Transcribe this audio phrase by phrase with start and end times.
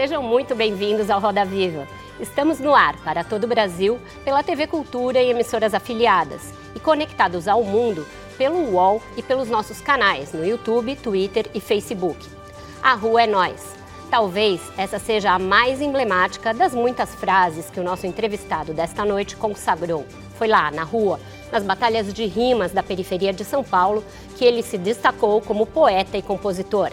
[0.00, 1.86] Sejam muito bem-vindos ao Roda Viva.
[2.18, 7.46] Estamos no ar para todo o Brasil pela TV Cultura e emissoras afiliadas e conectados
[7.46, 8.06] ao mundo
[8.38, 12.26] pelo UOL e pelos nossos canais no YouTube, Twitter e Facebook.
[12.82, 13.76] A rua é nós.
[14.10, 19.36] Talvez essa seja a mais emblemática das muitas frases que o nosso entrevistado desta noite
[19.36, 20.06] consagrou.
[20.36, 21.20] Foi lá, na rua,
[21.52, 24.02] nas batalhas de rimas da periferia de São Paulo,
[24.38, 26.90] que ele se destacou como poeta e compositor.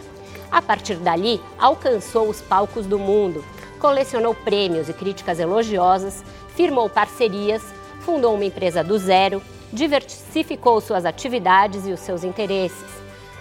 [0.52, 3.44] A partir dali, alcançou os palcos do mundo,
[3.80, 6.24] colecionou prêmios e críticas elogiosas,
[6.56, 7.64] firmou parcerias,
[8.00, 12.86] fundou uma empresa do zero, diversificou suas atividades e os seus interesses.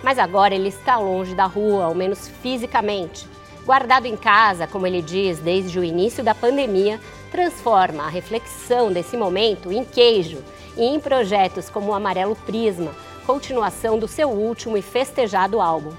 [0.03, 3.27] Mas agora ele está longe da rua, ao menos fisicamente.
[3.65, 9.17] Guardado em casa, como ele diz, desde o início da pandemia, transforma a reflexão desse
[9.17, 10.39] momento em queijo
[10.77, 12.93] e em projetos como o Amarelo Prisma,
[13.27, 15.93] continuação do seu último e festejado álbum.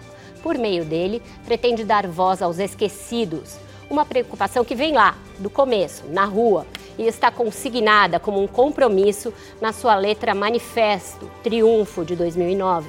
[0.47, 3.57] Por meio dele, pretende dar voz aos esquecidos,
[3.89, 6.65] uma preocupação que vem lá, do começo, na rua,
[6.97, 12.87] e está consignada como um compromisso na sua letra Manifesto Triunfo de 2009.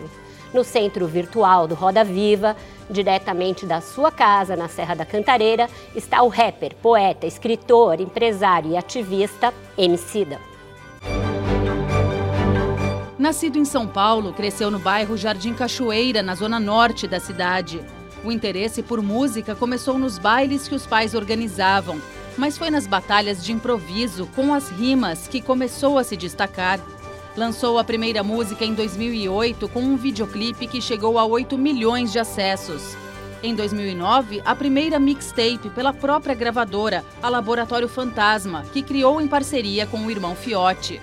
[0.55, 2.57] No centro virtual do Roda Viva,
[2.89, 8.77] diretamente da sua casa na Serra da Cantareira, está o rapper, poeta, escritor, empresário e
[8.77, 10.39] ativista Emicida.
[13.19, 17.81] Nascido em São Paulo, cresceu no bairro Jardim Cachoeira, na zona norte da cidade.
[18.23, 22.01] O interesse por música começou nos bailes que os pais organizavam,
[22.37, 26.79] mas foi nas batalhas de improviso, com as rimas, que começou a se destacar.
[27.37, 32.21] Lançou a primeira música em 2008 com um videoclipe que chegou a 8 milhões de
[32.21, 32.97] acessos.
[33.43, 39.87] Em 2009, a primeira mixtape pela própria gravadora, a Laboratório Fantasma, que criou em parceria
[39.87, 41.01] com o irmão Fiote.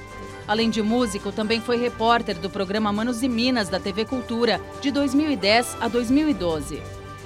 [0.47, 4.91] Além de músico, também foi repórter do programa Manos e Minas da TV Cultura, de
[4.91, 6.81] 2010 a 2012.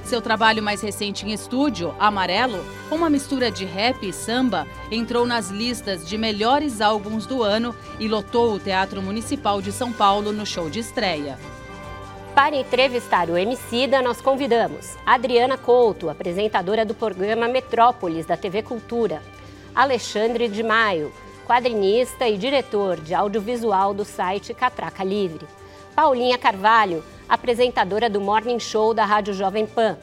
[0.06, 5.50] Seu trabalho mais recente em estúdio, Amarelo, uma mistura de rap e samba, entrou nas
[5.50, 10.46] listas de melhores álbuns do ano e lotou o Teatro Municipal de São Paulo no
[10.46, 11.38] show de estreia.
[12.34, 19.22] Para entrevistar o Emicida, nós convidamos Adriana Couto, apresentadora do programa Metrópolis da TV Cultura,
[19.75, 21.12] Alexandre de Maio,
[21.49, 25.47] quadrinista e diretor de audiovisual do site Catraca Livre.
[25.95, 29.97] Paulinha Carvalho, apresentadora do Morning Show da Rádio Jovem Pan.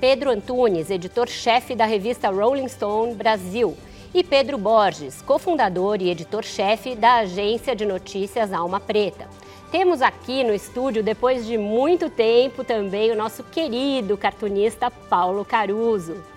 [0.00, 3.76] Pedro Antunes, editor-chefe da revista Rolling Stone Brasil.
[4.12, 9.28] E Pedro Borges, cofundador e editor-chefe da agência de notícias Alma Preta.
[9.70, 16.31] Temos aqui no estúdio, depois de muito tempo, também o nosso querido cartunista Paulo Caruso.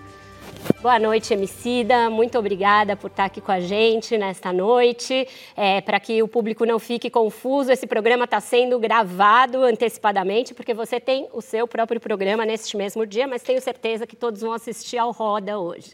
[0.82, 2.10] Boa noite, Emicida.
[2.10, 5.26] Muito obrigada por estar aqui com a gente nesta noite.
[5.56, 10.74] É, Para que o público não fique confuso, esse programa está sendo gravado antecipadamente, porque
[10.74, 14.52] você tem o seu próprio programa neste mesmo dia, mas tenho certeza que todos vão
[14.52, 15.92] assistir ao Roda hoje.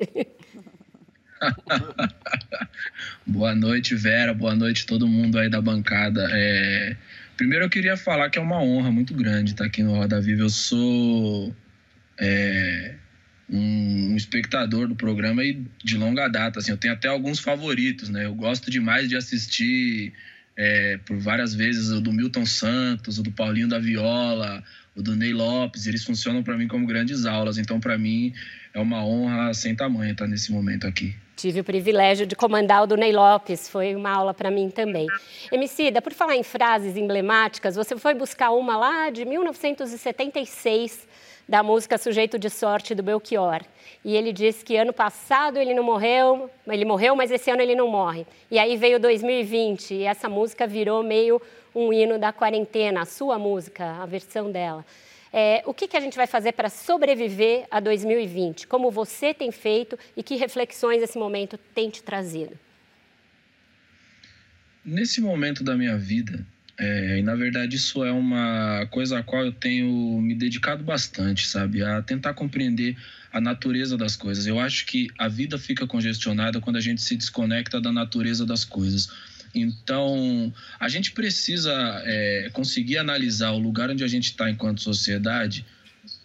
[3.27, 4.33] Boa noite, Vera.
[4.33, 6.29] Boa noite, todo mundo aí da bancada.
[6.33, 6.97] É...
[7.37, 10.43] Primeiro, eu queria falar que é uma honra muito grande estar aqui no Roda Viva.
[10.43, 11.55] Eu sou.
[12.19, 12.97] É
[13.53, 16.59] um, espectador do programa e de longa data.
[16.59, 18.25] Assim, eu tenho até alguns favoritos, né?
[18.25, 20.15] Eu gosto demais de assistir
[20.57, 24.65] é, por várias vezes o do Milton Santos, o do Paulinho da Viola,
[24.97, 25.87] o do Ney Lopes.
[25.87, 27.59] Eles funcionam para mim como grandes aulas.
[27.59, 28.33] Então, para mim,
[28.73, 31.15] é uma honra sem tamanho estar nesse momento aqui.
[31.37, 35.07] Tive o privilégio de comandar o do Ney Lopes, foi uma aula para mim também.
[35.51, 41.09] Emicida, por falar em frases emblemáticas, você foi buscar uma lá de 1976
[41.49, 43.63] da música Sujeito de Sorte do Belchior.
[44.05, 47.75] E ele disse que ano passado ele não morreu, ele morreu, mas esse ano ele
[47.75, 48.27] não morre.
[48.51, 51.41] E aí veio 2020 e essa música virou meio
[51.75, 54.85] um hino da quarentena, a sua música, a versão dela.
[55.33, 58.67] É, o que, que a gente vai fazer para sobreviver a 2020?
[58.67, 62.59] Como você tem feito e que reflexões esse momento tem te trazido?
[64.85, 66.45] Nesse momento da minha vida,
[66.83, 71.47] é, e na verdade isso é uma coisa a qual eu tenho me dedicado bastante,
[71.47, 71.81] sabe?
[71.81, 72.97] A tentar compreender
[73.33, 74.49] a natureza das coisas.
[74.49, 78.65] Eu acho que a vida fica congestionada quando a gente se desconecta da natureza das
[78.65, 79.09] coisas.
[79.55, 81.73] Então, a gente precisa
[82.05, 85.65] é, conseguir analisar o lugar onde a gente está enquanto sociedade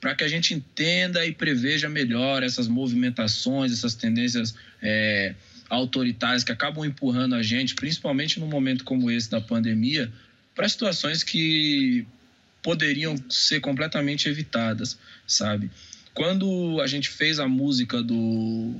[0.01, 5.35] para que a gente entenda e preveja melhor essas movimentações, essas tendências é,
[5.69, 10.11] autoritárias que acabam empurrando a gente, principalmente num momento como esse da pandemia,
[10.57, 12.03] para situações que
[12.63, 15.69] poderiam ser completamente evitadas, sabe?
[16.15, 18.73] Quando a gente fez a música do,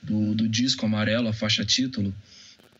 [0.00, 2.14] do, do disco Amarelo, a faixa título,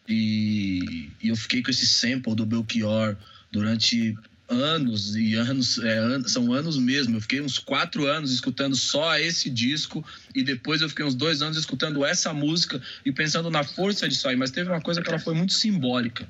[0.08, 3.16] e, e, eu fiquei com esse sample do Belchior
[3.50, 4.16] durante
[4.48, 7.16] anos e anos, é, são anos mesmo.
[7.16, 10.04] Eu fiquei uns quatro anos escutando só esse disco
[10.34, 14.28] e depois eu fiquei uns dois anos escutando essa música e pensando na força disso
[14.28, 14.36] aí.
[14.36, 16.28] Mas teve uma coisa que ela foi muito simbólica.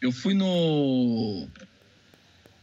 [0.00, 1.48] Eu fui no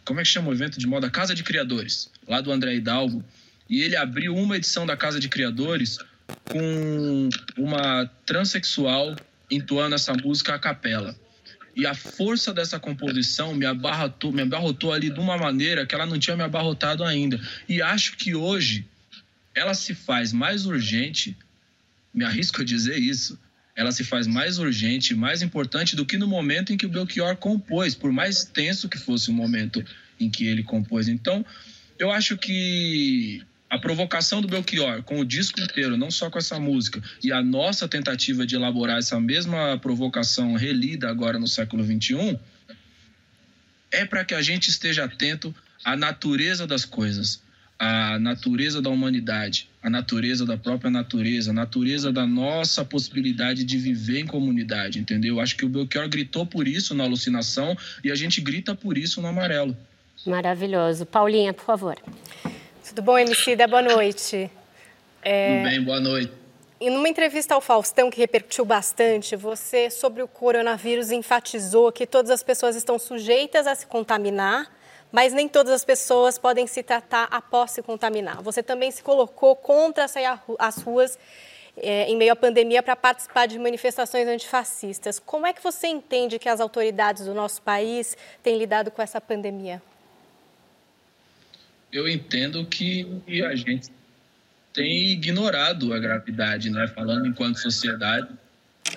[0.07, 1.09] como é que chama o evento de moda?
[1.09, 3.23] Casa de Criadores, lá do André Hidalgo.
[3.69, 5.99] E ele abriu uma edição da Casa de Criadores
[6.45, 9.17] com uma transexual
[9.51, 11.13] entoando essa música a capela.
[11.75, 16.05] E a força dessa composição me abarrotou, me abarrotou ali de uma maneira que ela
[16.05, 17.39] não tinha me abarrotado ainda.
[17.67, 18.87] E acho que hoje
[19.53, 21.37] ela se faz mais urgente,
[22.13, 23.37] me arrisco a dizer isso,
[23.77, 27.37] ela se faz mais urgente, mais importante do que no momento em que o Belchior
[27.37, 29.85] compôs, por mais tenso que fosse o momento
[30.19, 31.07] em que ele compôs.
[31.07, 31.45] Então,
[31.99, 33.39] eu acho que
[33.69, 37.43] a provocação do Belchior com o disco inteiro, não só com essa música, e a
[37.43, 42.39] nossa tentativa de elaborar essa mesma provocação relida agora no século XXI,
[43.91, 45.53] é para que a gente esteja atento
[45.85, 47.43] à natureza das coisas,
[47.79, 53.77] à natureza da humanidade, a natureza da própria natureza, a natureza da nossa possibilidade de
[53.77, 55.39] viver em comunidade, entendeu?
[55.39, 59.21] Acho que o Belchior gritou por isso na alucinação e a gente grita por isso
[59.21, 59.75] no amarelo.
[60.25, 61.05] Maravilhoso.
[61.05, 61.97] Paulinha, por favor.
[62.87, 63.67] Tudo bom, Emicida?
[63.67, 64.49] Boa noite.
[65.21, 65.57] É...
[65.57, 66.31] Tudo bem, boa noite.
[66.79, 72.29] E numa entrevista ao Faustão, que repercutiu bastante, você, sobre o coronavírus, enfatizou que todas
[72.29, 74.71] as pessoas estão sujeitas a se contaminar
[75.11, 78.41] mas nem todas as pessoas podem se tratar após se contaminar.
[78.41, 80.27] Você também se colocou contra sair
[80.59, 81.17] às ruas
[81.77, 85.19] é, em meio à pandemia para participar de manifestações antifascistas.
[85.19, 89.21] Como é que você entende que as autoridades do nosso país têm lidado com essa
[89.21, 89.81] pandemia?
[91.91, 93.89] Eu entendo que a gente
[94.73, 96.87] tem ignorado a gravidade, né?
[96.87, 98.27] Falando enquanto sociedade,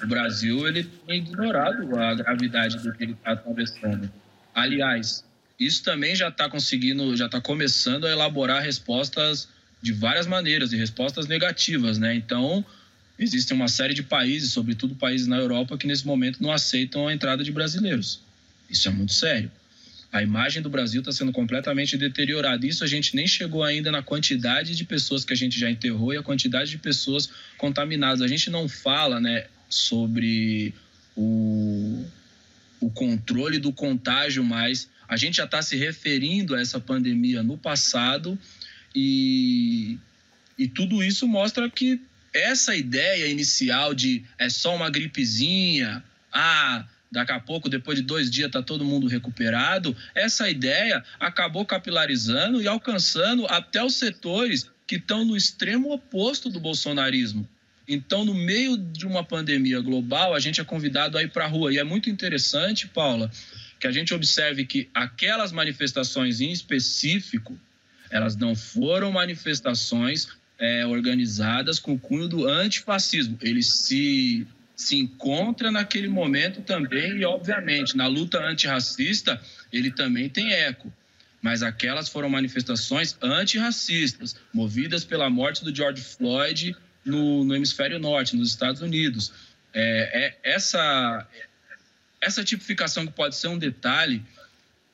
[0.03, 4.11] o Brasil ele tem ignorado a gravidade do que ele está atravessando.
[4.55, 5.25] Aliás,
[5.61, 9.47] isso também já está conseguindo, já está começando a elaborar respostas
[9.83, 12.15] de várias maneiras e respostas negativas, né?
[12.15, 12.65] Então,
[13.19, 17.13] existe uma série de países, sobretudo países na Europa, que nesse momento não aceitam a
[17.13, 18.21] entrada de brasileiros.
[18.71, 19.51] Isso é muito sério.
[20.11, 22.67] A imagem do Brasil está sendo completamente deteriorada.
[22.67, 26.13] Isso a gente nem chegou ainda na quantidade de pessoas que a gente já enterrou
[26.13, 28.23] e a quantidade de pessoas contaminadas.
[28.23, 30.75] A gente não fala, né, sobre
[31.15, 32.05] o,
[32.81, 37.59] o controle do contágio mais a gente já está se referindo a essa pandemia no
[37.59, 38.39] passado
[38.95, 39.99] e,
[40.57, 42.01] e tudo isso mostra que
[42.33, 46.01] essa ideia inicial de é só uma gripezinha,
[46.33, 51.67] ah, daqui a pouco, depois de dois dias, está todo mundo recuperado, essa ideia acabou
[51.67, 57.49] capilarizando e alcançando até os setores que estão no extremo oposto do bolsonarismo.
[57.89, 61.49] Então, no meio de uma pandemia global, a gente é convidado a ir para a
[61.49, 61.73] rua.
[61.73, 63.29] E é muito interessante, Paula,
[63.81, 67.59] que a gente observe que aquelas manifestações em específico,
[68.11, 73.39] elas não foram manifestações é, organizadas com o cunho do antifascismo.
[73.41, 74.47] Ele se,
[74.77, 79.41] se encontra naquele momento também e, obviamente, na luta antirracista,
[79.73, 80.93] ele também tem eco.
[81.41, 88.37] Mas aquelas foram manifestações antirracistas, movidas pela morte do George Floyd no, no hemisfério norte,
[88.37, 89.33] nos Estados Unidos.
[89.73, 91.27] É, é, essa,
[92.21, 94.23] essa tipificação que pode ser um detalhe,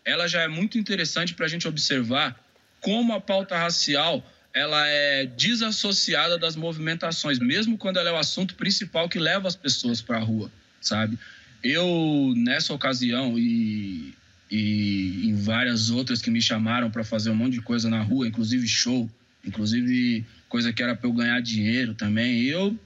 [0.05, 2.39] ela já é muito interessante para a gente observar
[2.81, 8.55] como a pauta racial ela é desassociada das movimentações, mesmo quando ela é o assunto
[8.55, 11.19] principal que leva as pessoas para a rua, sabe?
[11.63, 14.15] Eu, nessa ocasião e,
[14.51, 18.27] e em várias outras que me chamaram para fazer um monte de coisa na rua,
[18.27, 19.11] inclusive show,
[19.45, 22.79] inclusive coisa que era para eu ganhar dinheiro também, eu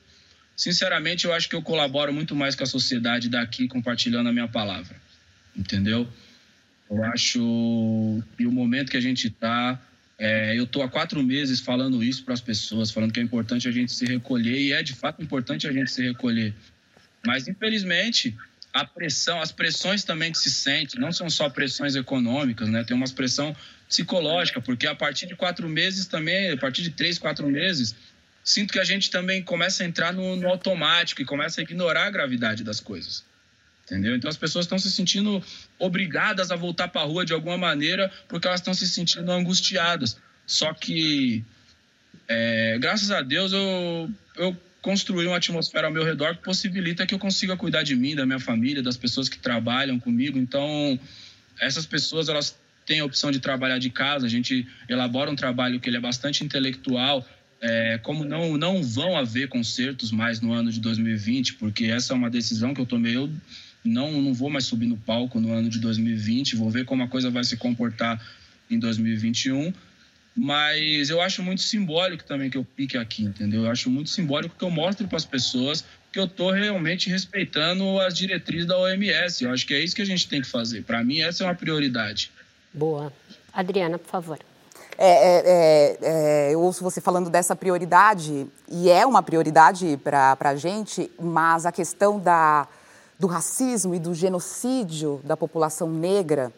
[0.60, 4.46] sinceramente, eu acho que eu colaboro muito mais com a sociedade daqui compartilhando a minha
[4.46, 4.94] palavra.
[5.56, 6.06] Entendeu?
[6.90, 9.80] Eu acho que o momento que a gente está.
[10.18, 13.66] É, eu estou há quatro meses falando isso para as pessoas, falando que é importante
[13.66, 16.52] a gente se recolher, e é de fato importante a gente se recolher.
[17.24, 18.36] Mas, infelizmente,
[18.70, 22.84] a pressão, as pressões também que se sente, não são só pressões econômicas, né?
[22.84, 23.56] Tem uma pressão
[23.88, 27.94] psicológica, porque a partir de quatro meses também, a partir de três, quatro meses,
[28.42, 32.06] sinto que a gente também começa a entrar no, no automático e começa a ignorar
[32.06, 33.24] a gravidade das coisas,
[33.84, 34.16] entendeu?
[34.16, 35.42] Então as pessoas estão se sentindo
[35.78, 40.16] obrigadas a voltar para a rua de alguma maneira porque elas estão se sentindo angustiadas.
[40.46, 41.44] Só que,
[42.26, 47.14] é, graças a Deus, eu, eu construí uma atmosfera ao meu redor que possibilita que
[47.14, 50.38] eu consiga cuidar de mim, da minha família, das pessoas que trabalham comigo.
[50.38, 50.98] Então,
[51.60, 54.26] essas pessoas elas têm a opção de trabalhar de casa.
[54.26, 57.26] A gente elabora um trabalho que ele é bastante intelectual.
[57.60, 62.16] É, como não não vão haver concertos mais no ano de 2020, porque essa é
[62.16, 63.16] uma decisão que eu tomei.
[63.16, 63.30] Eu
[63.84, 66.56] não não vou mais subir no palco no ano de 2020.
[66.56, 68.20] Vou ver como a coisa vai se comportar
[68.70, 69.72] em 2021
[70.34, 73.64] mas eu acho muito simbólico também que eu pique aqui, entendeu?
[73.64, 78.00] Eu acho muito simbólico que eu mostre para as pessoas que eu estou realmente respeitando
[78.00, 79.44] as diretrizes da OMS.
[79.44, 80.82] Eu acho que é isso que a gente tem que fazer.
[80.82, 82.30] Para mim, essa é uma prioridade.
[82.72, 83.12] Boa.
[83.52, 84.38] Adriana, por favor.
[85.02, 90.36] É, é, é, é eu ouço você falando dessa prioridade, e é uma prioridade para
[90.38, 92.68] a gente, mas a questão da,
[93.18, 96.52] do racismo e do genocídio da população negra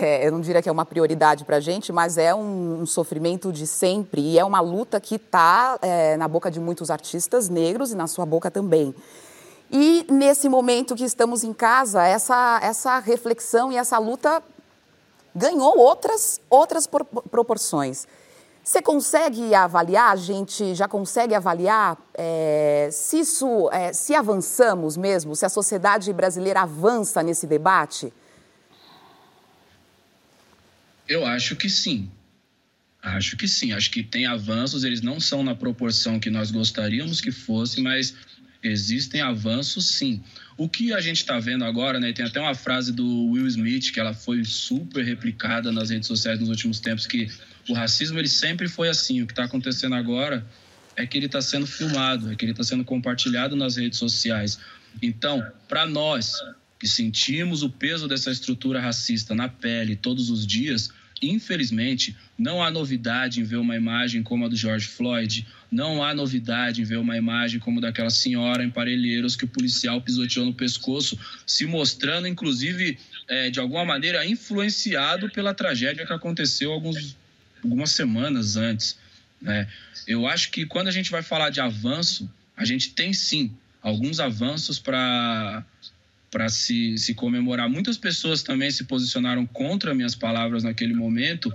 [0.00, 2.86] é, eu não diria que é uma prioridade para a gente, mas é um, um,
[2.86, 7.50] sofrimento de sempre e é uma luta que está é, na boca de muitos artistas
[7.50, 8.94] negros e na sua boca também.
[9.70, 14.42] E nesse momento que estamos em casa, essa, essa reflexão e essa luta
[15.34, 18.06] ganhou outras, outras proporções.
[18.64, 25.34] Você consegue avaliar, a gente já consegue avaliar é, se isso, é, se avançamos mesmo,
[25.34, 28.12] se a sociedade brasileira avança nesse debate?
[31.08, 32.08] Eu acho que sim.
[33.02, 33.72] Acho que sim.
[33.72, 38.14] Acho que tem avanços, eles não são na proporção que nós gostaríamos que fossem, mas
[38.62, 40.22] existem avanços sim.
[40.56, 42.12] O que a gente está vendo agora, né?
[42.12, 46.38] Tem até uma frase do Will Smith que ela foi super replicada nas redes sociais
[46.38, 47.28] nos últimos tempos que
[47.68, 49.22] o racismo ele sempre foi assim.
[49.22, 50.46] O que está acontecendo agora
[50.94, 54.58] é que ele está sendo filmado, é que ele está sendo compartilhado nas redes sociais.
[55.00, 56.34] Então, para nós
[56.78, 60.92] que sentimos o peso dessa estrutura racista na pele todos os dias,
[61.22, 66.12] infelizmente, não há novidade em ver uma imagem como a do George Floyd, não há
[66.12, 70.52] novidade em ver uma imagem como daquela senhora em Parelheiros que o policial pisoteou no
[70.52, 72.98] pescoço, se mostrando, inclusive,
[73.28, 77.16] é, de alguma maneira, influenciado pela tragédia que aconteceu alguns,
[77.62, 78.98] algumas semanas antes.
[79.40, 79.68] Né?
[80.06, 83.50] Eu acho que quando a gente vai falar de avanço, a gente tem sim
[83.80, 85.64] alguns avanços para
[86.32, 87.68] para se, se comemorar.
[87.68, 91.52] Muitas pessoas também se posicionaram contra minhas palavras naquele momento,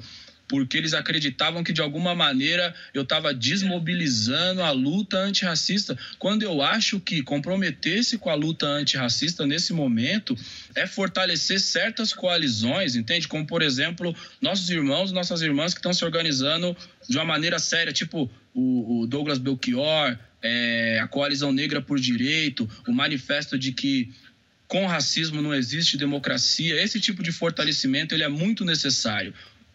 [0.48, 6.62] porque eles acreditavam que de alguma maneira eu estava desmobilizando a luta antirracista, quando eu
[6.62, 10.38] acho que comprometer-se com a luta antirracista nesse momento
[10.76, 13.28] é fortalecer certas coalizões, entende?
[13.28, 16.78] Como, por exemplo, nossos irmãos, nossas irmãs que estão se organizando
[17.10, 22.70] de uma maneira séria, tipo o, o Douglas Belchior, é, a Coalizão Negra por Direito,
[22.88, 24.14] o manifesto de que
[24.68, 26.82] com racismo não existe democracia.
[26.82, 29.34] Esse tipo de fortalecimento ele é muito necessário,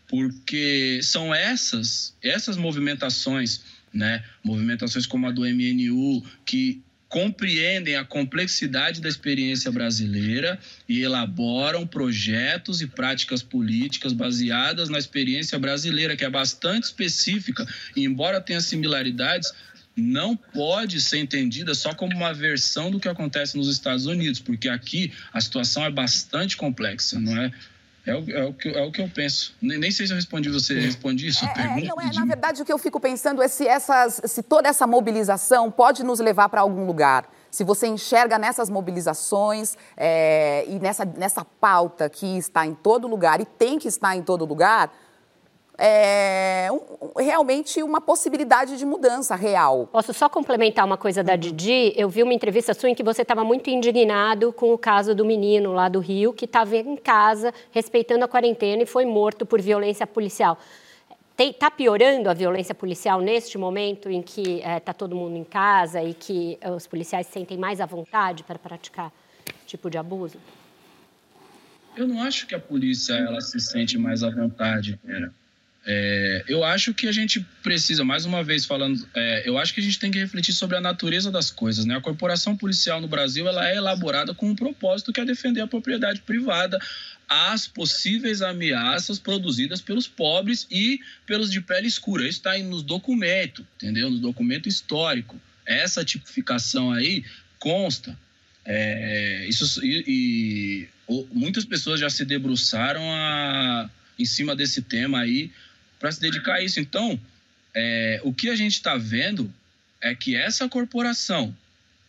[0.08, 6.82] porque são essas essas movimentações, né, movimentações como a do MNU que
[7.12, 10.58] compreendem a complexidade da experiência brasileira
[10.88, 18.02] e elaboram projetos e práticas políticas baseadas na experiência brasileira, que é bastante específica, e
[18.04, 19.52] embora tenha similaridades,
[19.96, 24.68] não pode ser entendida só como uma versão do que acontece nos Estados Unidos, porque
[24.68, 27.52] aqui a situação é bastante complexa, não é?
[28.04, 29.54] É o, é o, que, é o que eu penso.
[29.62, 30.74] Nem, nem sei se eu respondi você.
[30.74, 31.44] Respondi isso?
[31.44, 34.42] É, pergunta, não, é, na verdade, o que eu fico pensando é se, essas, se
[34.42, 37.30] toda essa mobilização pode nos levar para algum lugar.
[37.48, 43.40] Se você enxerga nessas mobilizações é, e nessa, nessa pauta que está em todo lugar
[43.40, 44.92] e tem que estar em todo lugar,
[45.78, 49.88] é, um, realmente uma possibilidade de mudança real.
[49.90, 51.92] Posso só complementar uma coisa da Didi?
[51.96, 55.24] Eu vi uma entrevista sua em que você estava muito indignado com o caso do
[55.24, 59.60] menino lá do Rio, que estava em casa, respeitando a quarentena e foi morto por
[59.60, 60.58] violência policial.
[61.38, 65.42] Está piorando a violência policial neste momento em que está é, tá todo mundo em
[65.42, 69.10] casa e que os policiais se sentem mais à vontade para praticar
[69.66, 70.38] tipo de abuso?
[71.96, 75.34] Eu não acho que a polícia ela se sente mais à vontade, Vera.
[75.84, 79.80] É, eu acho que a gente precisa, mais uma vez falando, é, eu acho que
[79.80, 81.84] a gente tem que refletir sobre a natureza das coisas.
[81.84, 81.96] Né?
[81.96, 85.66] A corporação policial no Brasil ela é elaborada com um propósito que é defender a
[85.66, 86.78] propriedade privada
[87.28, 92.28] às possíveis ameaças produzidas pelos pobres e pelos de pele escura.
[92.28, 94.10] Isso está nos documentos, entendeu?
[94.10, 95.40] No documento histórico.
[95.66, 97.24] Essa tipificação aí
[97.58, 98.16] consta.
[98.64, 100.88] É, isso, e, e,
[101.32, 105.50] muitas pessoas já se debruçaram a, em cima desse tema aí
[106.02, 106.80] para se dedicar a isso.
[106.80, 107.18] Então,
[107.72, 109.52] é, o que a gente está vendo
[110.00, 111.56] é que essa corporação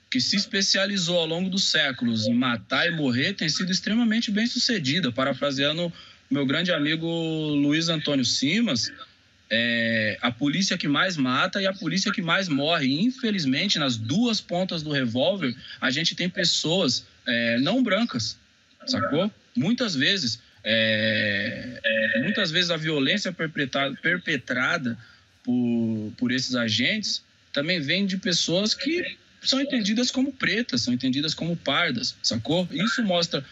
[0.10, 4.46] que se especializou ao longo dos séculos em matar e morrer, tem sido extremamente bem
[4.46, 5.12] sucedida.
[5.12, 5.92] Parafraseando
[6.30, 8.92] meu grande amigo Luiz Antônio Simas,
[9.50, 13.02] é a polícia que mais mata e a polícia que mais morre.
[13.02, 18.38] Infelizmente, nas duas pontas do revólver, a gente tem pessoas é, não brancas,
[18.86, 19.32] sacou?
[19.56, 24.98] Muitas vezes, é, é, muitas vezes a violência perpetrada, perpetrada
[25.44, 31.34] por, por esses agentes também vem de pessoas que são entendidas como pretas, são entendidas
[31.34, 32.68] como pardas, sacou?
[32.72, 33.46] Isso mostra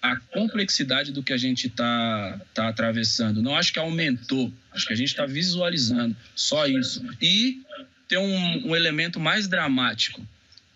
[0.00, 3.42] a complexidade do que a gente está tá atravessando.
[3.42, 7.04] Não acho que aumentou, acho que a gente está visualizando só isso.
[7.20, 7.62] E
[8.06, 10.24] tem um, um elemento mais dramático,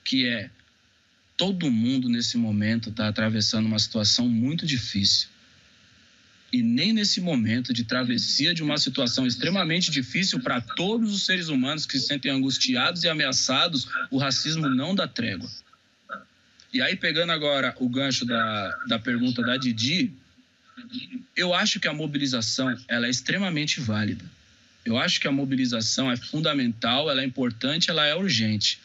[0.04, 0.50] que é
[1.36, 5.28] todo mundo nesse momento está atravessando uma situação muito difícil.
[6.52, 11.48] E nem nesse momento de travessia de uma situação extremamente difícil para todos os seres
[11.48, 15.48] humanos que se sentem angustiados e ameaçados, o racismo não dá trégua.
[16.72, 20.12] E aí, pegando agora o gancho da, da pergunta da Didi,
[21.34, 24.24] eu acho que a mobilização ela é extremamente válida.
[24.84, 28.80] Eu acho que a mobilização é fundamental, ela é importante, ela é urgente.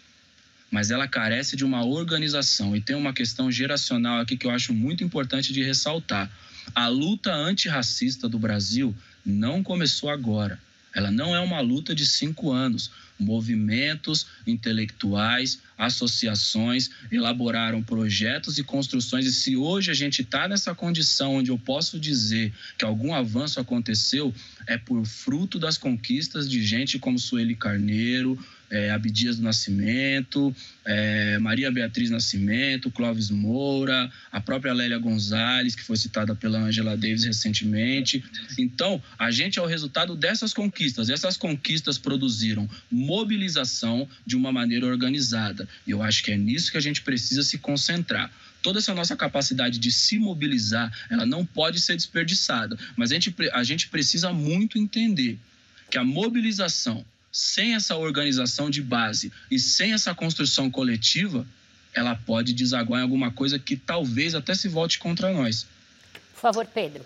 [0.70, 2.76] Mas ela carece de uma organização.
[2.76, 6.30] E tem uma questão geracional aqui que eu acho muito importante de ressaltar.
[6.76, 8.96] A luta antirracista do Brasil
[9.26, 10.60] não começou agora.
[10.94, 19.26] Ela não é uma luta de cinco anos movimentos intelectuais, associações elaboraram projetos e construções.
[19.26, 23.60] E se hoje a gente está nessa condição onde eu posso dizer que algum avanço
[23.60, 24.34] aconteceu,
[24.66, 28.38] é por fruto das conquistas de gente como Sueli Carneiro,
[28.70, 30.56] é, Abdias do Nascimento,
[30.86, 36.96] é, Maria Beatriz Nascimento, Clóvis Moura, a própria Lélia Gonzalez, que foi citada pela Angela
[36.96, 38.24] Davis recentemente.
[38.58, 41.10] Então, a gente é o resultado dessas conquistas.
[41.10, 45.68] Essas conquistas produziram mobilização de uma maneira organizada.
[45.86, 48.32] E eu acho que é nisso que a gente precisa se concentrar
[48.62, 52.78] toda essa nossa capacidade de se mobilizar, ela não pode ser desperdiçada.
[52.98, 55.38] Mas a gente, a gente precisa muito entender
[55.90, 57.06] que a mobilização
[57.38, 61.46] sem essa organização de base e sem essa construção coletiva,
[61.94, 65.68] ela pode desaguar em alguma coisa que talvez até se volte contra nós.
[66.34, 67.06] Por favor, Pedro.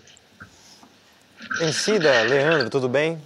[1.60, 3.20] Encida, Leandro, tudo bem?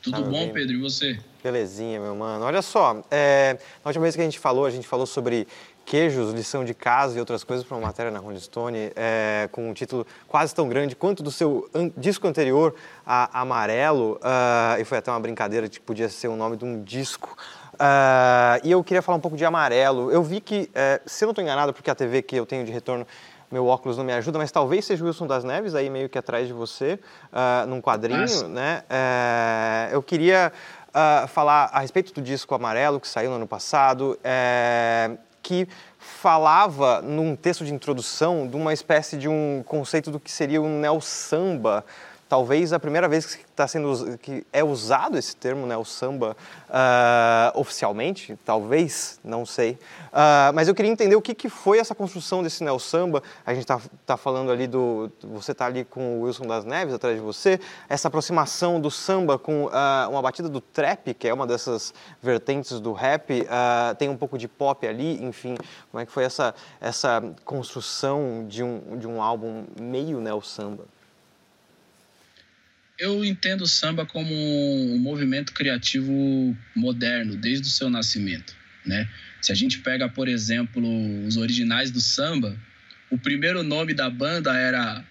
[0.00, 0.52] Tudo tá bom, bem?
[0.52, 1.18] Pedro, e você?
[1.42, 2.44] Belezinha, meu mano.
[2.44, 5.44] Olha só, é, na última vez que a gente falou, a gente falou sobre
[5.84, 9.68] queijos, lição de casa e outras coisas para uma matéria na Rolling Stone é, com
[9.68, 12.74] um título quase tão grande quanto do seu disco anterior,
[13.06, 16.82] a Amarelo, uh, e foi até uma brincadeira que podia ser o nome de um
[16.82, 17.36] disco.
[17.74, 20.10] Uh, e eu queria falar um pouco de Amarelo.
[20.10, 22.64] Eu vi que, uh, se eu não estou enganado, porque a TV que eu tenho
[22.64, 23.06] de retorno
[23.54, 26.18] meu óculos não me ajuda, mas talvez seja o Wilson das Neves aí meio que
[26.18, 26.98] atrás de você,
[27.32, 28.48] uh, num quadrinho, Nossa.
[28.48, 28.82] né?
[28.90, 30.52] Uh, eu queria
[30.88, 34.18] uh, falar a respeito do disco Amarelo que saiu no ano passado
[35.44, 40.60] que falava num texto de introdução de uma espécie de um conceito do que seria
[40.60, 41.84] o neo samba,
[42.28, 46.36] talvez a primeira vez que está sendo que é usado esse termo, né, o samba,
[46.68, 49.72] uh, oficialmente, talvez, não sei.
[50.12, 53.22] Uh, mas eu queria entender o que, que foi essa construção desse neo samba.
[53.46, 56.94] A gente está tá falando ali do, você está ali com o Wilson das Neves
[56.94, 61.34] atrás de você, essa aproximação do samba com uh, uma batida do trap, que é
[61.34, 63.46] uma dessas vertentes do rap,
[63.98, 65.56] tem um pouco de pop ali, enfim,
[65.90, 70.84] como é que foi essa essa construção de um de um álbum meio neo samba?
[72.98, 78.54] Eu entendo o samba como um movimento criativo moderno, desde o seu nascimento,
[78.84, 79.08] né?
[79.40, 80.82] Se a gente pega, por exemplo,
[81.26, 82.56] os originais do samba,
[83.10, 85.04] o primeiro nome da banda era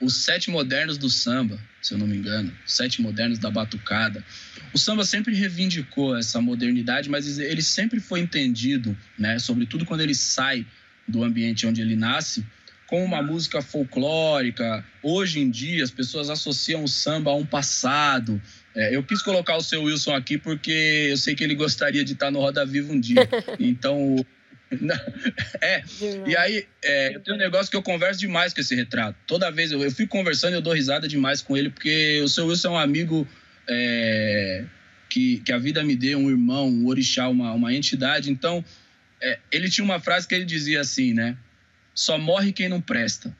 [0.00, 4.24] os Sete Modernos do Samba, se eu não me engano, os Sete Modernos da Batucada.
[4.72, 10.14] O samba sempre reivindicou essa modernidade, mas ele sempre foi entendido, né, sobretudo quando ele
[10.14, 10.64] sai
[11.06, 12.46] do ambiente onde ele nasce,
[12.88, 14.82] com uma música folclórica.
[15.02, 18.40] Hoje em dia, as pessoas associam o samba a um passado.
[18.74, 22.14] É, eu quis colocar o seu Wilson aqui porque eu sei que ele gostaria de
[22.14, 23.28] estar no Roda Viva um dia.
[23.60, 24.24] Então,
[25.60, 25.82] é,
[26.26, 29.18] e aí é, eu tenho um negócio que eu converso demais com esse retrato.
[29.26, 32.28] Toda vez eu, eu fico conversando e eu dou risada demais com ele, porque o
[32.28, 33.28] seu Wilson é um amigo
[33.68, 34.64] é,
[35.10, 38.30] que, que a vida me deu, um irmão, um orixá, uma, uma entidade.
[38.30, 38.64] Então,
[39.20, 41.36] é, ele tinha uma frase que ele dizia assim, né?
[41.98, 43.36] Só morre quem não presta.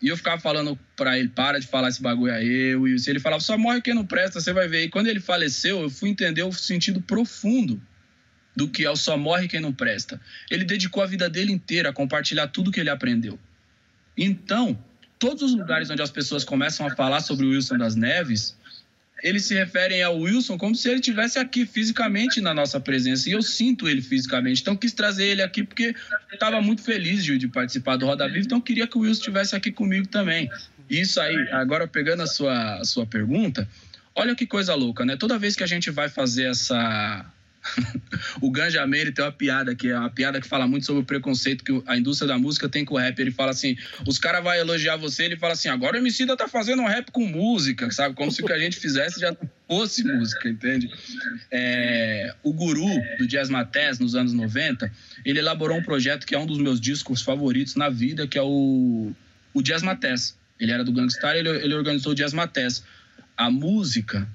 [0.00, 3.20] E eu ficava falando para ele, para de falar esse bagulho aí, e se ele
[3.20, 4.84] falava, só morre quem não presta, você vai ver.
[4.84, 7.80] E quando ele faleceu, eu fui entender o sentido profundo
[8.56, 10.18] do que é o só morre quem não presta.
[10.50, 13.38] Ele dedicou a vida dele inteira a compartilhar tudo que ele aprendeu.
[14.16, 14.82] Então,
[15.18, 18.56] todos os lugares onde as pessoas começam a falar sobre o Wilson das Neves,
[19.22, 23.28] eles se referem ao Wilson como se ele tivesse aqui fisicamente na nossa presença.
[23.28, 24.62] E eu sinto ele fisicamente.
[24.62, 25.94] Então quis trazer ele aqui porque
[26.32, 28.40] estava muito feliz de, de participar do Roda Viva.
[28.40, 30.50] Então queria que o Wilson estivesse aqui comigo também.
[30.88, 33.68] Isso aí, agora pegando a sua, a sua pergunta,
[34.14, 35.16] olha que coisa louca, né?
[35.16, 37.24] Toda vez que a gente vai fazer essa
[38.40, 41.04] o Ganja ele tem uma piada que é uma piada que fala muito sobre o
[41.04, 43.18] preconceito que a indústria da música tem com o rap.
[43.18, 46.48] Ele fala assim: os caras vão elogiar você, ele fala assim: agora o Emicida tá
[46.48, 48.14] fazendo um rap com música, sabe?
[48.14, 49.36] Como se o que a gente fizesse já
[49.68, 50.90] fosse música, entende?
[51.50, 54.90] É, o guru do Jazz Matés, nos anos 90,
[55.24, 58.42] ele elaborou um projeto que é um dos meus discos favoritos na vida, que é
[58.42, 59.12] o,
[59.52, 60.38] o Jazz Matés.
[60.58, 62.84] Ele era do Gangstar, ele, ele organizou o Jazz Matés.
[63.36, 64.28] A música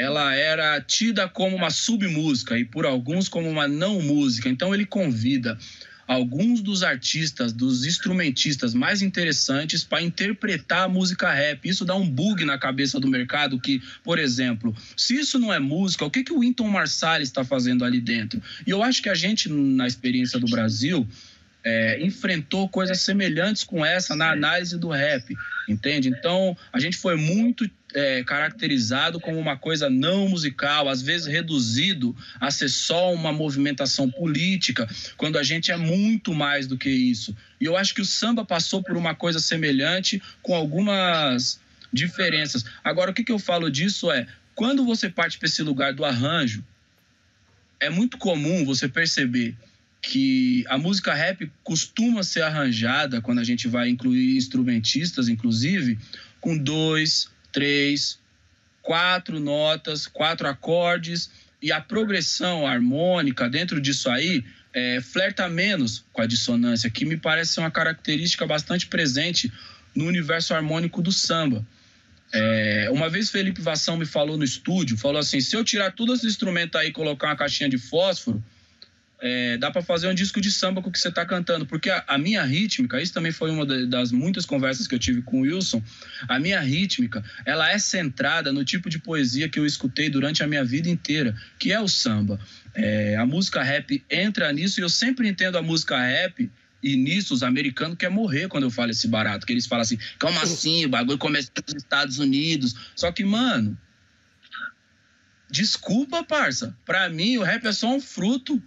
[0.00, 4.48] ela era tida como uma submúsica e por alguns como uma não música.
[4.48, 5.58] Então ele convida
[6.06, 11.68] alguns dos artistas, dos instrumentistas mais interessantes para interpretar a música rap.
[11.68, 15.58] Isso dá um bug na cabeça do mercado que, por exemplo, se isso não é
[15.58, 18.42] música, o que, que o Winton Marsalis está fazendo ali dentro?
[18.66, 21.06] E eu acho que a gente, na experiência do Brasil,
[21.62, 25.36] é, enfrentou coisas semelhantes com essa na análise do rap,
[25.68, 26.08] entende?
[26.08, 32.16] Então, a gente foi muito é, caracterizado como uma coisa não musical, às vezes reduzido
[32.40, 37.36] a ser só uma movimentação política, quando a gente é muito mais do que isso.
[37.60, 41.60] E eu acho que o samba passou por uma coisa semelhante, com algumas
[41.92, 42.64] diferenças.
[42.82, 46.04] Agora, o que, que eu falo disso é, quando você parte para esse lugar do
[46.04, 46.64] arranjo,
[47.80, 49.56] é muito comum você perceber
[50.02, 55.98] que a música rap costuma ser arranjada, quando a gente vai incluir instrumentistas, inclusive,
[56.40, 58.18] com dois, três,
[58.82, 61.30] quatro notas, quatro acordes,
[61.62, 67.16] e a progressão harmônica dentro disso aí é, flerta menos com a dissonância, que me
[67.16, 69.52] parece ser uma característica bastante presente
[69.94, 71.66] no universo harmônico do samba.
[72.32, 76.20] É, uma vez Felipe Vassão me falou no estúdio, falou assim, se eu tirar todos
[76.20, 78.42] os instrumentos aí e colocar uma caixinha de fósforo,
[79.20, 81.90] é, dá para fazer um disco de samba com o que você está cantando, porque
[81.90, 85.40] a, a, minha rítmica, isso também foi uma das muitas conversas que eu tive com
[85.40, 85.82] o Wilson,
[86.26, 90.46] a minha rítmica, ela é centrada no tipo de poesia que eu escutei durante a
[90.46, 92.40] minha vida inteira, que é o samba.
[92.74, 96.50] É, a música rap entra nisso e eu sempre entendo a música rap
[96.82, 99.98] e nisso os americanos querem morrer quando eu falo esse barato, que eles falam assim,
[100.18, 102.74] como assim, o bagulho começa nos Estados Unidos.
[102.96, 103.76] Só que, mano,
[105.50, 108.62] desculpa, parça, pra mim o rap é só um fruto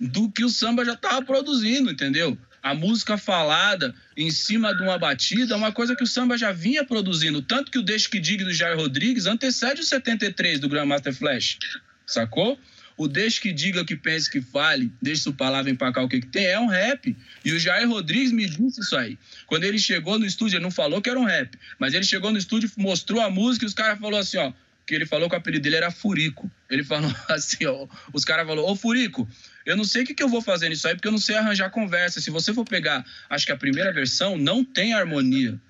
[0.00, 2.38] do que o samba já estava produzindo, entendeu?
[2.62, 6.52] A música falada em cima de uma batida é uma coisa que o samba já
[6.52, 7.40] vinha produzindo.
[7.40, 11.58] Tanto que o Deixe que Diga do Jair Rodrigues antecede o 73 do Grandmaster Flash,
[12.04, 12.58] sacou?
[12.96, 16.26] O Deixe que Diga, que pense, que fale, deixe sua palavra empacar o que, que
[16.26, 17.16] tem, é um rap.
[17.44, 19.16] E o Jair Rodrigues me disse isso aí.
[19.46, 22.32] Quando ele chegou no estúdio, ele não falou que era um rap, mas ele chegou
[22.32, 24.52] no estúdio, mostrou a música e os caras falaram assim, ó,
[24.84, 26.50] que ele falou que o apelido dele era Furico.
[26.68, 29.28] Ele falou assim, ó, os caras falaram, ô Furico,
[29.68, 31.36] eu não sei o que, que eu vou fazer nisso aí, porque eu não sei
[31.36, 32.22] arranjar conversa.
[32.22, 35.60] Se você for pegar, acho que a primeira versão não tem harmonia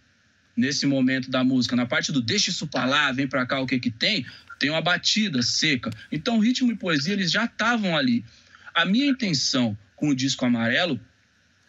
[0.57, 1.75] nesse momento da música.
[1.75, 4.25] Na parte do deixa isso pra lá, vem pra cá, o que que tem,
[4.61, 5.91] tem uma batida seca.
[6.13, 8.25] Então, ritmo e poesia, eles já estavam ali.
[8.73, 11.01] A minha intenção com o disco amarelo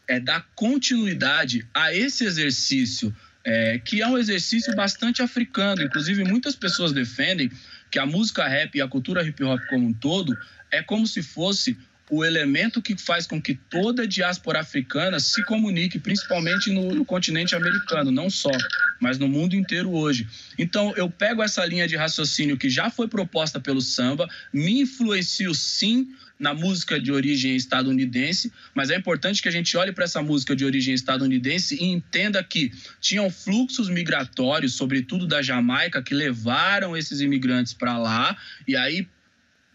[0.07, 3.11] é dar continuidade a esse exercício,
[3.43, 5.81] é, que é um exercício bastante africano.
[5.81, 7.49] Inclusive, muitas pessoas defendem
[7.89, 10.37] que a música rap e a cultura hip hop como um todo
[10.69, 11.75] é como se fosse
[12.09, 17.05] o elemento que faz com que toda a diáspora africana se comunique, principalmente no, no,
[17.05, 18.51] continente americano, não só,
[18.99, 20.27] mas no mundo inteiro hoje.
[20.57, 25.53] Então, eu pego essa linha de raciocínio que já foi proposta pelo samba, me influencio
[25.53, 26.07] sim
[26.39, 30.55] na música de origem estadunidense, mas é importante que a gente olhe para essa música
[30.55, 37.19] de origem estadunidense e entenda que tinham fluxos migratórios, sobretudo da Jamaica, que levaram esses
[37.19, 39.05] imigrantes para lá, e aí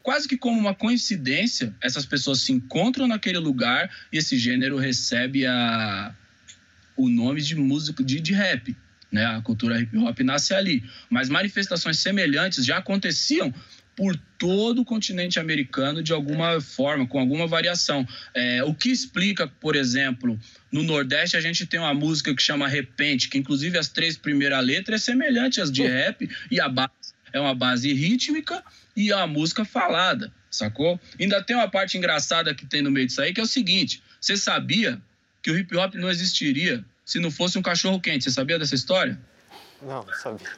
[0.04, 5.46] quase que como uma coincidência, essas pessoas se encontram naquele lugar e esse gênero recebe
[5.46, 6.14] a,
[6.94, 8.76] o nome de música de, de rap.
[9.10, 9.24] Né?
[9.24, 10.84] A cultura hip hop nasce ali.
[11.08, 13.52] Mas manifestações semelhantes já aconteciam
[13.96, 18.06] por todo o continente americano de alguma forma, com alguma variação.
[18.34, 20.38] É, o que explica, por exemplo,
[20.70, 24.62] no Nordeste a gente tem uma música que chama Repente, que inclusive as três primeiras
[24.62, 28.62] letras é semelhante às de rap e a base é uma base rítmica
[28.96, 31.00] e a música falada, sacou?
[31.20, 34.02] Ainda tem uma parte engraçada que tem no meio disso aí, que é o seguinte:
[34.20, 35.00] você sabia
[35.42, 38.24] que o hip hop não existiria se não fosse um cachorro quente?
[38.24, 39.18] Você sabia dessa história?
[39.82, 40.48] Não, não sabia.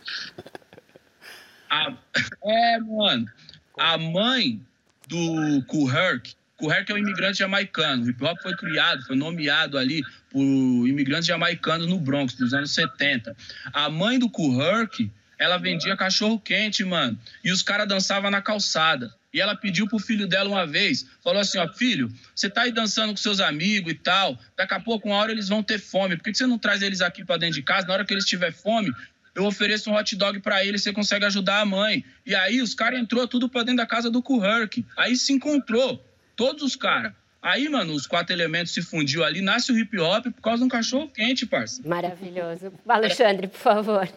[1.71, 1.95] A...
[2.45, 3.31] É, mano.
[3.79, 4.61] A mãe
[5.09, 8.05] do Kuherk, Kuherk é um imigrante jamaicano.
[8.05, 12.73] O hip hop foi criado, foi nomeado ali por imigrantes jamaicanos no Bronx, nos anos
[12.73, 13.37] 70.
[13.73, 17.19] A mãe do Kuherk ela vendia cachorro quente, mano.
[17.45, 19.15] E os caras dançavam na calçada.
[19.33, 22.73] E ela pediu pro filho dela uma vez, falou assim, ó, filho, você tá aí
[22.73, 26.17] dançando com seus amigos e tal, daqui a pouco, uma hora eles vão ter fome,
[26.17, 27.87] por que você não traz eles aqui para dentro de casa?
[27.87, 28.91] Na hora que eles tiver fome,
[29.35, 32.03] eu ofereço um hot dog para eles, você consegue ajudar a mãe.
[32.25, 34.83] E aí os caras entrou tudo para dentro da casa do Kuhurk.
[34.97, 36.03] Aí se encontrou,
[36.35, 37.13] todos os caras.
[37.43, 40.65] Aí, mano, os quatro elementos se fundiu ali, nasce o hip hop por causa de
[40.65, 41.81] um cachorro quente, parça.
[41.87, 42.73] Maravilhoso.
[42.89, 44.09] Alexandre, por favor.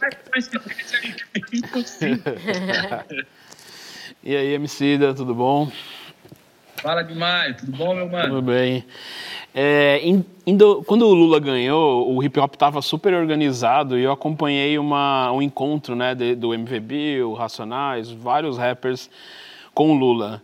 [4.24, 5.72] e aí, Emicida, tudo bom?
[6.82, 8.36] Fala demais, tudo bom, meu mano?
[8.36, 8.86] Tudo bem.
[9.54, 10.00] É,
[10.46, 15.32] indo, quando o Lula ganhou, o hip hop estava super organizado e eu acompanhei uma,
[15.32, 19.10] um encontro né, de, do MVB, o Racionais, vários rappers
[19.74, 20.42] com o Lula.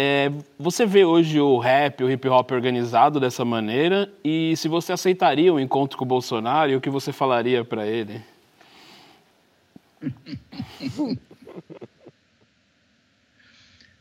[0.00, 4.92] É, você vê hoje o rap, o hip hop organizado dessa maneira e se você
[4.92, 8.22] aceitaria um encontro com o Bolsonaro, o que você falaria para ele?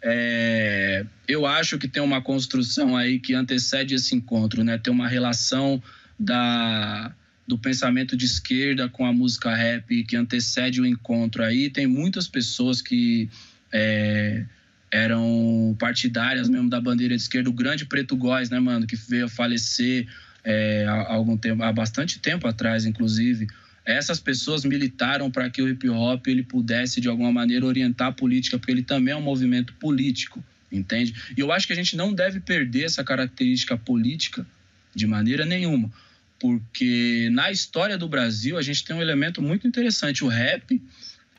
[0.09, 4.77] É, eu acho que tem uma construção aí que antecede esse encontro, né?
[4.77, 5.81] Tem uma relação
[6.17, 7.11] da,
[7.47, 11.69] do pensamento de esquerda com a música rap que antecede o encontro aí.
[11.69, 13.27] Tem muitas pessoas que
[13.73, 14.45] é,
[14.91, 17.49] eram partidárias mesmo da bandeira de esquerda.
[17.49, 20.07] O grande Preto Góes, né, mano, que veio a falecer
[20.43, 23.47] é, há, algum tempo, há bastante tempo atrás, inclusive
[23.87, 28.11] essas pessoas militaram para que o hip hop ele pudesse de alguma maneira orientar a
[28.11, 31.15] política, porque ele também é um movimento político, entende?
[31.37, 34.45] E eu acho que a gente não deve perder essa característica política
[34.93, 35.89] de maneira nenhuma,
[36.37, 40.81] porque na história do Brasil a gente tem um elemento muito interessante, o rap,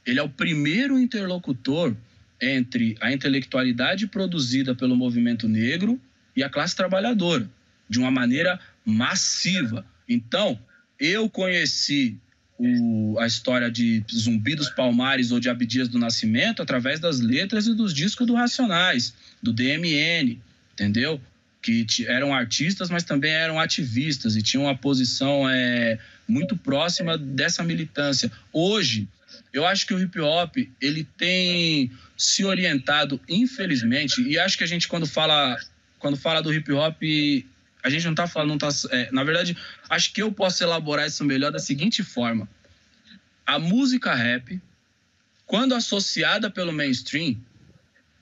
[0.06, 1.94] ele é o primeiro interlocutor
[2.40, 6.00] entre a intelectualidade produzida pelo movimento negro
[6.36, 7.50] e a classe trabalhadora,
[7.88, 9.84] de uma maneira massiva.
[10.08, 10.58] Então,
[10.98, 12.16] eu conheci
[12.58, 17.66] o, a história de Zumbi dos Palmares ou de Abdias do Nascimento através das letras
[17.66, 20.40] e dos discos do Racionais, do DMN,
[20.72, 21.20] entendeu?
[21.62, 27.62] Que eram artistas, mas também eram ativistas e tinham uma posição é, muito próxima dessa
[27.62, 28.30] militância.
[28.52, 29.08] Hoje,
[29.52, 34.68] eu acho que o hip hop ele tem se orientado, infelizmente, e acho que a
[34.68, 35.56] gente quando fala
[35.98, 37.02] quando fala do hip hop
[37.82, 39.56] a gente não está falando, não tá, é, na verdade,
[39.88, 42.48] acho que eu posso elaborar isso melhor da seguinte forma:
[43.46, 44.60] a música rap,
[45.46, 47.36] quando associada pelo mainstream,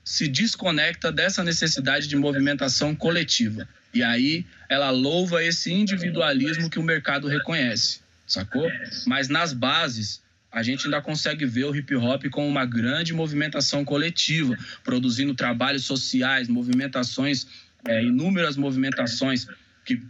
[0.05, 3.69] se desconecta dessa necessidade de movimentação coletiva.
[3.93, 8.71] E aí ela louva esse individualismo que o mercado reconhece, sacou?
[9.07, 10.23] Mas nas bases,
[10.57, 15.85] a gente ainda consegue ver o hip hop como uma grande movimentação coletiva, produzindo trabalhos
[15.85, 17.47] sociais, movimentações
[17.87, 19.47] é, inúmeras movimentações
[19.87, 20.03] que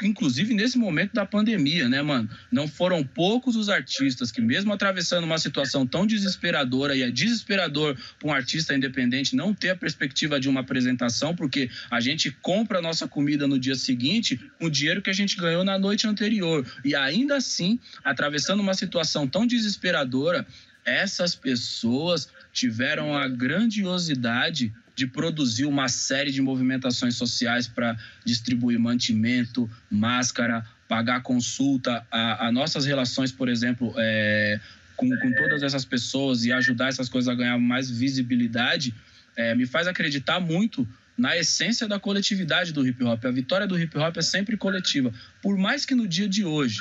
[0.00, 2.28] inclusive nesse momento da pandemia, né, mano?
[2.50, 7.94] Não foram poucos os artistas que mesmo atravessando uma situação tão desesperadora e é desesperador
[8.18, 12.78] para um artista independente não ter a perspectiva de uma apresentação, porque a gente compra
[12.78, 16.06] a nossa comida no dia seguinte com o dinheiro que a gente ganhou na noite
[16.06, 16.66] anterior.
[16.82, 20.46] E ainda assim, atravessando uma situação tão desesperadora,
[20.86, 29.70] essas pessoas tiveram a grandiosidade de produzir uma série de movimentações sociais para distribuir mantimento,
[29.88, 34.58] máscara, pagar consulta, a, nossas relações, por exemplo, é,
[34.96, 38.92] com, com, todas essas pessoas e ajudar essas coisas a ganhar mais visibilidade,
[39.36, 43.24] é, me faz acreditar muito na essência da coletividade do hip hop.
[43.24, 45.14] A vitória do hip hop é sempre coletiva.
[45.40, 46.80] Por mais que no dia de hoje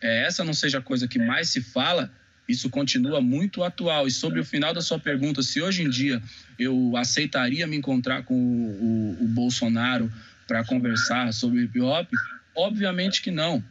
[0.00, 2.10] é, essa não seja a coisa que mais se fala,
[2.48, 4.06] isso continua muito atual.
[4.06, 6.22] E sobre o final da sua pergunta, se hoje em dia
[6.58, 10.12] eu aceitaria me encontrar com o, o, o Bolsonaro
[10.46, 12.08] para conversar sobre hip hop,
[12.54, 13.62] obviamente que não.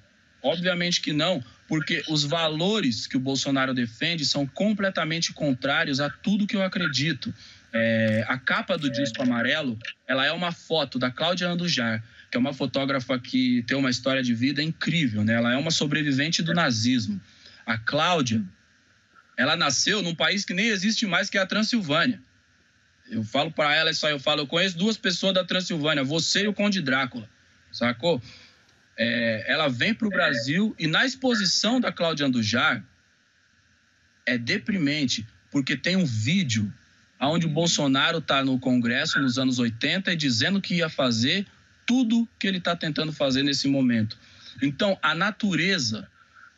[0.41, 6.45] Obviamente que não, porque os valores que o Bolsonaro defende são completamente contrários a tudo
[6.45, 7.33] que eu acredito.
[7.71, 12.39] É, a capa do disco amarelo, ela é uma foto da Cláudia Andujar, que é
[12.39, 15.33] uma fotógrafa que tem uma história de vida incrível, né?
[15.33, 17.19] Ela é uma sobrevivente do nazismo.
[17.65, 18.43] A Cláudia,
[19.37, 22.21] ela nasceu num país que nem existe mais, que é a Transilvânia.
[23.09, 26.43] Eu falo para ela isso aí, eu falo, eu conheço duas pessoas da Transilvânia, você
[26.43, 27.29] e o Conde Drácula,
[27.71, 28.21] sacou?
[28.97, 32.83] É, ela vem para o Brasil e na exposição da Cláudia Andujar
[34.25, 36.71] é deprimente, porque tem um vídeo
[37.19, 41.45] onde o Bolsonaro está no Congresso nos anos 80 e dizendo que ia fazer
[41.85, 44.17] tudo que ele está tentando fazer nesse momento.
[44.61, 46.07] Então, a natureza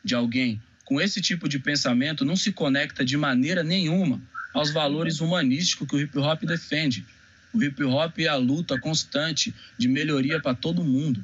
[0.04, 4.22] de alguém com esse tipo de pensamento não se conecta de maneira nenhuma
[4.54, 7.04] aos valores humanísticos que o hip hop defende.
[7.52, 11.22] O hip hop é a luta constante de melhoria para todo mundo,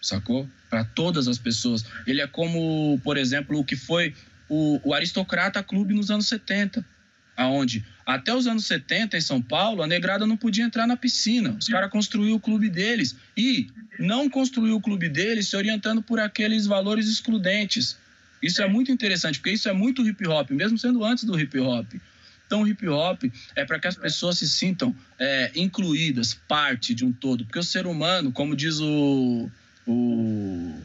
[0.00, 0.48] sacou?
[0.68, 1.84] Para todas as pessoas.
[2.06, 4.14] Ele é como, por exemplo, o que foi
[4.48, 6.84] o, o Aristocrata Clube nos anos 70,
[7.36, 11.54] aonde até os anos 70 em São Paulo, a negrada não podia entrar na piscina.
[11.58, 16.18] Os caras construíram o clube deles e não construiu o clube deles se orientando por
[16.18, 17.96] aqueles valores excludentes.
[18.42, 21.58] Isso é muito interessante, porque isso é muito hip hop, mesmo sendo antes do hip
[21.60, 21.86] hop.
[22.46, 23.24] Então, o hip hop
[23.56, 27.46] é para que as pessoas se sintam é, incluídas, parte de um todo.
[27.46, 29.48] Porque o ser humano, como diz o,
[29.86, 30.82] o,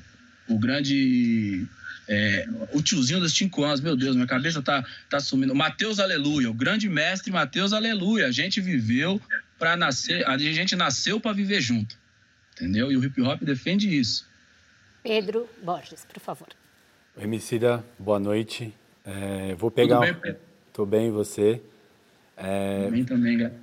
[0.48, 1.68] o grande
[2.08, 5.54] é, o tiozinho dos cinco anos, meu Deus, minha cabeça tá, tá sumindo.
[5.54, 8.28] Mateus Aleluia, o grande mestre Mateus Aleluia.
[8.28, 9.22] A gente viveu
[9.60, 11.98] para nascer, a gente nasceu para viver junto.
[12.54, 12.92] Entendeu?
[12.92, 14.26] E o hip hop defende isso.
[15.04, 16.48] Pedro Borges, por favor.
[17.20, 18.72] Emicida, boa noite.
[19.04, 20.02] É, vou pegar.
[20.02, 20.40] Tudo bem, Pedro?
[20.72, 21.62] Tô bem, você?
[22.38, 23.54] É, bem também, cara.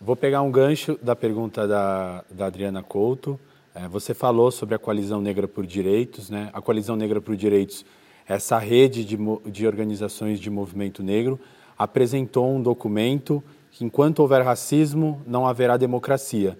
[0.00, 3.38] Vou pegar um gancho da pergunta da, da Adriana Couto.
[3.74, 6.48] É, você falou sobre a Coalizão Negra por Direitos, né?
[6.54, 7.84] A Coalizão Negra por Direitos,
[8.26, 9.18] essa rede de,
[9.50, 11.38] de organizações de movimento negro,
[11.76, 16.58] apresentou um documento que, enquanto houver racismo, não haverá democracia.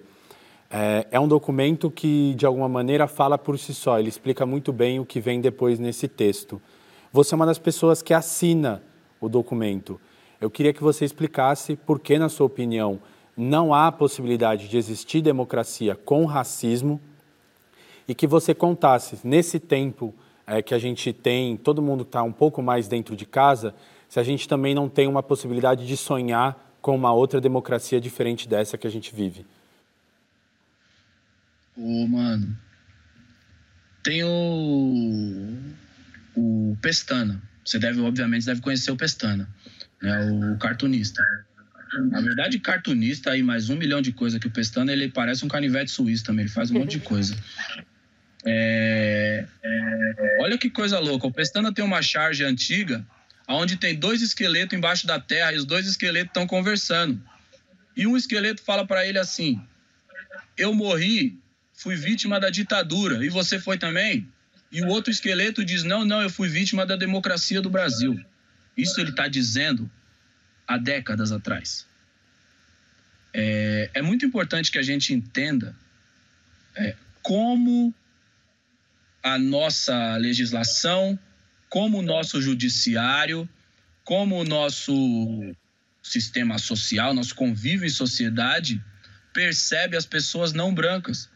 [0.69, 4.73] É, é um documento que, de alguma maneira, fala por si só, ele explica muito
[4.73, 6.61] bem o que vem depois nesse texto.
[7.11, 8.83] Você é uma das pessoas que assina
[9.21, 9.99] o documento.
[10.41, 12.99] Eu queria que você explicasse por que, na sua opinião,
[13.37, 16.99] não há possibilidade de existir democracia com racismo
[18.07, 20.13] e que você contasse, nesse tempo
[20.45, 23.73] é, que a gente tem, todo mundo está um pouco mais dentro de casa,
[24.07, 28.47] se a gente também não tem uma possibilidade de sonhar com uma outra democracia diferente
[28.47, 29.45] dessa que a gente vive.
[31.77, 32.57] Ô, mano,
[34.03, 35.57] tem o,
[36.35, 37.41] o Pestana.
[37.65, 39.49] Você deve, obviamente, deve conhecer o Pestana,
[40.01, 40.31] né?
[40.31, 41.23] o cartunista.
[42.11, 45.47] Na verdade, cartunista aí, mais um milhão de coisas que o Pestana, ele parece um
[45.47, 47.35] canivete suíço também, ele faz um monte de coisa.
[48.45, 53.05] É, é, olha que coisa louca, o Pestana tem uma charge antiga,
[53.47, 57.21] onde tem dois esqueletos embaixo da terra e os dois esqueletos estão conversando.
[57.97, 59.59] E um esqueleto fala para ele assim:
[60.57, 61.39] Eu morri,
[61.75, 64.27] fui vítima da ditadura, e você foi também?
[64.71, 68.19] E o outro esqueleto diz: Não, não, eu fui vítima da democracia do Brasil.
[68.75, 69.89] Isso ele está dizendo
[70.67, 71.85] há décadas atrás.
[73.33, 75.75] É, é, muito importante que a gente entenda
[76.75, 77.93] é, como
[79.21, 81.19] a nossa legislação,
[81.69, 83.47] como o nosso judiciário,
[84.03, 85.55] como o nosso
[86.01, 88.81] sistema social, nosso convívio em sociedade
[89.33, 91.29] percebe as pessoas não brancas.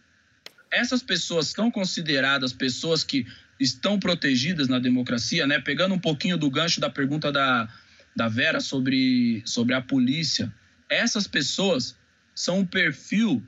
[0.71, 3.25] Essas pessoas são consideradas pessoas que
[3.60, 5.60] estão protegidas na democracia, né?
[5.60, 7.67] Pegando um pouquinho do gancho da pergunta da,
[8.15, 10.53] da Vera sobre, sobre a polícia.
[10.88, 11.95] Essas pessoas
[12.34, 13.43] são um perfil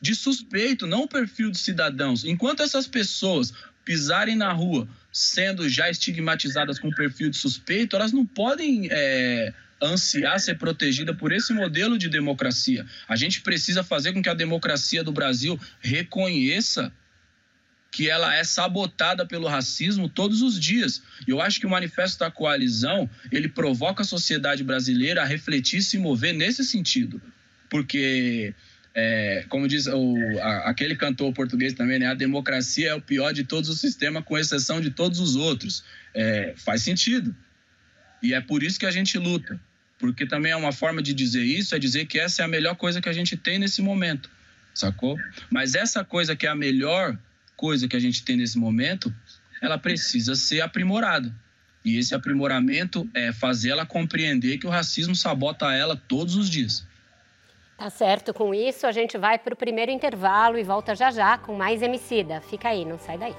[0.00, 2.24] de suspeito, não um perfil de cidadãos.
[2.24, 3.52] Enquanto essas pessoas
[3.84, 10.38] pisarem na rua sendo já estigmatizadas com perfil de suspeito, elas não podem é, ansiar
[10.38, 12.86] ser protegida por esse modelo de democracia.
[13.08, 16.92] A gente precisa fazer com que a democracia do Brasil reconheça
[17.90, 21.02] que ela é sabotada pelo racismo todos os dias.
[21.28, 25.80] E eu acho que o manifesto da coalizão, ele provoca a sociedade brasileira a refletir
[25.80, 27.20] e se mover nesse sentido.
[27.68, 28.54] Porque
[28.94, 32.06] é, como diz o, a, aquele cantor português também, né?
[32.06, 35.84] A democracia é o pior de todos os sistemas, com exceção de todos os outros.
[36.14, 37.36] É, faz sentido.
[38.22, 39.60] E é por isso que a gente luta.
[40.02, 42.74] Porque também é uma forma de dizer isso, é dizer que essa é a melhor
[42.74, 44.28] coisa que a gente tem nesse momento.
[44.74, 45.16] Sacou?
[45.48, 47.16] Mas essa coisa que é a melhor
[47.56, 49.14] coisa que a gente tem nesse momento,
[49.60, 51.32] ela precisa ser aprimorada.
[51.84, 56.84] E esse aprimoramento é fazer ela compreender que o racismo sabota ela todos os dias.
[57.78, 58.34] Tá certo.
[58.34, 61.80] Com isso, a gente vai para o primeiro intervalo e volta já já com mais
[61.80, 62.40] Emicida.
[62.40, 63.34] Fica aí, não sai daí.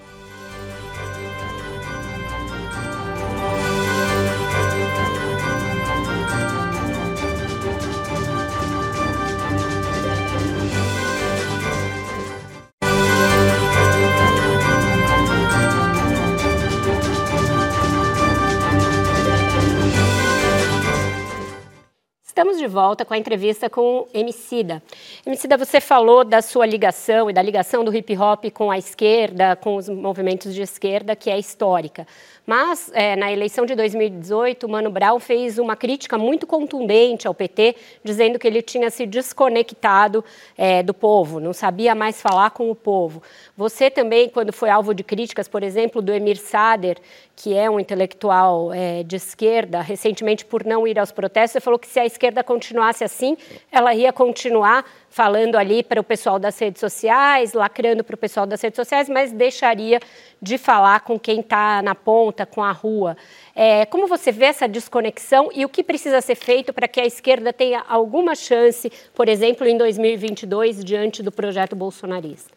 [22.33, 24.81] Estamos de volta com a entrevista com Emicida.
[25.23, 29.55] Emicida, você falou da sua ligação e da ligação do hip hop com a esquerda,
[29.55, 32.07] com os movimentos de esquerda, que é histórica.
[32.45, 37.75] Mas, é, na eleição de 2018, Mano Brown fez uma crítica muito contundente ao PT,
[38.03, 40.23] dizendo que ele tinha se desconectado
[40.57, 43.23] é, do povo, não sabia mais falar com o povo.
[43.55, 46.97] Você também, quando foi alvo de críticas, por exemplo, do Emir Sader,
[47.35, 51.79] que é um intelectual é, de esquerda, recentemente por não ir aos protestos, você falou
[51.79, 53.37] que se a esquerda continuasse assim,
[53.71, 58.47] ela ia continuar falando ali para o pessoal das redes sociais, lacrando para o pessoal
[58.47, 59.99] das redes sociais, mas deixaria
[60.41, 63.15] de falar com quem está na ponta, com a rua.
[63.55, 67.05] É, como você vê essa desconexão e o que precisa ser feito para que a
[67.05, 72.51] esquerda tenha alguma chance, por exemplo, em 2022, diante do projeto bolsonarista?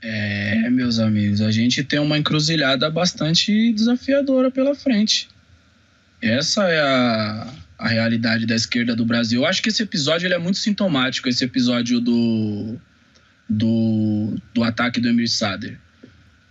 [0.00, 5.28] É, meus amigos, a gente tem uma encruzilhada bastante desafiadora pela frente.
[6.22, 9.42] Essa é a, a realidade da esquerda do Brasil.
[9.42, 12.76] Eu acho que esse episódio ele é muito sintomático, esse episódio do,
[13.48, 15.78] do, do ataque do Emir Sader.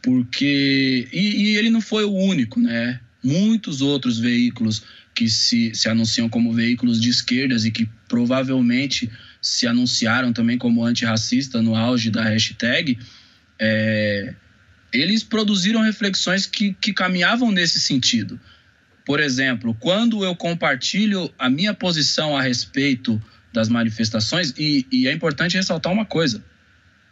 [0.02, 1.08] Porque.
[1.12, 3.00] E, e ele não foi o único, né?
[3.24, 4.84] Muitos outros veículos
[5.16, 9.10] que se, se anunciam como veículos de esquerdas e que provavelmente
[9.42, 13.00] se anunciaram também como antirracista no auge da hashtag
[13.60, 14.34] é,
[14.92, 18.40] eles produziram reflexões que, que caminhavam nesse sentido.
[19.06, 23.22] Por exemplo, quando eu compartilho a minha posição a respeito
[23.54, 26.44] das manifestações, e, e é importante ressaltar uma coisa: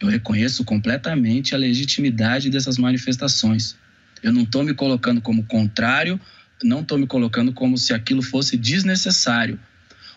[0.02, 3.78] eu reconheço completamente a legitimidade dessas manifestações.
[4.24, 6.20] Eu não estou me colocando como contrário,
[6.64, 9.60] não estou me colocando como se aquilo fosse desnecessário.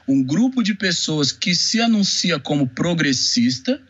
[0.09, 3.83] Um grupo de pessoas que se anuncia como progressista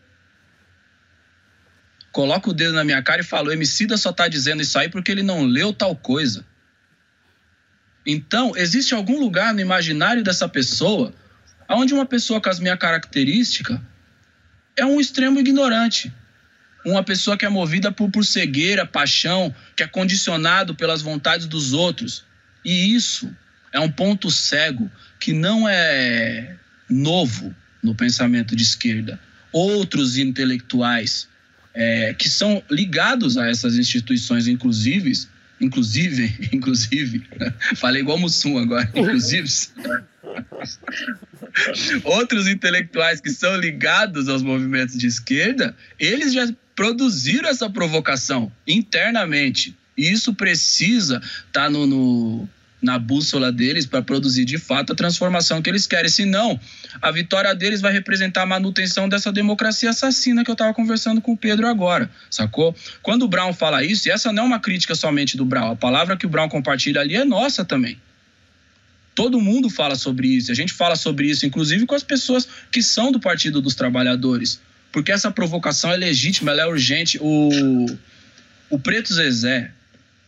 [2.11, 4.89] coloca o dedo na minha cara e fala: o Emicida só está dizendo isso aí
[4.89, 6.43] porque ele não leu tal coisa.
[8.09, 11.13] Então, existe algum lugar no imaginário dessa pessoa
[11.69, 13.77] onde uma pessoa com as minhas características
[14.77, 16.13] é um extremo ignorante.
[16.85, 21.73] Uma pessoa que é movida por, por cegueira, paixão, que é condicionado pelas vontades dos
[21.73, 22.23] outros.
[22.63, 23.29] E isso
[23.73, 24.89] é um ponto cego
[25.19, 26.55] que não é
[26.89, 27.53] novo
[27.83, 29.19] no pensamento de esquerda.
[29.51, 31.27] Outros intelectuais
[31.73, 35.27] é, que são ligados a essas instituições inclusives,
[35.59, 37.23] inclusive, inclusive,
[37.75, 39.47] falei igual Mussum agora, inclusive.
[42.03, 49.75] Outros intelectuais que são ligados aos movimentos de esquerda, eles já produziram essa provocação internamente.
[49.97, 52.49] E isso precisa estar tá no, no,
[52.87, 56.09] na bússola deles para produzir de fato a transformação que eles querem.
[56.09, 56.57] Senão,
[57.01, 61.33] a vitória deles vai representar a manutenção dessa democracia assassina que eu estava conversando com
[61.33, 62.73] o Pedro agora, sacou?
[63.03, 65.75] Quando o Brown fala isso, e essa não é uma crítica somente do Brown, a
[65.75, 67.99] palavra que o Brown compartilha ali é nossa também.
[69.13, 72.81] Todo mundo fala sobre isso, a gente fala sobre isso, inclusive com as pessoas que
[72.81, 74.61] são do Partido dos Trabalhadores,
[74.93, 77.19] porque essa provocação é legítima, ela é urgente.
[77.19, 77.85] O,
[78.69, 79.71] o Preto Zezé,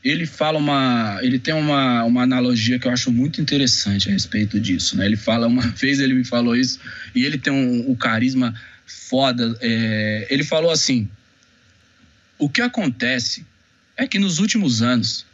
[0.04, 1.20] ele fala uma.
[1.22, 4.98] Ele tem uma, uma analogia que eu acho muito interessante a respeito disso.
[4.98, 5.06] Né?
[5.06, 6.80] Ele fala, uma vez ele me falou isso,
[7.14, 8.54] e ele tem um, um carisma
[8.86, 9.58] foda.
[9.62, 11.10] É, ele falou assim:
[12.38, 13.46] o que acontece
[13.98, 15.26] é que nos últimos anos,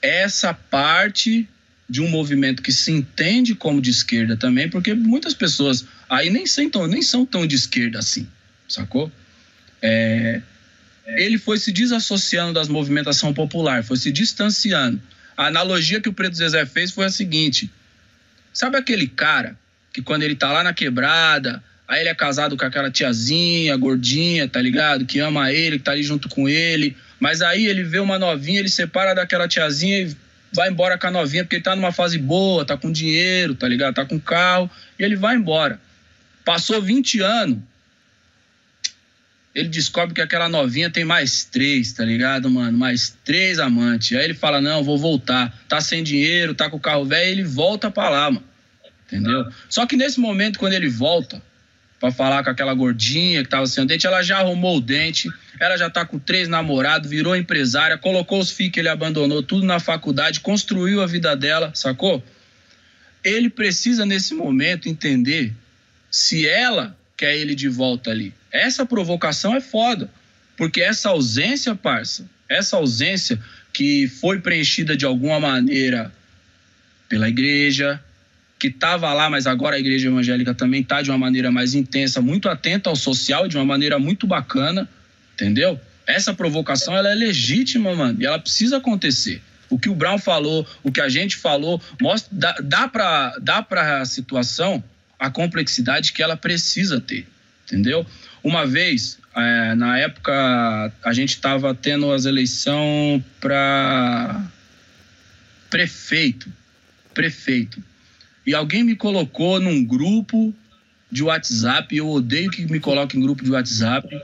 [0.00, 1.46] essa parte
[1.88, 6.46] de um movimento que se entende como de esquerda também, porque muitas pessoas aí nem,
[6.46, 8.28] sentam, nem são tão de esquerda assim,
[8.68, 9.10] sacou?
[9.80, 10.42] É,
[11.16, 15.00] ele foi se desassociando das movimentação popular, foi se distanciando.
[15.36, 17.70] A analogia que o Preto Zezé fez foi a seguinte:
[18.52, 19.56] sabe aquele cara
[19.92, 24.46] que quando ele tá lá na quebrada, aí ele é casado com aquela tiazinha, gordinha,
[24.46, 25.06] tá ligado?
[25.06, 28.60] Que ama ele, que tá ali junto com ele, mas aí ele vê uma novinha,
[28.60, 30.16] ele separa daquela tiazinha e
[30.52, 33.66] vai embora com a novinha porque ele tá numa fase boa, tá com dinheiro, tá
[33.66, 33.94] ligado?
[33.94, 35.80] Tá com carro, e ele vai embora.
[36.44, 37.58] Passou 20 anos,
[39.58, 42.78] ele descobre que aquela novinha tem mais três, tá ligado, mano?
[42.78, 44.16] Mais três amantes.
[44.16, 45.52] Aí ele fala: Não, vou voltar.
[45.68, 48.46] Tá sem dinheiro, tá com o carro velho, ele volta pra lá, mano.
[49.06, 49.46] Entendeu?
[49.68, 51.42] Só que nesse momento, quando ele volta
[51.98, 55.28] para falar com aquela gordinha que tava sem o dente, ela já arrumou o dente,
[55.58, 59.66] ela já tá com três namorados, virou empresária, colocou os filhos que ele abandonou, tudo
[59.66, 62.22] na faculdade, construiu a vida dela, sacou?
[63.24, 65.52] Ele precisa, nesse momento, entender
[66.10, 68.32] se ela quer ele de volta ali.
[68.50, 70.08] Essa provocação é foda,
[70.56, 73.38] porque essa ausência, parça, essa ausência
[73.72, 76.12] que foi preenchida de alguma maneira
[77.08, 78.00] pela igreja,
[78.58, 82.20] que estava lá, mas agora a igreja evangélica também está de uma maneira mais intensa,
[82.20, 84.88] muito atenta ao social, de uma maneira muito bacana,
[85.34, 85.78] entendeu?
[86.06, 89.42] Essa provocação ela é legítima, mano, e ela precisa acontecer.
[89.68, 93.66] O que o Brown falou, o que a gente falou, mostra, dá, dá para dá
[94.00, 94.82] a situação
[95.18, 97.26] a complexidade que ela precisa ter,
[97.66, 98.06] entendeu?
[98.42, 104.46] Uma vez, é, na época, a gente estava tendo as eleições para
[105.68, 106.50] prefeito,
[107.12, 107.82] prefeito.
[108.46, 110.54] E alguém me colocou num grupo
[111.10, 114.22] de WhatsApp, eu odeio que me coloque em grupo de WhatsApp,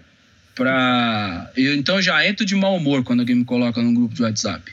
[0.55, 4.23] para eu então já entro de mau humor quando alguém me coloca num grupo de
[4.23, 4.73] WhatsApp.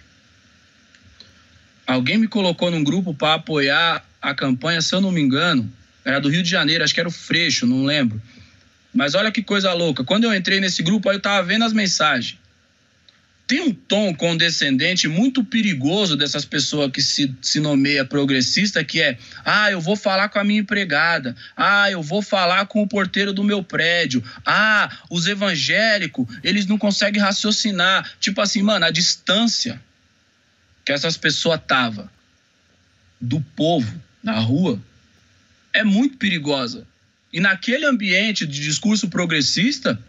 [1.88, 5.70] Alguém me colocou num grupo para apoiar a campanha, se eu não me engano,
[6.04, 8.22] era do Rio de Janeiro, acho que era o Freixo, não lembro.
[8.94, 10.04] Mas olha que coisa louca.
[10.04, 12.38] Quando eu entrei nesse grupo, aí eu tava vendo as mensagens.
[13.48, 19.18] Tem um tom condescendente muito perigoso dessas pessoas que se, se nomeia progressista, que é:
[19.44, 23.34] ah, eu vou falar com a minha empregada, ah, eu vou falar com o porteiro
[23.34, 28.10] do meu prédio, ah, os evangélicos, eles não conseguem raciocinar.
[28.22, 29.82] Tipo assim, mano, a distância
[30.86, 32.10] que essas pessoas tava
[33.20, 34.82] do povo na rua
[35.74, 36.88] é muito perigosa.
[37.32, 40.02] E naquele ambiente de discurso progressista,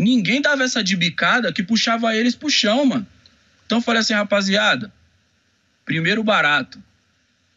[0.00, 3.06] Ninguém dava essa de bicada que puxava eles pro chão, mano.
[3.66, 4.90] Então eu falei assim, rapaziada,
[5.84, 6.82] primeiro barato.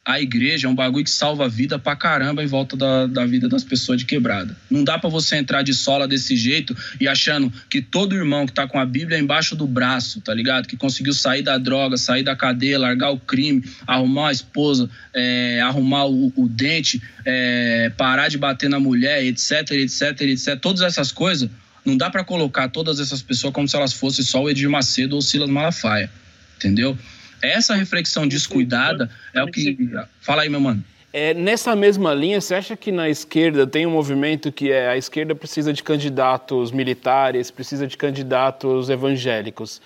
[0.06, 3.26] A igreja é um bagulho que salva a vida pra caramba em volta da, da
[3.26, 4.54] vida das pessoas de quebrada.
[4.70, 8.52] Não dá para você entrar de sola desse jeito e achando que todo irmão que
[8.52, 10.68] tá com a Bíblia é embaixo do braço, tá ligado?
[10.68, 15.62] Que conseguiu sair da droga, sair da cadeia, largar o crime, arrumar a esposa, é,
[15.62, 20.60] arrumar o, o dente, é, parar de bater na mulher, etc, etc, etc.
[20.60, 21.50] Todas essas coisas
[21.86, 25.14] não dá para colocar todas essas pessoas como se elas fossem só o Edir Macedo
[25.14, 26.12] ou o Silas Malafaia,
[26.58, 26.98] entendeu?
[27.44, 29.78] Essa reflexão descuidada é o que.
[30.22, 30.84] Fala aí, meu mano.
[31.12, 34.98] É, nessa mesma linha, você acha que na esquerda tem um movimento que é a
[34.98, 39.80] esquerda precisa de candidatos militares, precisa de candidatos evangélicos?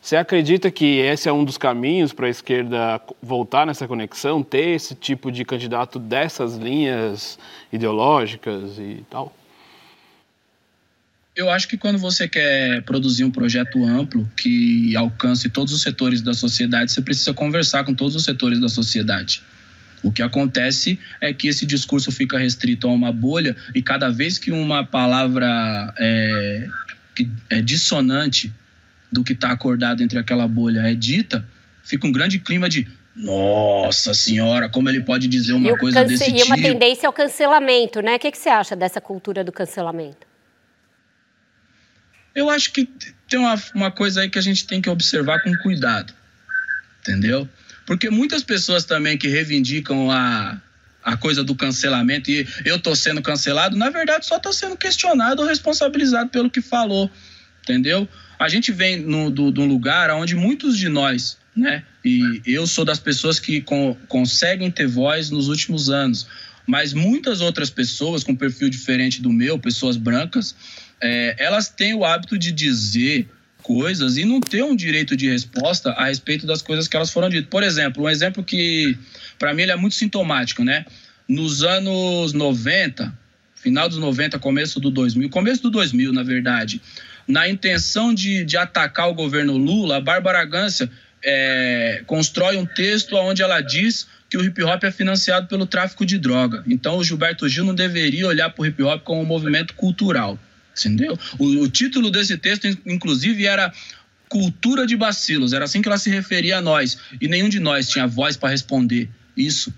[0.00, 4.70] Você acredita que esse é um dos caminhos para a esquerda voltar nessa conexão, ter
[4.70, 7.38] esse tipo de candidato dessas linhas
[7.70, 9.34] ideológicas e tal?
[11.34, 16.20] Eu acho que quando você quer produzir um projeto amplo que alcance todos os setores
[16.20, 19.42] da sociedade, você precisa conversar com todos os setores da sociedade.
[20.02, 24.38] O que acontece é que esse discurso fica restrito a uma bolha e cada vez
[24.38, 26.66] que uma palavra é,
[27.14, 28.52] que é dissonante
[29.12, 31.46] do que está acordado entre aquela bolha é dita,
[31.84, 36.38] fica um grande clima de nossa senhora, como ele pode dizer uma coisa desse tipo?
[36.38, 38.16] E uma tendência ao cancelamento, né?
[38.16, 40.29] O que, que você acha dessa cultura do cancelamento?
[42.40, 42.88] Eu acho que
[43.28, 46.14] tem uma, uma coisa aí que a gente tem que observar com cuidado,
[47.02, 47.46] entendeu?
[47.84, 50.58] Porque muitas pessoas também que reivindicam a,
[51.04, 55.42] a coisa do cancelamento e eu tô sendo cancelado, na verdade só tô sendo questionado
[55.42, 57.10] ou responsabilizado pelo que falou,
[57.62, 58.08] entendeu?
[58.38, 61.84] A gente vem de um lugar onde muitos de nós, né?
[62.02, 66.26] E eu sou das pessoas que com, conseguem ter voz nos últimos anos,
[66.66, 70.54] mas muitas outras pessoas com perfil diferente do meu, pessoas brancas,
[71.00, 73.28] é, elas têm o hábito de dizer
[73.62, 77.28] coisas e não ter um direito de resposta a respeito das coisas que elas foram
[77.28, 77.48] ditas.
[77.48, 78.96] Por exemplo, um exemplo que
[79.38, 80.84] para mim ele é muito sintomático, né?
[81.28, 83.12] Nos anos 90,
[83.54, 86.80] final dos 90, começo do 2000, começo do 2000, na verdade,
[87.28, 90.90] na intenção de, de atacar o governo Lula, a Bárbara Gância
[91.22, 96.06] é, constrói um texto onde ela diz que o hip hop é financiado pelo tráfico
[96.06, 96.64] de droga.
[96.66, 100.38] Então o Gilberto Gil não deveria olhar para o hip hop como um movimento cultural.
[100.88, 101.18] Entendeu?
[101.38, 103.72] O, o título desse texto, inclusive, era
[104.28, 105.52] Cultura de Bacilos.
[105.52, 106.98] Era assim que ela se referia a nós.
[107.20, 109.72] E nenhum de nós tinha voz para responder isso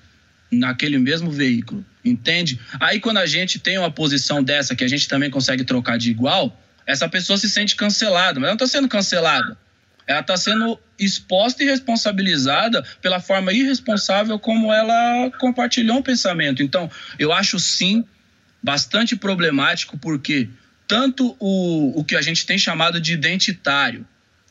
[0.51, 1.85] naquele mesmo veículo.
[2.05, 2.61] Entende?
[2.79, 6.11] Aí quando a gente tem uma posição dessa que a gente também consegue trocar de
[6.11, 8.39] igual, essa pessoa se sente cancelada.
[8.39, 9.57] Mas ela não está sendo cancelada.
[10.07, 16.63] Ela está sendo exposta e responsabilizada pela forma irresponsável como ela compartilhou um pensamento.
[16.63, 18.05] Então, eu acho sim
[18.63, 20.49] bastante problemático, porque
[20.93, 24.07] tanto o, o que a gente tem chamado de identitário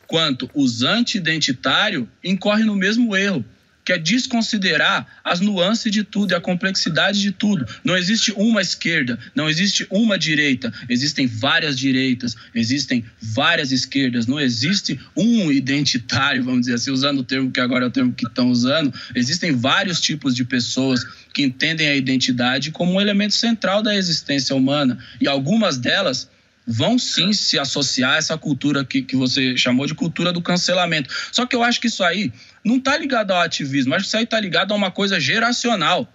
[0.08, 3.44] quanto os anti-identitários incorrem no mesmo erro,
[3.84, 7.66] que é desconsiderar as nuances de tudo e a complexidade de tudo.
[7.84, 14.38] Não existe uma esquerda, não existe uma direita, existem várias direitas, existem várias esquerdas, não
[14.40, 18.26] existe um identitário, vamos dizer assim, usando o termo que agora é o termo que
[18.26, 23.82] estão usando, existem vários tipos de pessoas que entendem a identidade como um elemento central
[23.82, 24.98] da existência humana.
[25.20, 26.28] E algumas delas
[26.66, 31.12] vão sim se associar a essa cultura que, que você chamou de cultura do cancelamento.
[31.32, 32.32] Só que eu acho que isso aí
[32.64, 36.06] não está ligado ao ativismo, acho que isso aí está ligado a uma coisa geracional,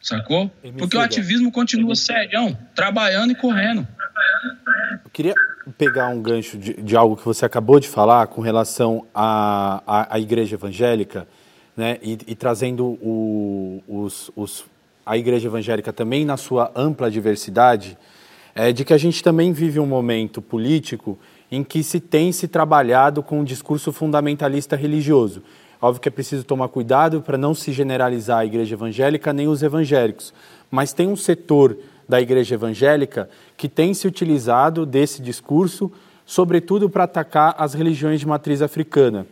[0.00, 0.50] sacou?
[0.76, 3.86] Porque o ativismo continua serião, trabalhando e correndo.
[5.04, 5.34] Eu queria
[5.78, 10.14] pegar um gancho de, de algo que você acabou de falar com relação à, à,
[10.16, 11.28] à igreja evangélica,
[11.76, 14.64] né, e, e trazendo o, os, os,
[15.06, 17.96] a igreja evangélica também na sua ampla diversidade,
[18.54, 21.18] é de que a gente também vive um momento político
[21.50, 25.42] em que se tem se trabalhado com um discurso fundamentalista religioso.
[25.82, 29.62] Óbvio que é preciso tomar cuidado para não se generalizar a igreja evangélica nem os
[29.62, 30.34] evangélicos,
[30.70, 31.76] mas tem um setor
[32.08, 35.90] da igreja evangélica que tem se utilizado desse discurso,
[36.26, 39.26] sobretudo para atacar as religiões de matriz africana.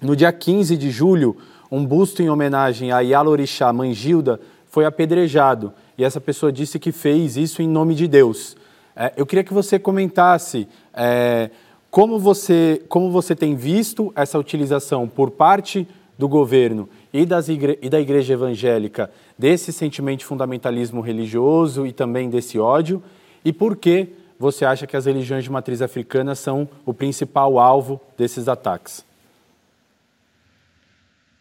[0.00, 1.36] No dia 15 de julho,
[1.70, 4.40] um busto em homenagem a Yalorixá Mangilda
[4.70, 5.72] foi apedrejado.
[6.00, 8.56] E essa pessoa disse que fez isso em nome de Deus.
[8.96, 11.50] É, eu queria que você comentasse é,
[11.90, 15.86] como, você, como você tem visto essa utilização por parte
[16.16, 22.30] do governo e, igre e da igreja evangélica desse sentimento de fundamentalismo religioso e também
[22.30, 23.02] desse ódio,
[23.44, 28.00] e por que você acha que as religiões de matriz africana são o principal alvo
[28.16, 29.04] desses ataques?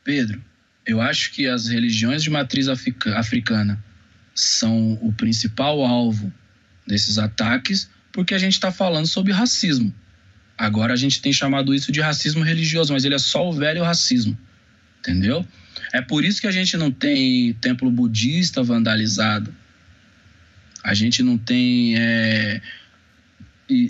[0.04, 0.42] Pedro,
[0.86, 3.88] eu acho que as religiões de matriz africana
[4.40, 6.32] são o principal alvo
[6.88, 9.94] desses ataques porque a gente está falando sobre racismo.
[10.58, 13.84] Agora a gente tem chamado isso de racismo religioso, mas ele é só o velho
[13.84, 14.38] racismo,
[15.00, 15.46] entendeu?
[15.94, 19.54] É por isso que a gente não tem templo budista vandalizado,
[20.84, 22.62] a gente não tem é,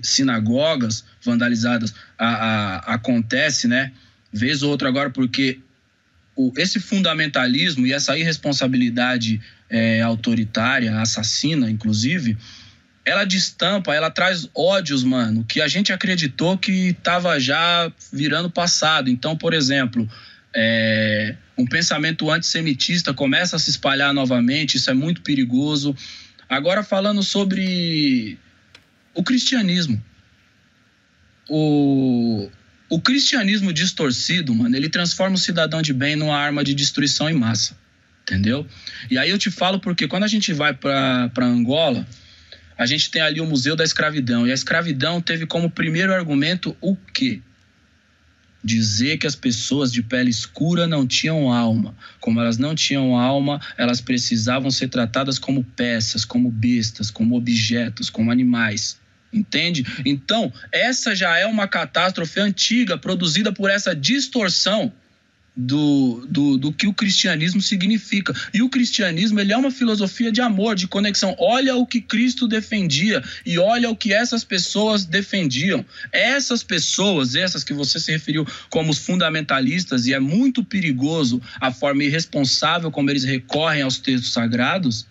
[0.04, 1.94] sinagogas vandalizadas.
[2.18, 3.92] A, a, acontece, né?
[4.32, 5.60] Vez ou outra agora, porque
[6.40, 12.38] o, esse fundamentalismo e essa irresponsabilidade é, autoritária, assassina, inclusive,
[13.04, 19.10] ela destampa, ela traz ódios, mano, que a gente acreditou que estava já virando passado.
[19.10, 20.10] Então, por exemplo,
[20.56, 25.94] é, um pensamento antissemitista começa a se espalhar novamente, isso é muito perigoso.
[26.48, 28.40] Agora, falando sobre
[29.14, 30.02] o cristianismo.
[31.50, 32.50] O,
[32.90, 37.34] o cristianismo distorcido, mano, ele transforma o cidadão de bem numa arma de destruição em
[37.34, 37.78] massa.
[38.24, 38.68] Entendeu?
[39.10, 42.08] E aí eu te falo porque quando a gente vai para Angola,
[42.78, 44.48] a gente tem ali o Museu da Escravidão.
[44.48, 47.42] E a escravidão teve como primeiro argumento o quê?
[48.64, 51.96] Dizer que as pessoas de pele escura não tinham alma.
[52.20, 58.10] Como elas não tinham alma, elas precisavam ser tratadas como peças, como bestas, como objetos,
[58.10, 59.00] como animais.
[59.32, 59.86] Entende?
[60.06, 64.92] Então, essa já é uma catástrofe antiga produzida por essa distorção
[65.60, 68.34] do, do, do que o cristianismo significa.
[68.54, 71.36] E o cristianismo ele é uma filosofia de amor, de conexão.
[71.38, 75.86] Olha o que Cristo defendia e olha o que essas pessoas defendiam.
[76.12, 81.72] Essas pessoas, essas que você se referiu como os fundamentalistas, e é muito perigoso a
[81.72, 85.06] forma irresponsável como eles recorrem aos textos sagrados,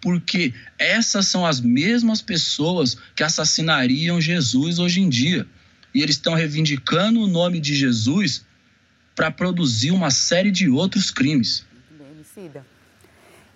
[0.00, 5.46] porque essas são as mesmas pessoas que assassinariam Jesus hoje em dia.
[5.94, 8.44] E eles estão reivindicando o nome de Jesus
[9.14, 11.64] para produzir uma série de outros crimes.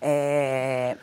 [0.00, 0.96] É,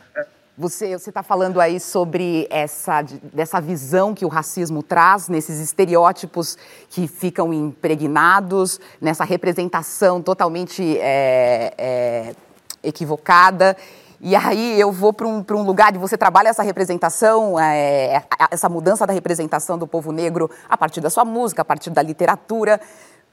[0.57, 6.57] você está falando aí sobre essa dessa visão que o racismo traz, nesses estereótipos
[6.89, 12.35] que ficam impregnados, nessa representação totalmente é, é,
[12.81, 13.77] equivocada.
[14.19, 18.67] E aí eu vou para um, um lugar e você trabalha essa representação, é, essa
[18.67, 22.81] mudança da representação do povo negro a partir da sua música, a partir da literatura.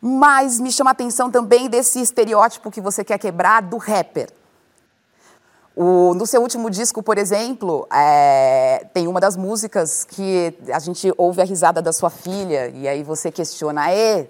[0.01, 4.29] Mas me chama a atenção também desse estereótipo que você quer quebrar do rapper.
[5.75, 11.13] O, no seu último disco, por exemplo, é, tem uma das músicas que a gente
[11.17, 14.29] ouve a risada da sua filha, e aí você questiona, Ê,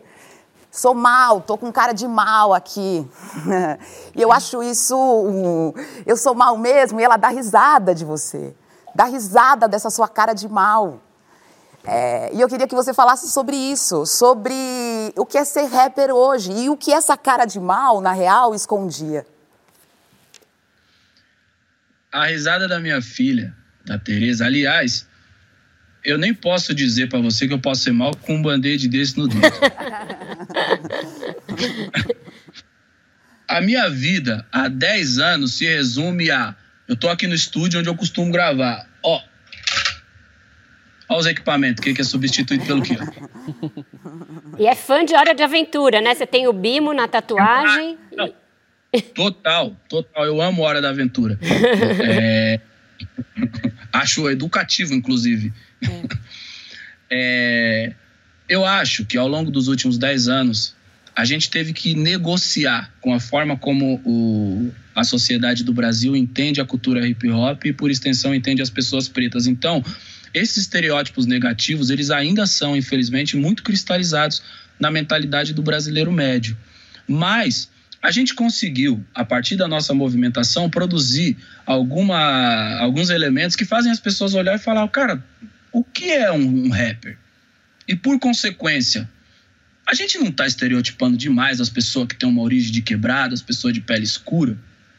[0.75, 3.09] sou mal, tô com cara de mal aqui.
[4.15, 5.73] e eu acho isso, um,
[6.05, 8.53] eu sou mal mesmo, e ela dá risada de você.
[8.93, 11.01] Dá risada dessa sua cara de mal.
[11.85, 14.55] É, e eu queria que você falasse sobre isso, sobre
[15.17, 18.53] o que é ser rapper hoje e o que essa cara de mal, na real,
[18.55, 19.25] escondia.
[22.11, 23.55] A risada da minha filha,
[23.85, 25.07] da Tereza, aliás,
[26.05, 29.17] eu nem posso dizer para você que eu posso ser mal com um band-aid desse
[29.17, 29.43] no dedo.
[33.49, 36.55] a minha vida há 10 anos se resume a
[36.87, 38.87] eu tô aqui no estúdio onde eu costumo gravar.
[39.03, 39.23] Ó,
[41.09, 42.97] Olha os equipamentos, o que, é substituído pelo quê?
[44.59, 46.15] E é fã de Hora de Aventura, né?
[46.15, 47.99] Você tem o Bimo na tatuagem.
[49.13, 50.25] Total, total.
[50.25, 51.37] Eu amo Hora da Aventura.
[51.43, 52.61] é...
[53.93, 55.53] Acho educativo, inclusive.
[57.11, 57.91] É.
[57.91, 57.93] é...
[58.49, 60.75] Eu acho que ao longo dos últimos 10 anos,
[61.17, 64.71] a gente teve que negociar com a forma como o...
[64.95, 69.09] a sociedade do Brasil entende a cultura hip hop e, por extensão, entende as pessoas
[69.09, 69.47] pretas.
[69.47, 69.83] Então,
[70.35, 74.43] esses estereótipos negativos, eles ainda são, infelizmente, muito cristalizados
[74.79, 76.57] na mentalidade do brasileiro médio.
[77.07, 77.71] Mas
[78.03, 84.01] a gente conseguiu, a partir da nossa movimentação, produzir alguma, alguns elementos que fazem as
[84.01, 85.25] pessoas olhar e falar, cara,
[85.75, 87.19] o que é um, um rapper?
[87.89, 89.11] E por consequência,
[89.85, 93.43] a gente não está estereotipando demais as pessoas que têm uma origem de quebrada, as
[93.43, 94.57] pessoas de pele escura,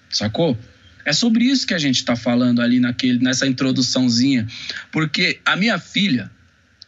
[0.09, 0.59] sacou?
[1.05, 4.47] É sobre isso que a gente está falando ali naquele, nessa introduçãozinha.
[4.91, 6.29] Porque a minha filha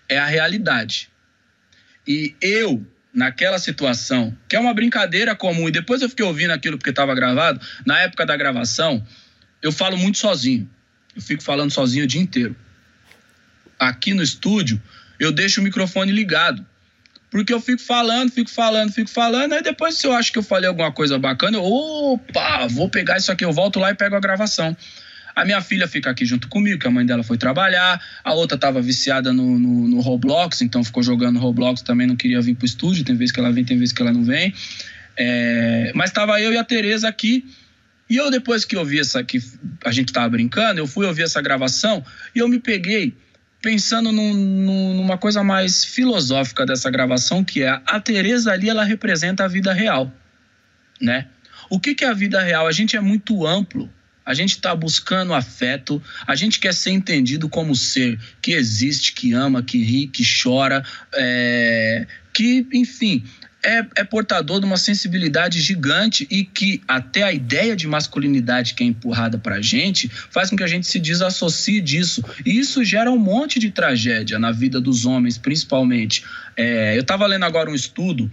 [0.09, 1.09] é a realidade.
[2.05, 6.77] E eu naquela situação, que é uma brincadeira comum, e depois eu fiquei ouvindo aquilo
[6.77, 9.05] porque estava gravado, na época da gravação,
[9.61, 10.69] eu falo muito sozinho.
[11.15, 12.55] Eu fico falando sozinho o dia inteiro.
[13.79, 14.81] Aqui no estúdio,
[15.19, 16.65] eu deixo o microfone ligado.
[17.29, 20.43] Porque eu fico falando, fico falando, fico falando, aí depois se eu acho que eu
[20.43, 24.15] falei alguma coisa bacana, eu, opa, vou pegar isso aqui, eu volto lá e pego
[24.15, 24.75] a gravação.
[25.35, 28.01] A minha filha fica aqui junto comigo, que a mãe dela foi trabalhar.
[28.23, 32.41] A outra estava viciada no, no, no, Roblox, então ficou jogando Roblox também, não queria
[32.41, 33.03] vir pro estúdio.
[33.03, 34.51] Tem vezes que ela vem, tem vezes que ela não vem.
[35.15, 37.45] É, mas estava eu e a Tereza aqui.
[38.09, 39.39] E eu, depois que eu vi essa que
[39.85, 42.03] a gente tava brincando, eu fui ouvir essa gravação
[42.33, 43.13] e eu me peguei
[43.61, 44.33] pensando num,
[44.95, 49.73] numa coisa mais filosófica dessa gravação, que é a Tereza ali, ela representa a vida
[49.73, 50.11] real,
[51.01, 51.27] né?
[51.69, 52.67] O que, que é a vida real?
[52.67, 53.89] A gente é muito amplo.
[54.25, 59.31] A gente está buscando afeto, a gente quer ser entendido como ser que existe, que
[59.31, 60.83] ama, que ri, que chora,
[61.13, 63.23] é, que, enfim,
[63.63, 68.83] é, é, portador de uma sensibilidade gigante e que até a ideia de masculinidade que
[68.83, 72.23] é empurrada para a gente faz com que a gente se desassocie disso.
[72.45, 76.23] E isso gera um monte de tragédia na vida dos homens, principalmente.
[76.55, 78.31] É, eu estava lendo agora um estudo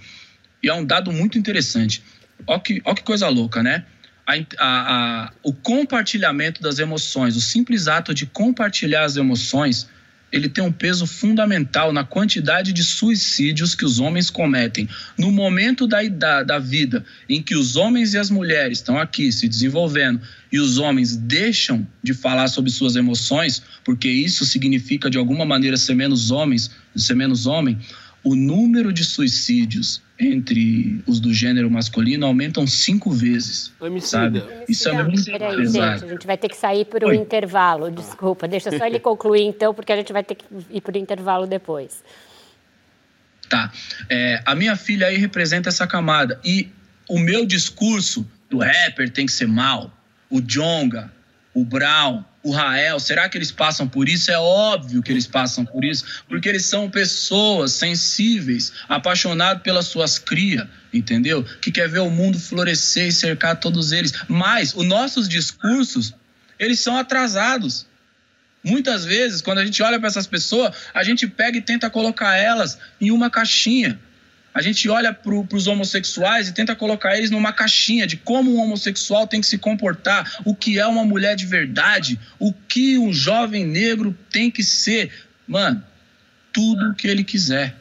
[0.62, 2.03] e é um dado muito interessante.
[2.47, 3.85] Olha que, ó que coisa louca, né?
[4.27, 9.89] a, a, o compartilhamento das emoções, o simples ato de compartilhar as emoções,
[10.35, 14.89] ele tem um peso fundamental na quantidade de suicídios que os homens cometem.
[15.16, 19.30] No momento da, da, da vida em que os homens e as mulheres estão aqui
[19.30, 20.20] se desenvolvendo
[20.51, 25.76] e os homens deixam de falar sobre suas emoções, porque isso significa de alguma maneira
[25.76, 27.78] ser menos homens, ser menos homem,
[28.25, 33.72] o número de suicídios entre os do gênero masculino aumentam cinco vezes.
[34.01, 34.43] Sabe?
[34.68, 37.16] Isso é muito Peraí, gente, a gente vai ter que sair por um Oi.
[37.16, 37.91] intervalo.
[37.91, 41.47] Desculpa, deixa só ele concluir então, porque a gente vai ter que ir por intervalo
[41.47, 42.03] depois.
[43.49, 43.70] Tá.
[44.09, 46.41] É, a minha filha aí representa essa camada.
[46.45, 46.70] E
[47.09, 49.93] o meu discurso do rapper tem que ser mal.
[50.31, 51.12] O Jonga,
[51.55, 54.31] o Brown, o Rael, será que eles passam por isso?
[54.31, 60.19] É óbvio que eles passam por isso, porque eles são pessoas sensíveis, apaixonados pelas suas
[60.19, 61.45] crias, entendeu?
[61.63, 64.13] Que quer ver o mundo florescer e cercar todos eles.
[64.29, 66.13] Mas os nossos discursos,
[66.59, 67.87] eles são atrasados.
[68.63, 72.35] Muitas vezes, quando a gente olha para essas pessoas, a gente pega e tenta colocar
[72.37, 73.99] elas em uma caixinha
[74.55, 78.61] a gente olha para os homossexuais e tenta colocar eles numa caixinha de como um
[78.61, 83.13] homossexual tem que se comportar, o que é uma mulher de verdade, o que um
[83.13, 85.13] jovem negro tem que ser.
[85.47, 85.83] Mano,
[86.53, 87.75] tudo o que ele quiser.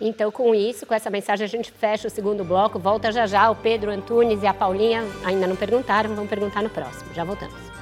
[0.00, 2.76] Então, com isso, com essa mensagem, a gente fecha o segundo bloco.
[2.76, 3.48] Volta já já.
[3.48, 7.14] O Pedro Antunes e a Paulinha ainda não perguntaram, vão perguntar no próximo.
[7.14, 7.81] Já voltamos.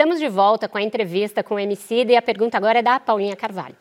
[0.00, 2.98] Estamos de volta com a entrevista com o Emicida e a pergunta agora é da
[2.98, 3.76] Paulinha Carvalho.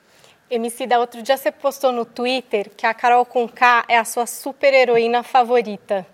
[0.52, 4.74] Emicida, outro dia você postou no Twitter que a Carol Conká é a sua super
[4.74, 6.06] heroína favorita.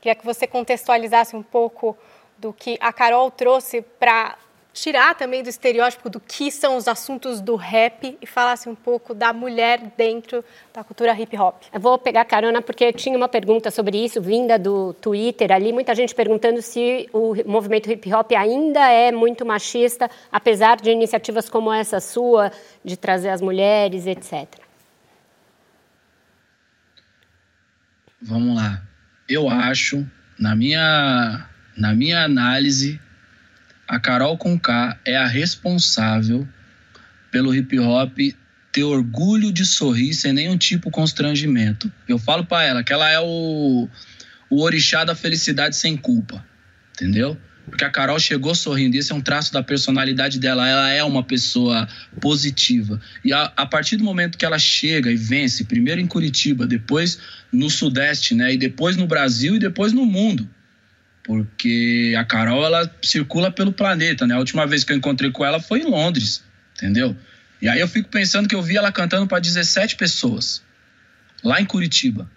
[0.00, 1.96] Queria que você contextualizasse um pouco
[2.36, 4.36] do que a Carol trouxe para
[4.74, 9.14] tirar também do estereótipo do que são os assuntos do rap e falasse um pouco
[9.14, 10.44] da mulher dentro
[10.74, 11.62] da cultura hip hop.
[11.72, 15.94] Eu vou pegar carona porque tinha uma pergunta sobre isso vinda do Twitter ali, muita
[15.94, 21.72] gente perguntando se o movimento hip hop ainda é muito machista, apesar de iniciativas como
[21.72, 22.50] essa sua
[22.84, 24.48] de trazer as mulheres, etc.
[28.20, 28.82] Vamos lá.
[29.28, 30.04] Eu acho,
[30.38, 33.00] na minha na minha análise,
[33.86, 36.46] a Carol Conká é a responsável
[37.30, 38.18] pelo hip hop
[38.72, 41.90] ter orgulho de sorrir sem nenhum tipo de constrangimento.
[42.08, 43.88] Eu falo para ela que ela é o,
[44.50, 46.44] o orixá da felicidade sem culpa,
[46.92, 47.36] entendeu?
[47.66, 51.22] Porque a Carol chegou sorrindo, esse é um traço da personalidade dela, ela é uma
[51.22, 51.88] pessoa
[52.20, 53.00] positiva.
[53.24, 57.18] E a, a partir do momento que ela chega e vence, primeiro em Curitiba, depois
[57.50, 60.48] no Sudeste, né, e depois no Brasil e depois no mundo,
[61.24, 64.34] porque a Carol ela circula pelo planeta, né?
[64.34, 66.44] A última vez que eu encontrei com ela foi em Londres,
[66.76, 67.16] entendeu?
[67.60, 70.62] E aí eu fico pensando que eu vi ela cantando para 17 pessoas
[71.42, 72.30] lá em Curitiba.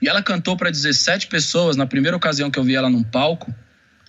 [0.00, 3.52] E ela cantou para 17 pessoas na primeira ocasião que eu vi ela num palco.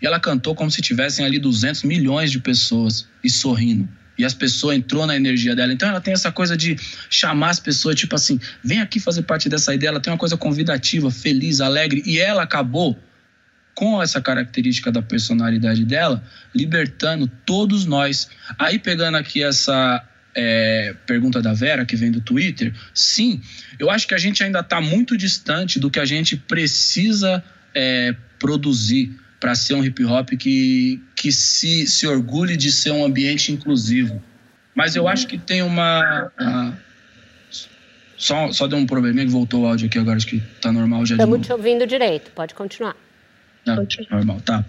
[0.02, 3.88] E ela cantou como se tivessem ali 200 milhões de pessoas e sorrindo.
[4.18, 5.72] E as pessoas entrou na energia dela.
[5.72, 6.76] Então ela tem essa coisa de
[7.10, 9.90] chamar as pessoas, tipo assim, vem aqui fazer parte dessa ideia.
[9.90, 12.04] Ela tem uma coisa convidativa, feliz, alegre.
[12.06, 13.00] E ela acabou
[13.80, 16.22] com essa característica da personalidade dela,
[16.54, 18.30] libertando todos nós.
[18.58, 20.06] Aí pegando aqui essa
[20.36, 23.40] é, pergunta da Vera, que vem do Twitter, sim,
[23.80, 27.42] eu acho que a gente ainda está muito distante do que a gente precisa
[27.74, 33.06] é, produzir para ser um hip hop que, que se, se orgulhe de ser um
[33.06, 34.22] ambiente inclusivo.
[34.76, 36.30] Mas eu acho que tem uma.
[36.38, 36.78] uma
[38.18, 41.06] só, só deu um probleminha que voltou o áudio aqui agora, acho que tá normal
[41.06, 41.16] já.
[41.16, 42.94] Estamos te ouvindo direito, pode continuar.
[43.66, 44.66] Não, normal, tá.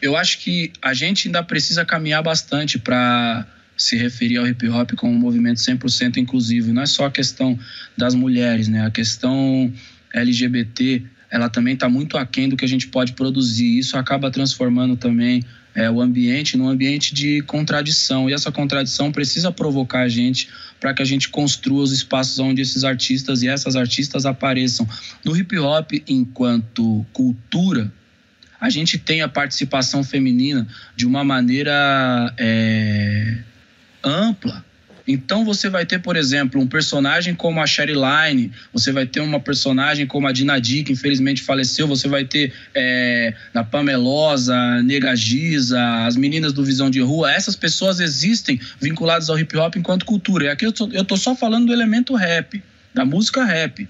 [0.00, 3.46] Eu acho que a gente ainda precisa caminhar bastante para
[3.76, 6.72] se referir ao hip hop como um movimento 100% inclusivo.
[6.72, 7.58] Não é só a questão
[7.96, 8.84] das mulheres, né?
[8.84, 9.72] A questão
[10.12, 13.78] LGBT, ela também está muito aquém do que a gente pode produzir.
[13.78, 15.44] Isso acaba transformando também
[15.78, 18.28] é, o ambiente num ambiente de contradição.
[18.28, 20.48] E essa contradição precisa provocar a gente
[20.80, 24.88] para que a gente construa os espaços onde esses artistas e essas artistas apareçam.
[25.24, 27.92] No hip hop, enquanto cultura,
[28.60, 30.66] a gente tem a participação feminina
[30.96, 33.38] de uma maneira é,
[34.02, 34.64] ampla.
[35.10, 39.20] Então você vai ter, por exemplo, um personagem como a Sherry Line, você vai ter
[39.20, 45.16] uma personagem como a Dinadi, que infelizmente faleceu, você vai ter é, a Pamelosa, Nega
[45.16, 50.04] Giza, as meninas do Visão de Rua, essas pessoas existem vinculadas ao hip hop enquanto
[50.04, 50.44] cultura.
[50.44, 53.88] E aqui eu tô, eu tô só falando do elemento rap, da música rap.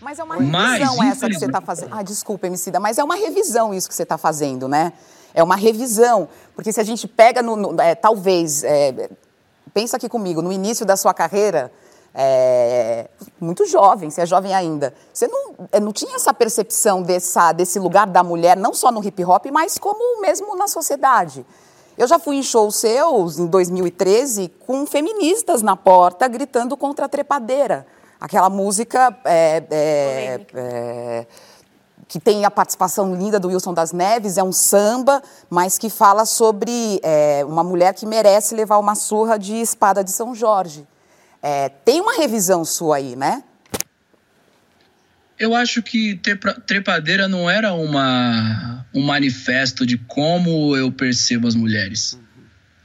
[0.00, 1.94] Mas é uma revisão mas, essa que você está fazendo.
[1.94, 4.92] Ah, desculpa, Emicida, mas é uma revisão isso que você está fazendo, né?
[5.34, 9.10] É uma revisão, porque se a gente pega, no, no é, talvez, é,
[9.72, 11.72] pensa aqui comigo, no início da sua carreira,
[12.14, 13.08] é,
[13.40, 17.78] muito jovem, você é jovem ainda, você não, é, não tinha essa percepção dessa, desse
[17.78, 21.44] lugar da mulher, não só no hip hop, mas como mesmo na sociedade.
[21.96, 27.08] Eu já fui em shows seus, em 2013, com feministas na porta gritando contra a
[27.08, 27.86] trepadeira.
[28.20, 31.26] Aquela música é, é, é
[32.08, 36.24] que tem a participação linda do Wilson das Neves, é um samba, mas que fala
[36.24, 40.86] sobre é, uma mulher que merece levar uma surra de espada de São Jorge.
[41.42, 43.42] É, tem uma revisão sua aí, né?
[45.38, 46.20] Eu acho que
[46.66, 52.18] Trepadeira não era uma, um manifesto de como eu percebo as mulheres.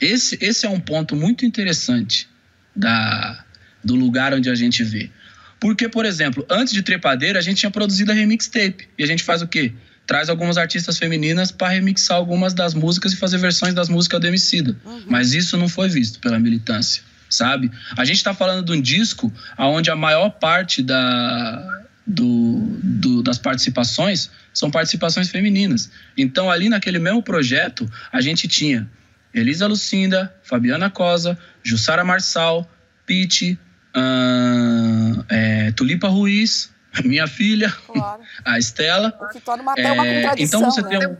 [0.02, 2.28] Esse, esse é um ponto muito interessante
[2.76, 3.46] da,
[3.84, 5.12] do lugar onde a gente vê.
[5.60, 8.88] Porque, por exemplo, antes de Trepadeira, a gente tinha produzido a remix tape.
[8.98, 9.74] E a gente faz o quê?
[10.08, 14.28] Traz algumas artistas femininas para remixar algumas das músicas e fazer versões das músicas do
[14.28, 14.76] Emicida.
[14.86, 15.04] Uhum.
[15.08, 17.70] Mas isso não foi visto pela militância, sabe?
[17.96, 23.38] A gente está falando de um disco onde a maior parte da, do, do, das
[23.38, 25.92] participações são participações femininas.
[26.18, 28.90] Então, ali naquele mesmo projeto, a gente tinha
[29.34, 32.68] Elisa Lucinda, Fabiana Cosa, Jussara Marçal,
[33.06, 33.60] Pete,
[33.96, 36.72] uh, é, Tulipa Ruiz,
[37.04, 38.22] minha filha, claro.
[38.46, 39.18] a Estela.
[39.48, 40.90] Uma é, Então você né?
[40.90, 41.18] tem um...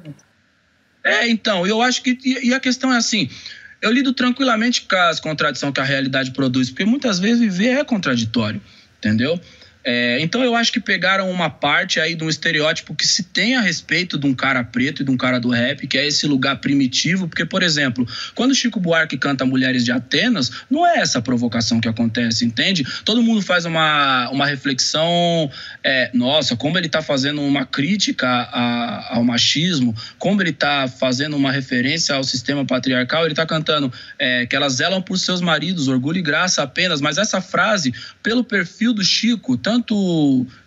[1.04, 2.18] É, então, eu acho que.
[2.24, 3.30] E, a questão é assim.
[3.82, 7.84] Eu lido tranquilamente com as contradições que a realidade produz, porque muitas vezes viver é
[7.84, 8.62] contraditório,
[8.98, 9.40] entendeu?
[9.92, 13.56] É, então eu acho que pegaram uma parte aí de um estereótipo que se tem
[13.56, 16.28] a respeito de um cara preto e de um cara do rap, que é esse
[16.28, 21.24] lugar primitivo, porque, por exemplo, quando Chico Buarque canta Mulheres de Atenas, não é essa
[21.24, 22.86] provocação que acontece, entende?
[23.04, 25.50] Todo mundo faz uma, uma reflexão,
[25.84, 31.36] é, nossa, como ele tá fazendo uma crítica a, ao machismo, como ele tá fazendo
[31.36, 35.88] uma referência ao sistema patriarcal, ele tá cantando é, que elas zelam por seus maridos,
[35.88, 39.79] orgulho e graça apenas, mas essa frase, pelo perfil do Chico, tanto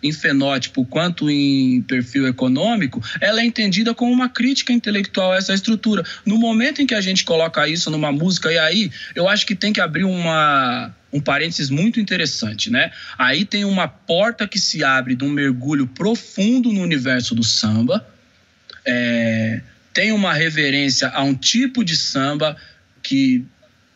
[0.01, 5.53] em fenótipo quanto em perfil econômico, ela é entendida como uma crítica intelectual a essa
[5.53, 6.03] estrutura.
[6.25, 9.55] No momento em que a gente coloca isso numa música, e aí eu acho que
[9.55, 12.91] tem que abrir uma um parênteses muito interessante, né?
[13.19, 18.03] Aí tem uma porta que se abre de um mergulho profundo no universo do samba,
[18.83, 19.61] é,
[19.93, 22.57] tem uma reverência a um tipo de samba
[23.03, 23.45] que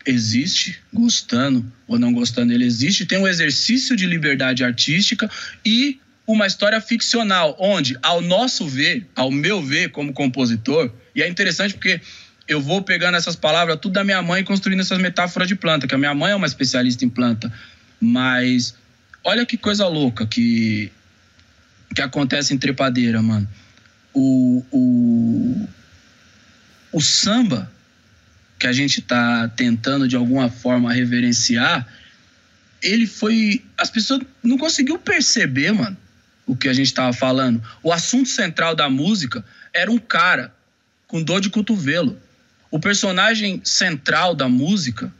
[0.07, 3.05] existe, gostando ou não gostando, ele existe.
[3.05, 5.29] Tem um exercício de liberdade artística
[5.65, 11.27] e uma história ficcional, onde, ao nosso ver, ao meu ver como compositor, e é
[11.27, 12.01] interessante porque
[12.47, 15.87] eu vou pegando essas palavras tudo da minha mãe e construindo essas metáforas de planta,
[15.87, 17.51] que a minha mãe é uma especialista em planta,
[17.99, 18.75] mas
[19.23, 20.91] olha que coisa louca que,
[21.93, 23.47] que acontece em trepadeira, mano.
[24.13, 25.67] O, o,
[26.91, 27.71] o samba
[28.59, 31.87] que a gente está tentando de alguma forma reverenciar,
[32.81, 33.63] ele foi.
[33.77, 35.97] As pessoas não conseguiu perceber, mano,
[36.45, 37.61] o que a gente estava falando.
[37.83, 39.43] O assunto central da música
[39.73, 40.53] era um cara
[41.07, 42.19] com dor de cotovelo.
[42.69, 45.11] O personagem central da música,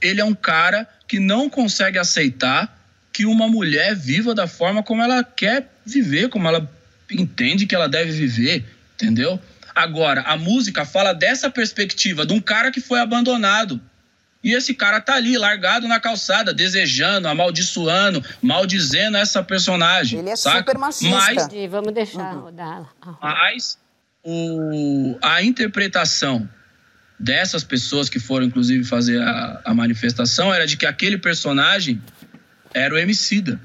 [0.00, 2.76] ele é um cara que não consegue aceitar
[3.12, 6.70] que uma mulher viva da forma como ela quer viver, como ela
[7.10, 8.64] entende que ela deve viver,
[8.94, 9.40] entendeu?
[9.74, 13.80] Agora, a música fala dessa perspectiva de um cara que foi abandonado.
[14.42, 20.18] E esse cara tá ali, largado na calçada, desejando, amaldiçoando, maldizendo essa personagem.
[20.20, 20.58] Ele é saca?
[20.58, 21.14] super machista.
[21.16, 22.90] Mas, Vamos deixar rodar.
[23.20, 23.78] mas
[24.24, 26.48] o, a interpretação
[27.18, 32.00] dessas pessoas que foram, inclusive, fazer a, a manifestação era de que aquele personagem
[32.72, 33.60] era o Emicida.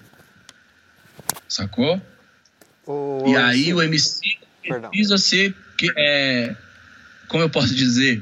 [1.48, 2.02] Sacou?
[2.86, 4.38] O E aí MC o MC
[4.68, 4.90] Perdão.
[4.90, 6.56] precisa ser, que- é,
[7.28, 8.22] como eu posso dizer,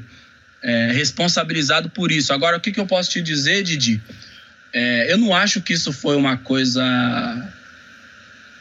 [0.62, 2.32] é, responsabilizado por isso.
[2.32, 4.00] Agora, o que, que eu posso te dizer, Didi?
[4.72, 6.82] É, eu não acho que isso foi uma coisa,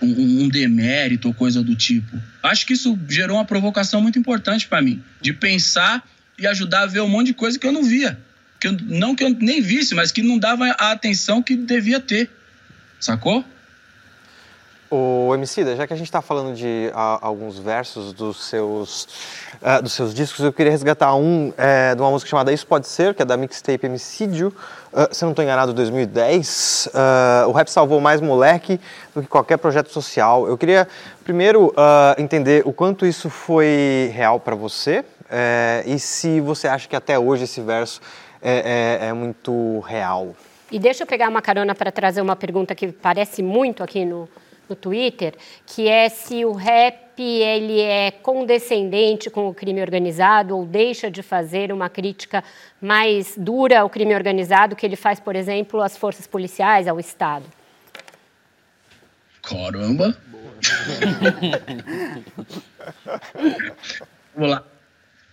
[0.02, 2.22] um, um demérito ou coisa do tipo.
[2.41, 6.04] Acho que isso gerou uma provocação muito importante para mim, de pensar
[6.38, 8.18] e ajudar a ver um monte de coisa que eu não via.
[8.60, 12.00] Que eu- não que eu nem visse, mas que não dava a atenção que devia
[12.00, 12.30] ter.
[13.00, 13.46] Sacou?
[14.96, 19.08] O Emicida, já que a gente está falando de ah, alguns versos dos seus,
[19.60, 22.86] ah, dos seus discos, eu queria resgatar um eh, de uma música chamada Isso Pode
[22.88, 24.54] Ser, que é da mixtape Emicídio,
[24.94, 26.89] ah, se eu não estou enganado, 2010.
[26.94, 28.80] Ah, o rap salvou mais moleque
[29.16, 30.48] do que qualquer projeto social.
[30.48, 30.88] Eu queria
[31.24, 31.74] primeiro
[32.20, 35.04] entender o quanto isso foi real para você
[35.88, 38.00] e se você acha que até hoje esse verso
[38.39, 40.36] é, é- é muito real.
[40.72, 44.28] E deixa eu pegar uma carona para trazer uma pergunta que parece muito aqui no,
[44.70, 45.36] no Twitter,
[45.66, 51.22] que é se o rap ele é condescendente com o crime organizado ou deixa de
[51.22, 52.43] fazer uma crítica
[52.82, 57.45] mais dura ao crime organizado que ele faz, por exemplo, às forças policiais, ao Estado.
[59.41, 60.18] Caramba!
[64.36, 64.64] Vamos lá.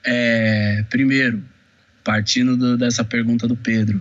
[0.04, 1.42] É, primeiro,
[2.02, 4.00] partindo do- dessa pergunta do Pedro,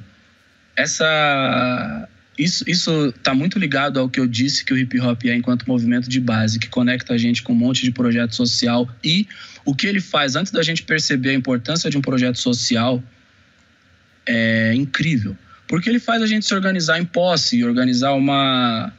[0.75, 2.07] essa
[2.39, 5.67] isso isso está muito ligado ao que eu disse que o hip hop é enquanto
[5.67, 9.27] movimento de base que conecta a gente com um monte de projeto social e
[9.65, 13.03] o que ele faz antes da gente perceber a importância de um projeto social
[14.25, 15.35] é incrível
[15.67, 18.91] porque ele faz a gente se organizar em posse organizar uma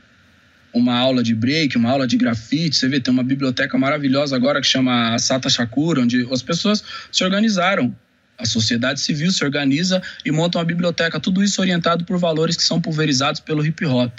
[0.73, 2.77] uma aula de break, uma aula de grafite.
[2.77, 7.25] Você vê, tem uma biblioteca maravilhosa agora que chama Sata Shakura, onde as pessoas se
[7.25, 7.95] organizaram.
[8.41, 11.21] A sociedade civil se organiza e monta uma biblioteca.
[11.21, 14.13] Tudo isso orientado por valores que são pulverizados pelo hip hop.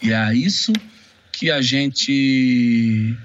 [0.00, 0.72] E é a isso
[1.32, 3.16] que a gente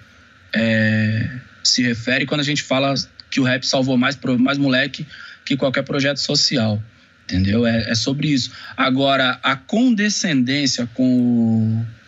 [0.54, 1.30] é,
[1.64, 2.94] se refere quando a gente fala
[3.30, 5.06] que o rap salvou mais, mais moleque
[5.46, 6.82] que qualquer projeto social.
[7.26, 7.66] Entendeu?
[7.66, 8.52] É, é sobre isso.
[8.76, 12.04] Agora, a condescendência com o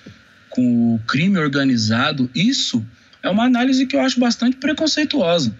[0.55, 2.83] com o crime organizado, isso
[3.21, 5.53] é uma análise que eu acho bastante preconceituosa,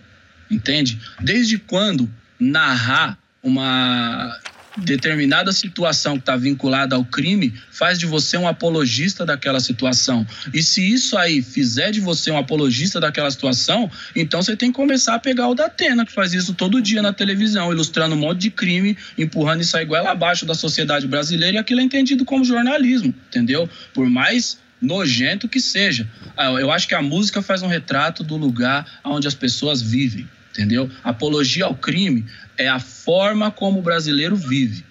[0.50, 0.98] entende?
[1.20, 2.10] Desde quando
[2.40, 4.40] narrar uma
[4.78, 10.26] determinada situação que está vinculada ao crime faz de você um apologista daquela situação.
[10.54, 14.76] E se isso aí fizer de você um apologista daquela situação, então você tem que
[14.76, 18.20] começar a pegar o da Atena, que faz isso todo dia na televisão, ilustrando um
[18.20, 22.44] monte de crime, empurrando isso aí abaixo da sociedade brasileira, e aquilo é entendido como
[22.44, 23.70] jornalismo, entendeu?
[23.94, 26.08] Por mais nojento que seja.
[26.36, 30.28] Ah, Eu acho que a música faz um retrato do lugar onde as pessoas vivem,
[30.56, 30.90] entendeu?
[31.04, 32.26] Apologia ao crime
[32.58, 34.84] é a forma como o brasileiro vive.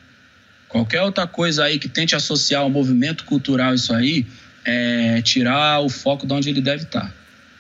[0.69, 4.27] Qualquer outra coisa aí que tente associar ao movimento cultural isso aí
[4.65, 7.15] é tirar o foco de onde ele deve estar.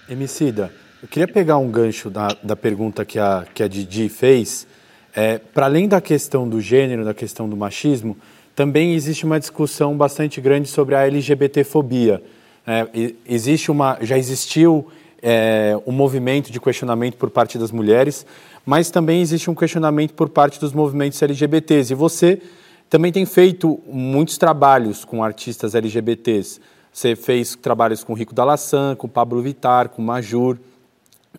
[0.09, 0.71] Emicida,
[1.03, 4.67] eu queria pegar um gancho da, da pergunta que a, que a Didi fez.
[5.15, 8.17] É, Para além da questão do gênero, da questão do machismo,
[8.55, 12.23] também existe uma discussão bastante grande sobre a LGBTfobia.
[12.67, 14.91] É, existe uma, já existiu
[15.27, 18.27] é, um movimento de questionamento por parte das mulheres,
[18.67, 21.95] mas também existe um questionamento por parte dos movimentos LGBTs.
[21.95, 22.43] E você
[22.91, 26.61] também tem feito muitos trabalhos com artistas LGBTs.
[26.93, 30.59] Você fez trabalhos com Rico Dalassan, com Pablo Vittar, com Majur.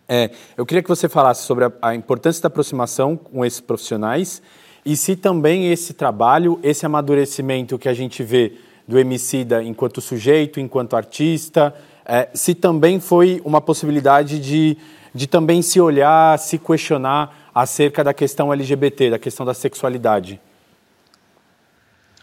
[0.08, 4.42] É, eu queria que você falasse sobre a, a importância da aproximação com esses profissionais
[4.84, 8.54] e se também esse trabalho, esse amadurecimento que a gente vê
[8.86, 11.72] do Emicida enquanto sujeito, enquanto artista,
[12.08, 14.76] é, se também foi uma possibilidade de,
[15.12, 20.40] de também se olhar, se questionar acerca da questão LGBT, da questão da sexualidade.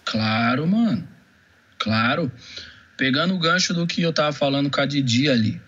[0.05, 1.07] Claro, mano.
[1.77, 2.31] Claro.
[2.97, 5.61] Pegando o gancho do que eu tava falando com a Didi ali.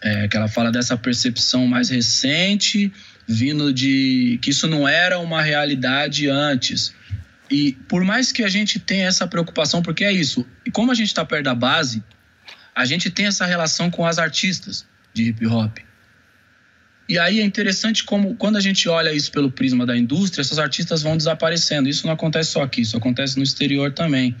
[0.00, 2.92] É, que ela fala dessa percepção mais recente,
[3.26, 6.94] vindo de que isso não era uma realidade antes.
[7.50, 10.94] E por mais que a gente tenha essa preocupação, porque é isso, e como a
[10.94, 12.02] gente está perto da base,
[12.78, 15.78] a gente tem essa relação com as artistas de hip hop.
[17.08, 20.60] E aí é interessante como, quando a gente olha isso pelo prisma da indústria, essas
[20.60, 21.88] artistas vão desaparecendo.
[21.88, 24.36] Isso não acontece só aqui, isso acontece no exterior também,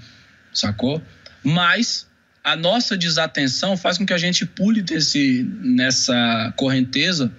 [0.52, 1.02] sacou?
[1.42, 2.06] Mas
[2.44, 7.32] a nossa desatenção faz com que a gente pule desse, nessa correnteza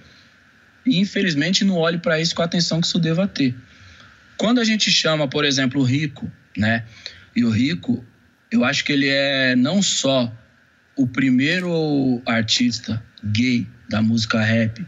[0.86, 3.56] e, infelizmente, não olhe para isso com a atenção que isso deva ter.
[4.36, 6.84] Quando a gente chama, por exemplo, o rico, né?
[7.34, 8.06] E o rico,
[8.52, 10.30] eu acho que ele é não só
[11.00, 14.86] o primeiro artista gay da música rap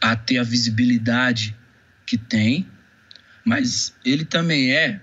[0.00, 1.52] a ter a visibilidade
[2.06, 2.64] que tem,
[3.44, 5.00] mas ele também é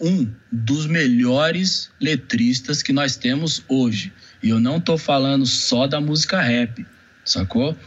[0.00, 4.12] um dos melhores letristas que nós temos hoje.
[4.42, 6.84] E eu não estou falando só da música rap,
[7.24, 7.78] sacou?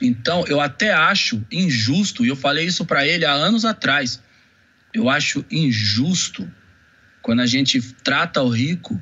[0.00, 4.18] Então, eu até acho injusto, e eu falei isso para ele há anos atrás.
[4.94, 6.50] Eu acho injusto
[7.20, 8.98] quando a gente trata o rico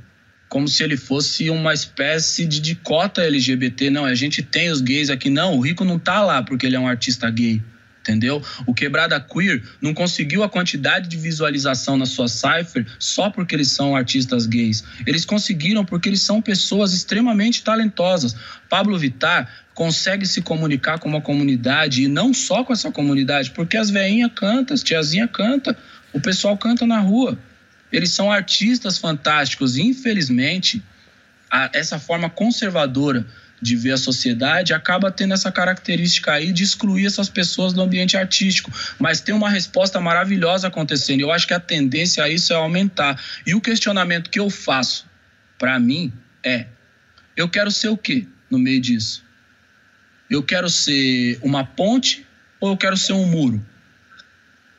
[0.53, 3.88] como se ele fosse uma espécie de, de cota LGBT.
[3.88, 5.30] Não, a gente tem os gays aqui.
[5.30, 7.62] Não, o rico não tá lá porque ele é um artista gay
[8.03, 8.42] entendeu?
[8.66, 13.70] O Quebrada Queer não conseguiu a quantidade de visualização na sua cipher só porque eles
[13.70, 14.82] são artistas gays.
[15.07, 18.34] Eles conseguiram porque eles são pessoas extremamente talentosas.
[18.68, 23.76] Pablo Vittar consegue se comunicar com uma comunidade e não só com essa comunidade, porque
[23.76, 25.78] as veinhas cantam, as tiazinha canta,
[26.12, 27.38] o pessoal canta na rua.
[27.93, 30.82] Eles são artistas fantásticos e infelizmente
[31.51, 33.26] a, essa forma conservadora
[33.62, 38.16] de ver a sociedade, acaba tendo essa característica aí de excluir essas pessoas do ambiente
[38.16, 38.72] artístico.
[38.99, 41.20] Mas tem uma resposta maravilhosa acontecendo.
[41.20, 43.22] Eu acho que a tendência a isso é aumentar.
[43.47, 45.07] E o questionamento que eu faço
[45.57, 46.12] para mim
[46.43, 46.66] é:
[47.36, 49.22] eu quero ser o quê no meio disso?
[50.28, 52.26] Eu quero ser uma ponte
[52.59, 53.64] ou eu quero ser um muro?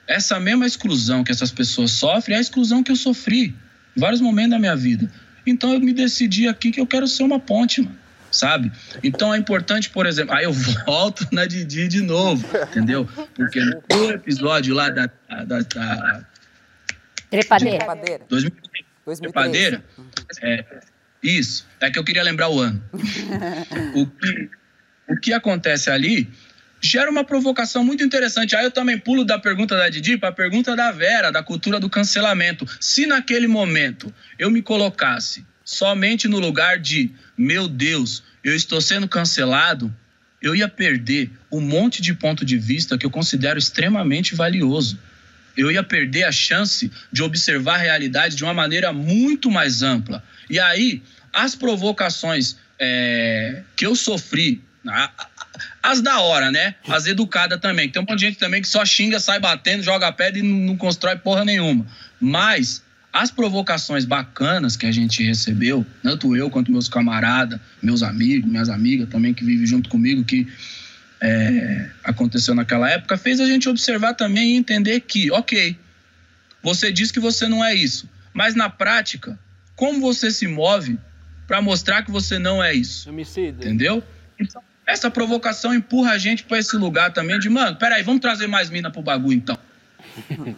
[0.07, 3.55] Essa mesma exclusão que essas pessoas sofrem é a exclusão que eu sofri
[3.95, 5.09] em vários momentos da minha vida.
[5.45, 8.71] Então eu me decidi aqui que eu quero ser uma ponte, mano sabe?
[9.03, 10.51] Então é importante, por exemplo, aí eu
[10.85, 13.07] volto na Didi de novo, entendeu?
[13.35, 15.09] Porque no episódio lá da.
[15.45, 16.25] da, da
[17.29, 17.77] Trepadeira.
[17.77, 18.25] Trepadeira.
[18.29, 19.21] 2013.
[19.21, 19.83] Trepadeira.
[20.41, 20.65] É,
[21.21, 21.67] isso.
[21.79, 22.83] É que eu queria lembrar o ano.
[23.95, 24.49] o, que,
[25.07, 26.31] o que acontece ali
[26.83, 28.55] gera uma provocação muito interessante.
[28.55, 31.79] Aí eu também pulo da pergunta da Didi para a pergunta da Vera, da cultura
[31.79, 32.67] do cancelamento.
[32.79, 39.07] Se naquele momento eu me colocasse somente no lugar de, meu Deus, eu estou sendo
[39.07, 39.95] cancelado,
[40.41, 44.99] eu ia perder um monte de ponto de vista que eu considero extremamente valioso.
[45.55, 50.21] Eu ia perder a chance de observar a realidade de uma maneira muito mais ampla.
[50.49, 54.61] E aí, as provocações é, que eu sofri,
[55.83, 56.75] as da hora, né?
[56.87, 57.89] As educadas também.
[57.89, 60.57] Tem um monte de gente também que só xinga, sai batendo, joga pedra e não,
[60.57, 61.85] não constrói porra nenhuma.
[62.21, 62.81] Mas
[63.11, 68.69] as provocações bacanas que a gente recebeu, tanto eu quanto meus camaradas, meus amigos, minhas
[68.69, 70.47] amigas também que vivem junto comigo, que
[71.21, 75.77] é, aconteceu naquela época, fez a gente observar também e entender que, ok,
[76.63, 79.37] você diz que você não é isso, mas na prática,
[79.75, 80.97] como você se move
[81.45, 83.09] para mostrar que você não é isso?
[83.09, 83.63] Homicida.
[83.63, 84.01] Entendeu?
[84.39, 88.47] Então, essa provocação empurra a gente para esse lugar também de, mano, peraí, vamos trazer
[88.47, 89.57] mais mina pro bagulho então.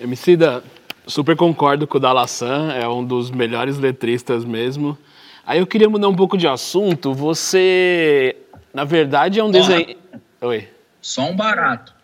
[0.00, 0.62] Emicida,
[1.06, 4.96] Super concordo com o Dalassan, é um dos melhores letristas mesmo.
[5.46, 7.12] Aí eu queria mudar um pouco de assunto.
[7.12, 8.34] Você,
[8.72, 9.96] na verdade, é um desenho.
[10.40, 10.66] Oi.
[11.02, 11.94] Só um barato.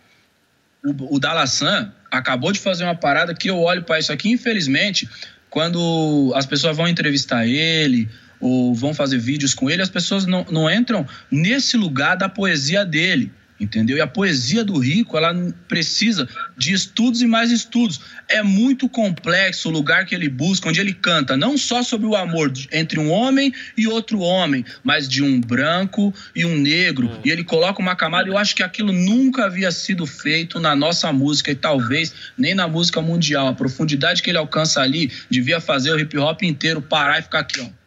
[0.84, 5.08] O, o Dalassan acabou de fazer uma parada que eu olho para isso aqui, infelizmente,
[5.48, 8.06] quando as pessoas vão entrevistar ele
[8.40, 12.84] ou vão fazer vídeos com ele, as pessoas não, não entram nesse lugar da poesia
[12.84, 13.30] dele
[13.60, 13.98] entendeu?
[13.98, 15.34] E a poesia do rico, ela
[15.68, 16.26] precisa
[16.56, 18.00] de estudos e mais estudos.
[18.26, 22.16] É muito complexo o lugar que ele busca, onde ele canta, não só sobre o
[22.16, 27.08] amor entre um homem e outro homem, mas de um branco e um negro.
[27.08, 27.20] Hum.
[27.24, 31.12] E ele coloca uma camada, eu acho que aquilo nunca havia sido feito na nossa
[31.12, 33.48] música e talvez nem na música mundial.
[33.48, 37.40] A profundidade que ele alcança ali devia fazer o hip hop inteiro parar e ficar
[37.40, 37.79] aqui, ó.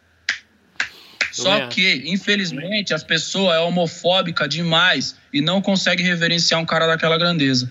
[1.34, 7.18] Só que, infelizmente, as pessoas é homofóbica demais e não consegue reverenciar um cara daquela
[7.18, 7.68] grandeza.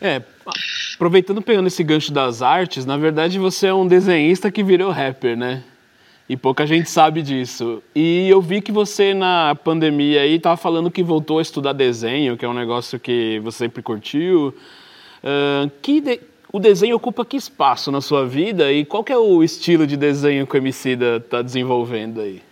[0.00, 0.20] É,
[0.94, 5.34] aproveitando pegando esse gancho das artes, na verdade você é um desenhista que virou rapper,
[5.36, 5.64] né?
[6.28, 7.82] E pouca gente sabe disso.
[7.94, 12.36] E eu vi que você na pandemia aí tava falando que voltou a estudar desenho,
[12.36, 14.54] que é um negócio que você sempre curtiu.
[15.24, 16.20] Uh, que de...
[16.52, 19.96] o desenho ocupa que espaço na sua vida e qual que é o estilo de
[19.96, 22.42] desenho que o Emicida está desenvolvendo aí?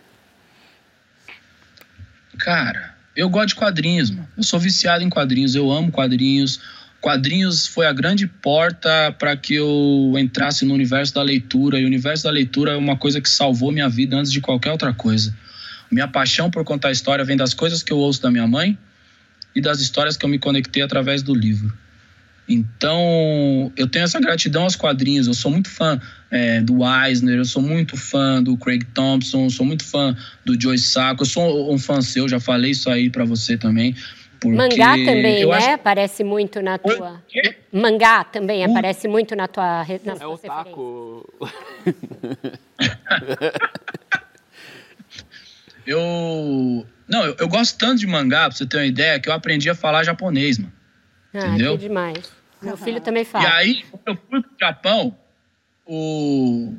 [2.38, 4.28] Cara, eu gosto de quadrinhos, mano.
[4.36, 6.60] Eu sou viciado em quadrinhos, eu amo quadrinhos.
[7.00, 11.78] Quadrinhos foi a grande porta para que eu entrasse no universo da leitura.
[11.78, 14.72] E o universo da leitura é uma coisa que salvou minha vida antes de qualquer
[14.72, 15.34] outra coisa.
[15.90, 18.76] Minha paixão por contar história vem das coisas que eu ouço da minha mãe
[19.54, 21.72] e das histórias que eu me conectei através do livro.
[22.48, 25.26] Então, eu tenho essa gratidão aos quadrinhos.
[25.26, 26.00] Eu sou muito fã
[26.30, 30.78] é, do Eisner, eu sou muito fã do Craig Thompson, sou muito fã do Joe
[30.78, 31.22] Sacco.
[31.22, 33.96] Eu sou um fã seu, já falei isso aí para você também.
[34.44, 35.56] Mangá também, né?
[35.56, 35.70] Acho...
[35.70, 37.20] Aparece muito na tua.
[37.72, 38.70] Mangá também uh.
[38.70, 39.84] aparece muito na tua.
[40.04, 41.28] Nas é o taco.
[45.86, 46.86] eu.
[47.08, 49.70] Não, eu, eu, gosto tanto de mangá, pra você ter uma ideia, que eu aprendi
[49.70, 50.72] a falar japonês, mano.
[51.32, 51.78] Ah, Entendeu?
[51.78, 52.35] que demais.
[52.62, 53.44] Meu filho também fala.
[53.44, 55.16] E aí, quando eu fui pro Japão,
[55.84, 56.74] o.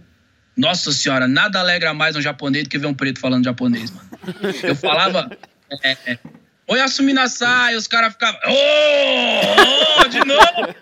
[0.55, 4.09] Nossa senhora, nada alegra mais um japonês do que ver um preto falando japonês, mano.
[4.63, 5.29] Eu falava.
[5.83, 6.19] É, é,
[6.69, 8.39] Oi, assumi na saia, os caras ficavam.
[8.45, 10.75] Oh, oh, de novo!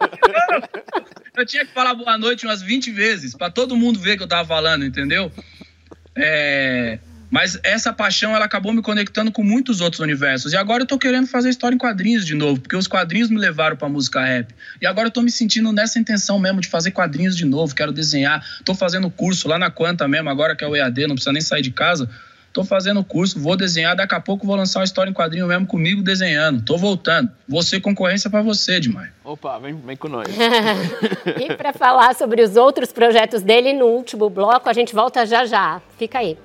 [1.38, 4.28] Eu tinha que falar boa noite umas 20 vezes, para todo mundo ver que eu
[4.28, 5.32] tava falando, entendeu?
[6.16, 6.98] É.
[7.30, 10.54] Mas essa paixão ela acabou me conectando com muitos outros universos.
[10.54, 13.38] E agora eu tô querendo fazer história em quadrinhos de novo, porque os quadrinhos me
[13.38, 14.54] levaram pra música rap.
[14.82, 17.92] E agora eu tô me sentindo nessa intenção mesmo de fazer quadrinhos de novo, quero
[17.92, 18.44] desenhar.
[18.64, 21.42] Tô fazendo curso lá na Quanta mesmo, agora que é o EAD, não precisa nem
[21.42, 22.10] sair de casa.
[22.56, 25.68] Tô fazendo curso, vou desenhar, daqui a pouco vou lançar uma história em quadrinho mesmo
[25.68, 26.64] comigo desenhando.
[26.64, 27.30] Tô voltando.
[27.46, 29.10] Vou ser concorrência para você, demais.
[29.26, 30.26] Opa, vem, vem com nós.
[31.38, 35.46] e para falar sobre os outros projetos dele no último bloco, a gente volta já
[35.46, 35.82] já.
[35.98, 36.38] Fica aí.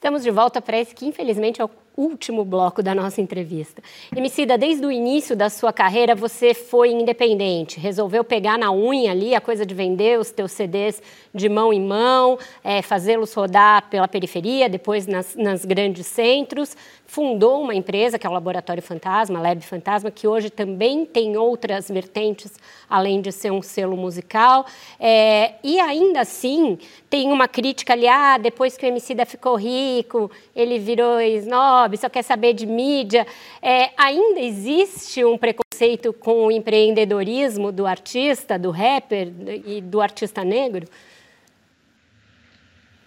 [0.00, 3.82] Estamos de volta para esse que, infelizmente, é o último bloco da nossa entrevista.
[4.16, 9.34] Emicida, desde o início da sua carreira, você foi independente, resolveu pegar na unha ali
[9.34, 11.02] a coisa de vender os teus CDs
[11.34, 16.74] de mão em mão, é, fazê-los rodar pela periferia, depois nas, nas grandes centros,
[17.10, 21.88] fundou uma empresa que é o Laboratório Fantasma, Lab Fantasma, que hoje também tem outras
[21.88, 22.52] vertentes,
[22.88, 24.64] além de ser um selo musical.
[24.98, 26.78] É, e ainda assim,
[27.10, 32.08] tem uma crítica ali, ah, depois que o Emicida ficou rico, ele virou snob, só
[32.08, 33.26] quer saber de mídia.
[33.60, 39.32] É, ainda existe um preconceito com o empreendedorismo do artista, do rapper
[39.66, 40.86] e do artista negro?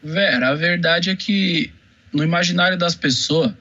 [0.03, 1.71] Vera, a verdade é que
[2.11, 3.53] no imaginário das pessoas,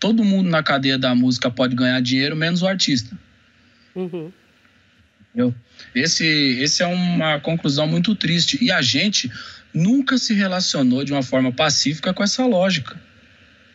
[0.00, 3.16] todo mundo na cadeia da música pode ganhar dinheiro, menos o artista.
[3.94, 4.32] Uhum.
[5.28, 5.54] Entendeu?
[5.94, 8.58] Esse, esse é uma conclusão muito triste.
[8.64, 9.30] E a gente
[9.72, 13.00] nunca se relacionou de uma forma pacífica com essa lógica.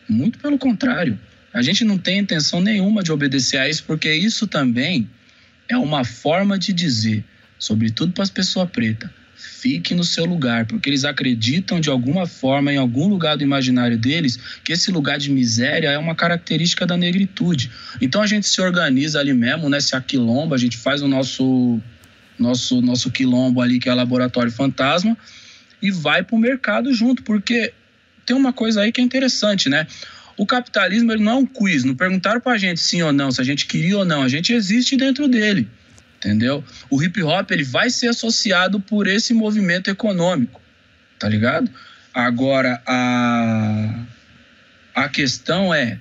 [0.08, 1.18] Muito pelo contrário.
[1.52, 5.08] A gente não tem intenção nenhuma de obedecer a isso, porque isso também
[5.68, 7.24] é uma forma de dizer,
[7.58, 12.72] sobretudo para as pessoas pretas, fique no seu lugar, porque eles acreditam de alguma forma,
[12.72, 16.96] em algum lugar do imaginário deles, que esse lugar de miséria é uma característica da
[16.96, 17.70] negritude.
[18.00, 19.78] Então a gente se organiza ali mesmo, né?
[19.80, 21.80] Se aquilomba, a gente faz o nosso,
[22.38, 25.16] nosso, nosso quilombo ali, que é Laboratório Fantasma,
[25.82, 27.72] e vai para o mercado junto, porque
[28.24, 29.86] tem uma coisa aí que é interessante, né?
[30.38, 33.30] O capitalismo ele não é um quiz, não perguntaram para a gente sim ou não,
[33.30, 35.68] se a gente queria ou não, a gente existe dentro dele
[36.26, 36.64] entendeu?
[36.90, 40.60] O hip hop ele vai ser associado por esse movimento econômico,
[41.18, 41.70] tá ligado?
[42.12, 44.02] Agora a
[44.94, 45.98] a questão é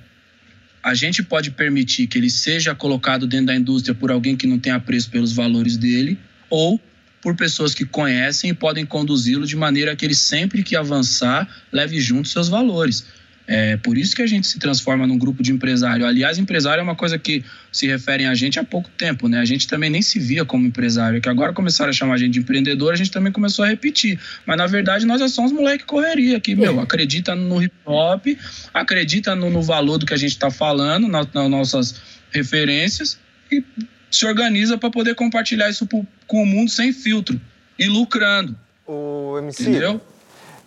[0.82, 4.58] a gente pode permitir que ele seja colocado dentro da indústria por alguém que não
[4.58, 6.18] tem apreço pelos valores dele
[6.50, 6.80] ou
[7.22, 12.00] por pessoas que conhecem e podem conduzi-lo de maneira que ele sempre que avançar leve
[12.00, 13.06] junto seus valores.
[13.48, 16.06] É por isso que a gente se transforma num grupo de empresário.
[16.06, 19.40] Aliás, empresário é uma coisa que se referem a gente há pouco tempo, né?
[19.40, 22.34] A gente também nem se via como empresário, que agora começaram a chamar a gente
[22.34, 24.20] de empreendedor, a gente também começou a repetir.
[24.46, 28.26] Mas na verdade nós já somos moleque correria que, meu, acredita no hip hop,
[28.74, 32.02] acredita no, no valor do que a gente está falando, nas, nas nossas
[32.32, 33.20] referências
[33.52, 33.64] e
[34.10, 37.40] se organiza para poder compartilhar isso com o mundo sem filtro
[37.78, 38.58] e lucrando.
[38.88, 40.02] O MC, Entendeu?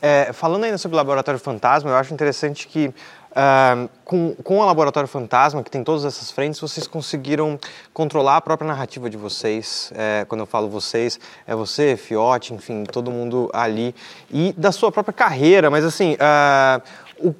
[0.00, 4.64] É, falando ainda sobre o Laboratório Fantasma, eu acho interessante que uh, com, com o
[4.64, 7.58] Laboratório Fantasma, que tem todas essas frentes, vocês conseguiram
[7.92, 9.92] controlar a própria narrativa de vocês.
[9.94, 13.94] É, quando eu falo vocês, é você, Fiote, enfim, todo mundo ali.
[14.30, 17.34] E da sua própria carreira, mas assim, uh, o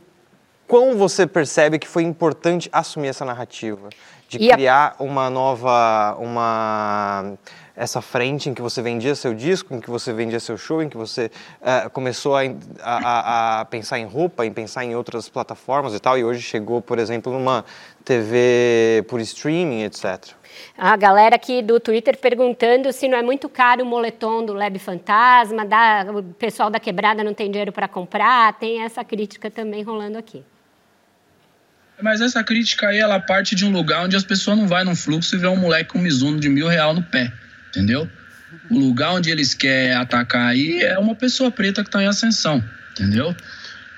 [0.66, 3.89] quão você percebe que foi importante assumir essa narrativa?
[4.28, 5.02] De e criar a...
[5.02, 6.16] uma nova...
[6.18, 7.35] uma
[7.78, 10.88] essa frente em que você vendia seu disco, em que você vendia seu show, em
[10.88, 11.30] que você
[11.60, 12.42] uh, começou a,
[12.82, 16.82] a, a, pensar em roupa, em pensar em outras plataformas e tal, e hoje chegou,
[16.82, 17.64] por exemplo, numa
[18.05, 20.32] TV por streaming, etc.
[20.76, 24.76] A galera aqui do Twitter perguntando se não é muito caro o moletom do Lab
[24.80, 29.84] Fantasma, da, o pessoal da quebrada não tem dinheiro para comprar, tem essa crítica também
[29.84, 30.42] rolando aqui.
[32.02, 34.96] Mas essa crítica aí, ela parte de um lugar onde as pessoas não vão num
[34.96, 37.32] fluxo e vê um moleque com um Mizuno de mil real no pé,
[37.69, 38.09] entendeu?
[38.70, 42.62] O lugar onde eles querem atacar aí é uma pessoa preta que está em ascensão,
[42.93, 43.35] entendeu?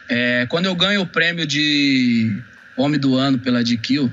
[0.08, 2.42] É, quando eu ganho o prêmio de
[2.76, 4.10] Homem do Ano pela DQ,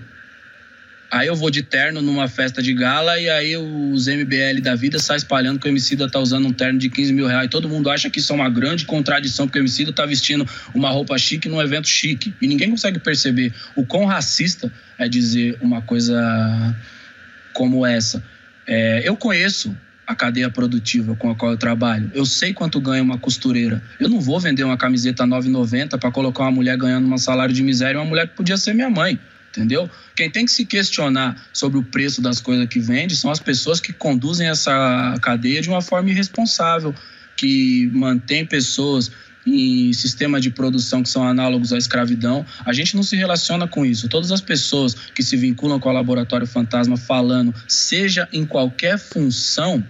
[1.09, 4.99] Aí eu vou de terno numa festa de gala e aí os MBL da vida
[4.99, 7.45] saem espalhando que o Emicida tá usando um terno de 15 mil reais.
[7.45, 10.45] E todo mundo acha que isso é uma grande contradição, porque o Emicida tá vestindo
[10.75, 12.35] uma roupa chique num evento chique.
[12.41, 16.75] E ninguém consegue perceber o quão racista é dizer uma coisa
[17.53, 18.21] como essa.
[18.67, 19.75] É, eu conheço
[20.05, 22.11] a cadeia produtiva com a qual eu trabalho.
[22.13, 23.81] Eu sei quanto ganha uma costureira.
[23.99, 27.61] Eu não vou vender uma camiseta 9,90 para colocar uma mulher ganhando um salário de
[27.61, 29.19] miséria, uma mulher que podia ser minha mãe
[29.57, 29.89] entendeu?
[30.15, 33.79] Quem tem que se questionar sobre o preço das coisas que vende são as pessoas
[33.79, 36.93] que conduzem essa cadeia de uma forma irresponsável,
[37.35, 39.11] que mantém pessoas
[39.47, 42.45] em sistema de produção que são análogos à escravidão.
[42.65, 44.09] A gente não se relaciona com isso.
[44.09, 49.83] Todas as pessoas que se vinculam com o Laboratório Fantasma falando, seja em qualquer função,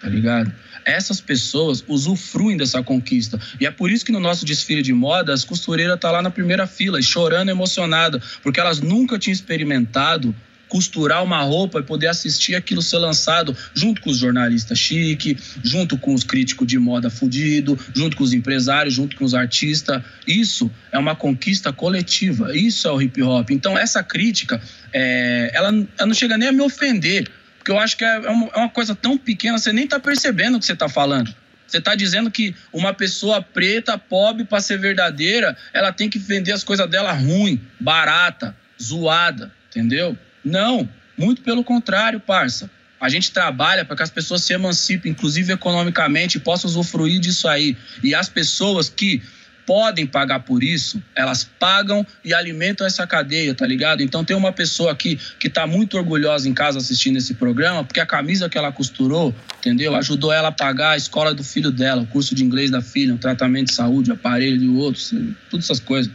[0.00, 0.52] tá ligado?
[0.84, 3.40] essas pessoas usufruem dessa conquista.
[3.58, 6.22] E é por isso que no nosso desfile de moda, as costureiras estão tá lá
[6.22, 10.34] na primeira fila, chorando, emocionada, porque elas nunca tinham experimentado
[10.74, 15.96] costurar uma roupa e poder assistir aquilo ser lançado junto com os jornalistas chique, junto
[15.96, 20.02] com os críticos de moda fudido, junto com os empresários, junto com os artistas.
[20.26, 23.52] Isso é uma conquista coletiva, isso é o hip hop.
[23.52, 24.60] Então essa crítica,
[24.92, 28.30] é, ela, ela não chega nem a me ofender, porque eu acho que é, é
[28.30, 31.32] uma, é uma coisa tão pequena, você nem está percebendo o que você está falando.
[31.68, 36.50] Você está dizendo que uma pessoa preta, pobre, para ser verdadeira, ela tem que vender
[36.50, 40.18] as coisas dela ruim, barata, zoada, entendeu?
[40.44, 42.70] Não, muito pelo contrário, parça.
[43.00, 47.46] A gente trabalha para que as pessoas se emancipem, inclusive economicamente, e possam usufruir disso
[47.48, 47.76] aí.
[48.02, 49.22] E as pessoas que
[49.66, 54.02] podem pagar por isso, elas pagam e alimentam essa cadeia, tá ligado?
[54.02, 58.00] Então tem uma pessoa aqui que tá muito orgulhosa em casa assistindo esse programa, porque
[58.00, 59.94] a camisa que ela costurou, entendeu?
[59.96, 63.14] Ajudou ela a pagar a escola do filho dela, o curso de inglês da filha,
[63.14, 65.12] um tratamento de saúde, aparelho de outros,
[65.50, 66.12] todas essas coisas.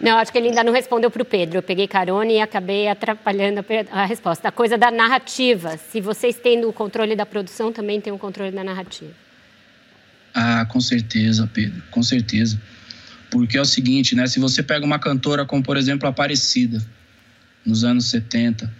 [0.00, 1.58] Não, acho que ele ainda não respondeu para o Pedro.
[1.58, 4.48] Eu peguei carona e acabei atrapalhando a resposta.
[4.48, 5.76] A coisa da narrativa.
[5.76, 9.12] Se vocês têm o controle da produção, também tem o controle da narrativa.
[10.34, 12.60] Ah, com certeza, Pedro, com certeza.
[13.30, 14.26] Porque é o seguinte, né?
[14.26, 16.82] Se você pega uma cantora como, por exemplo, Aparecida,
[17.64, 18.70] nos anos 70,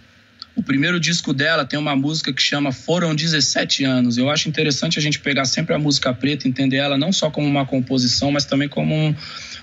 [0.55, 4.17] o primeiro disco dela tem uma música que chama Foram 17 anos.
[4.17, 7.47] Eu acho interessante a gente pegar sempre a música preta, entender ela não só como
[7.47, 9.15] uma composição, mas também como, um,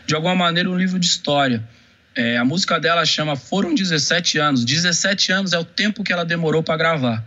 [0.06, 1.62] de alguma maneira, um livro de história.
[2.14, 4.64] É, a música dela chama Foram 17 anos.
[4.64, 7.24] 17 anos é o tempo que ela demorou para gravar.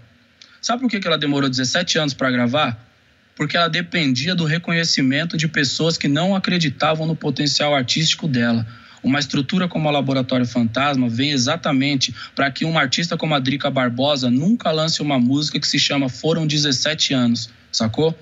[0.61, 2.91] Sabe por que, ela demorou 17 anos para gravar?
[3.35, 8.65] porque ela dependia do reconhecimento de pessoas que não acreditavam no potencial artístico dela.
[9.03, 13.69] Uma estrutura como o Laboratório Fantasma vem exatamente para que um artista como a Drica
[13.69, 18.17] Barbosa nunca lance uma música que se chama Foram 17 anos, sacou?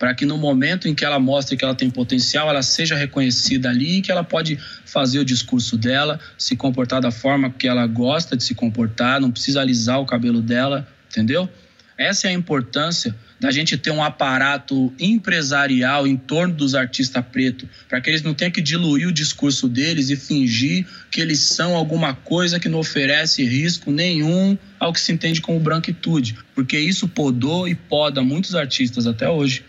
[0.00, 3.70] Para que no momento em que ela mostre que ela tem potencial, ela seja reconhecida
[3.70, 7.86] ali e que ela pode fazer o discurso dela, se comportar da forma que ela
[7.86, 11.48] gosta de se comportar, não precisa alisar o cabelo dela, entendeu?
[11.96, 17.68] Essa é a importância da gente ter um aparato empresarial em torno dos artistas pretos,
[17.88, 21.74] para que eles não tenham que diluir o discurso deles e fingir que eles são
[21.74, 27.08] alguma coisa que não oferece risco nenhum ao que se entende como branquitude, porque isso
[27.08, 29.64] podou e poda muitos artistas até hoje.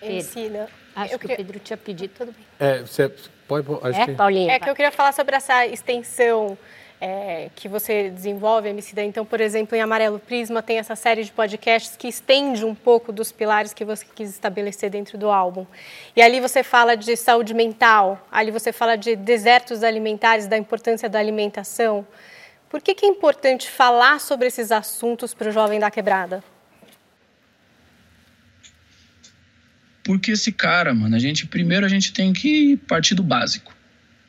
[0.00, 0.68] Ensina.
[0.94, 2.44] Acho que, que o Pedro tinha pedido, tudo bem.
[2.60, 3.10] É, você
[3.48, 3.66] pode...
[3.82, 4.12] Acho é, que...
[4.12, 4.52] Paulinha?
[4.52, 6.56] É que eu queria falar sobre essa extensão
[7.04, 9.02] é, que você desenvolve, Emicida.
[9.02, 13.12] Então, por exemplo, em Amarelo Prisma tem essa série de podcasts que estende um pouco
[13.12, 15.66] dos pilares que você quis estabelecer dentro do álbum.
[16.14, 21.08] E ali você fala de saúde mental, ali você fala de desertos alimentares, da importância
[21.08, 22.06] da alimentação.
[22.70, 26.42] Por que, que é importante falar sobre esses assuntos para o jovem da quebrada?
[30.04, 33.74] Porque esse cara, mano, a gente primeiro a gente tem que partir do básico.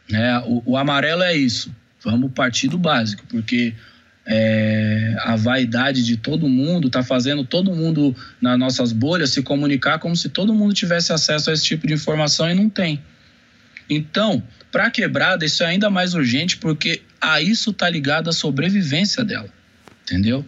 [0.09, 0.39] Né?
[0.47, 1.71] O, o amarelo é isso
[2.03, 3.73] Vamos partir do básico, porque
[4.25, 9.99] é, a vaidade de todo mundo está fazendo todo mundo nas nossas bolhas se comunicar
[9.99, 13.01] como se todo mundo tivesse acesso a esse tipo de informação e não tem.
[13.89, 18.34] Então, para a quebrada, isso é ainda mais urgente porque a isso está ligado a
[18.34, 19.49] sobrevivência dela,
[20.03, 20.45] entendeu?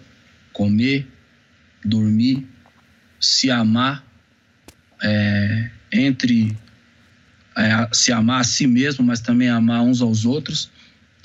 [0.54, 1.08] Comer,
[1.84, 2.48] dormir,
[3.20, 4.06] se amar,
[5.02, 6.56] é, entre
[7.58, 10.72] é, se amar a si mesmo, mas também amar uns aos outros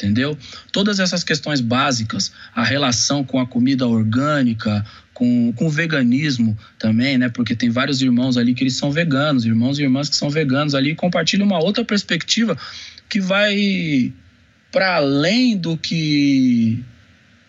[0.00, 0.36] entendeu?
[0.72, 7.18] Todas essas questões básicas, a relação com a comida orgânica, com, com o veganismo também,
[7.18, 7.28] né?
[7.28, 10.74] Porque tem vários irmãos ali que eles são veganos, irmãos e irmãs que são veganos
[10.74, 12.56] ali compartilham uma outra perspectiva
[13.08, 14.12] que vai
[14.72, 16.82] para além do que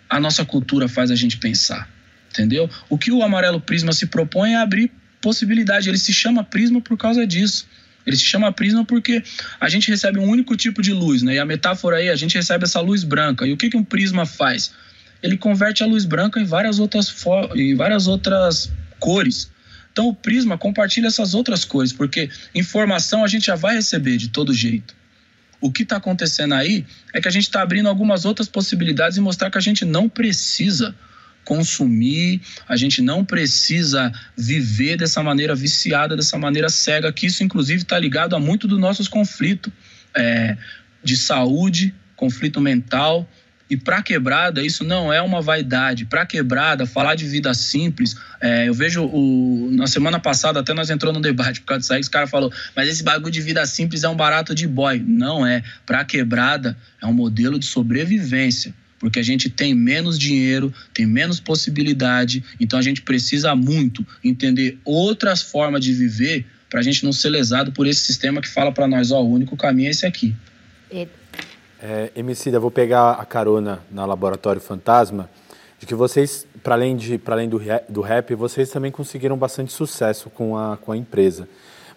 [0.09, 1.87] a nossa cultura faz a gente pensar,
[2.29, 2.69] entendeu?
[2.89, 4.91] O que o Amarelo Prisma se propõe é abrir
[5.21, 7.67] possibilidade, ele se chama Prisma por causa disso.
[8.05, 9.23] Ele se chama prisma porque
[9.59, 11.35] a gente recebe um único tipo de luz, né?
[11.35, 13.45] E a metáfora aí, a gente recebe essa luz branca.
[13.45, 14.73] E o que, que um prisma faz?
[15.21, 17.13] Ele converte a luz branca em várias outras,
[17.55, 19.51] em várias outras cores.
[19.91, 24.29] Então o prisma compartilha essas outras cores, porque informação a gente já vai receber de
[24.29, 24.95] todo jeito.
[25.59, 29.21] O que está acontecendo aí é que a gente está abrindo algumas outras possibilidades e
[29.21, 30.95] mostrar que a gente não precisa
[31.43, 37.81] consumir, a gente não precisa viver dessa maneira viciada, dessa maneira cega, que isso inclusive
[37.81, 39.71] está ligado a muito dos nossos conflitos
[40.13, 40.57] é,
[41.03, 43.27] de saúde, conflito mental.
[43.69, 46.03] E para quebrada, isso não é uma vaidade.
[46.03, 48.17] Para quebrada, falar de vida simples.
[48.41, 51.93] É, eu vejo o, na semana passada, até nós entramos no debate por causa disso
[51.93, 54.99] aí, os caras falou, mas esse bagulho de vida simples é um barato de boy.
[54.99, 55.63] Não é.
[55.85, 61.39] Para quebrada, é um modelo de sobrevivência porque a gente tem menos dinheiro, tem menos
[61.39, 67.11] possibilidade, então a gente precisa muito entender outras formas de viver para a gente não
[67.11, 70.05] ser lesado por esse sistema que fala para nós, ó, o único caminho é esse
[70.05, 70.35] aqui.
[71.81, 75.27] É, Emicida, vou pegar a carona na Laboratório Fantasma,
[75.79, 77.59] de que vocês, para além, de, além do,
[77.89, 81.49] do rap, vocês também conseguiram bastante sucesso com a, com a empresa.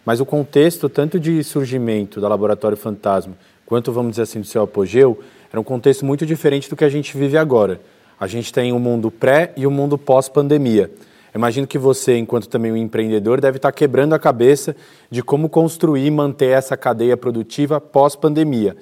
[0.07, 3.37] Mas o contexto, tanto de surgimento da Laboratório Fantasma,
[3.67, 5.23] quanto, vamos dizer assim, do seu apogeu,
[5.55, 7.81] era um contexto muito diferente do que a gente vive agora.
[8.19, 10.91] A gente tem o um mundo pré e o um mundo pós-pandemia.
[11.33, 14.75] Imagino que você, enquanto também um empreendedor, deve estar quebrando a cabeça
[15.09, 18.77] de como construir e manter essa cadeia produtiva pós-pandemia.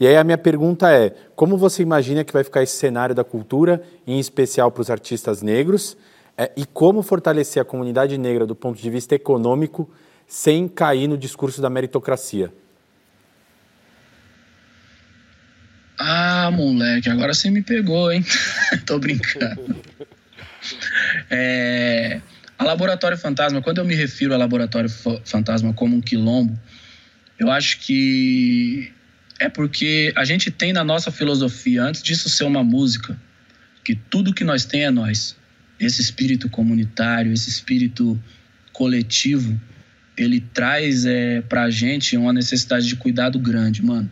[0.00, 3.22] E aí a minha pergunta é: como você imagina que vai ficar esse cenário da
[3.22, 5.96] cultura, em especial para os artistas negros,
[6.36, 9.88] é, e como fortalecer a comunidade negra do ponto de vista econômico
[10.26, 12.52] sem cair no discurso da meritocracia?
[15.98, 18.24] Ah, moleque, agora você me pegou, hein?
[18.84, 19.82] Tô brincando.
[21.30, 22.20] É,
[22.58, 24.90] a Laboratório Fantasma, quando eu me refiro a Laboratório
[25.24, 26.58] Fantasma como um quilombo,
[27.38, 28.92] eu acho que
[29.38, 33.18] é porque a gente tem na nossa filosofia, antes disso ser uma música,
[33.84, 35.36] que tudo que nós tem é nós.
[35.78, 38.18] Esse espírito comunitário, esse espírito
[38.72, 39.60] coletivo,
[40.16, 44.10] ele traz é, pra gente uma necessidade de cuidado grande, mano.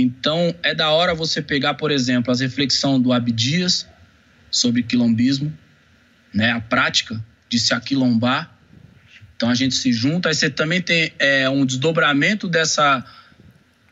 [0.00, 3.86] Então, é da hora você pegar, por exemplo, as reflexões do Abdias
[4.50, 5.56] sobre quilombismo,
[6.32, 8.56] né, a prática de se aquilombar.
[9.36, 10.28] Então, a gente se junta.
[10.28, 13.04] Aí você também tem é, um desdobramento dessa,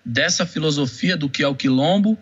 [0.05, 2.18] dessa filosofia do que é o quilombo,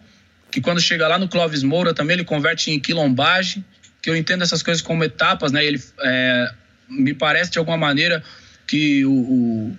[0.51, 3.65] que quando chega lá no Clóvis Moura também ele converte em quilombagem,
[4.01, 5.65] que eu entendo essas coisas como etapas, né?
[5.65, 6.55] Ele é,
[6.89, 8.23] me parece de alguma maneira
[8.67, 9.77] que o, o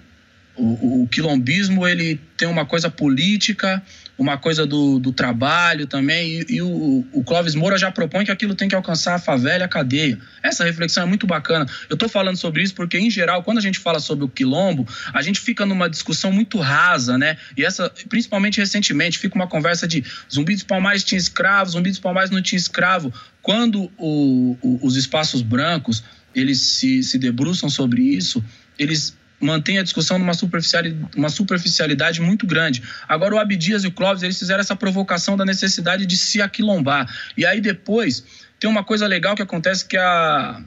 [0.57, 3.81] o, o, quilombismo ele tem uma coisa política,
[4.17, 8.31] uma coisa do, do trabalho também, e, e, o, o Clóvis Moura já propõe que
[8.31, 10.19] aquilo tem que alcançar a favela e a cadeia.
[10.41, 11.67] Essa reflexão é muito bacana.
[11.89, 14.87] Eu estou falando sobre isso porque, em geral, quando a gente fala sobre o quilombo,
[15.13, 17.37] a gente fica numa discussão muito rasa, né?
[17.55, 21.99] E essa, principalmente recentemente, fica uma conversa de Zumbi dos Palmares tinha escravo, Zumbi dos
[21.99, 23.13] Palmares não tinha escravo.
[23.41, 26.03] Quando o, os espaços brancos
[26.33, 28.43] eles se, se debruçam sobre isso,
[28.77, 32.81] eles mantém a discussão numa superficialidade, uma superficialidade muito grande.
[33.07, 37.07] Agora o Abdias e o Clóvis, eles fizeram essa provocação da necessidade de se aquilombar.
[37.35, 38.23] E aí depois
[38.59, 40.61] tem uma coisa legal que acontece que a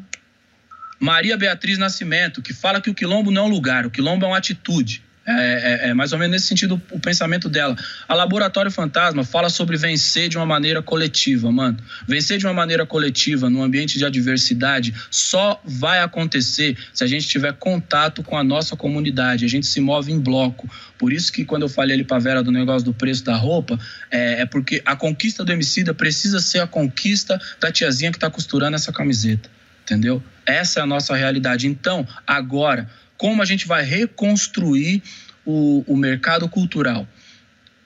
[0.99, 4.29] Maria Beatriz Nascimento, que fala que o quilombo não é um lugar, o quilombo é
[4.29, 5.03] uma atitude.
[5.39, 7.77] É, é, é, mais ou menos nesse sentido o pensamento dela.
[8.09, 11.77] A Laboratório Fantasma fala sobre vencer de uma maneira coletiva, mano.
[12.07, 17.29] Vencer de uma maneira coletiva, num ambiente de adversidade, só vai acontecer se a gente
[17.29, 19.45] tiver contato com a nossa comunidade.
[19.45, 20.69] A gente se move em bloco.
[20.99, 23.79] Por isso que quando eu falei ali pra Vera do negócio do preço da roupa,
[24.11, 28.29] é, é porque a conquista do Emicida precisa ser a conquista da tiazinha que tá
[28.31, 29.49] costurando essa camiseta.
[29.83, 30.23] Entendeu?
[30.47, 31.67] Essa é a nossa realidade.
[31.67, 32.89] Então, agora
[33.21, 35.03] como a gente vai reconstruir
[35.45, 37.07] o, o mercado cultural.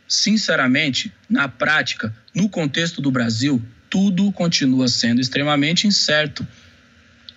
[0.06, 6.46] Sinceramente, na prática, no contexto do Brasil, tudo continua sendo extremamente incerto.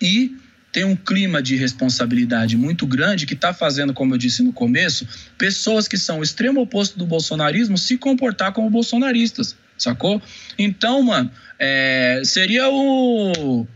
[0.00, 0.36] E
[0.70, 5.04] tem um clima de responsabilidade muito grande que está fazendo, como eu disse no começo,
[5.36, 10.22] pessoas que são o extremo oposto do bolsonarismo se comportar como bolsonaristas, sacou?
[10.56, 13.66] Então, mano, é, seria o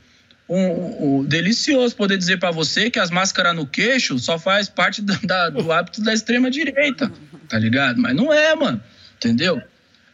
[0.54, 5.00] um, um, delicioso poder dizer para você que as máscaras no queixo só faz parte
[5.00, 7.10] da, da, do hábito da extrema direita,
[7.48, 7.98] tá ligado?
[7.98, 8.82] Mas não é, mano,
[9.16, 9.62] entendeu?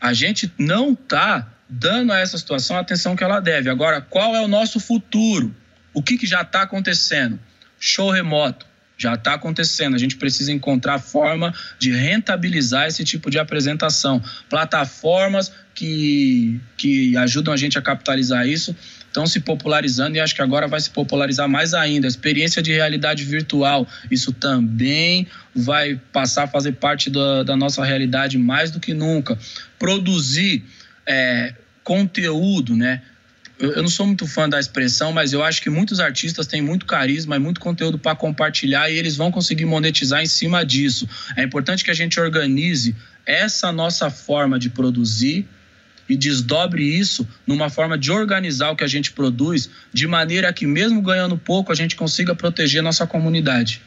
[0.00, 3.68] A gente não tá dando a essa situação a atenção que ela deve.
[3.68, 5.54] Agora, qual é o nosso futuro?
[5.92, 7.38] O que, que já está acontecendo?
[7.80, 8.64] Show remoto,
[8.96, 9.94] Já está acontecendo.
[9.94, 14.22] A gente precisa encontrar forma de rentabilizar esse tipo de apresentação.
[14.48, 18.74] Plataformas que, que ajudam a gente a capitalizar isso
[19.06, 22.08] estão se popularizando e acho que agora vai se popularizar mais ainda.
[22.08, 28.36] Experiência de realidade virtual, isso também vai passar a fazer parte da, da nossa realidade
[28.36, 29.38] mais do que nunca.
[29.78, 30.64] Produzir
[31.06, 33.00] é, conteúdo, né?
[33.56, 36.86] Eu, não sou muito fã da expressão, mas eu acho que muitos artistas têm muito
[36.86, 41.08] carisma e muito conteúdo para compartilhar e eles vão conseguir monetizar em cima disso.
[41.36, 45.46] É importante que a gente organize essa nossa forma de produzir
[46.08, 50.66] e desdobre isso numa forma de organizar o que a gente produz, de maneira que,
[50.66, 53.82] mesmo ganhando pouco, a gente consiga proteger nossa comunidade.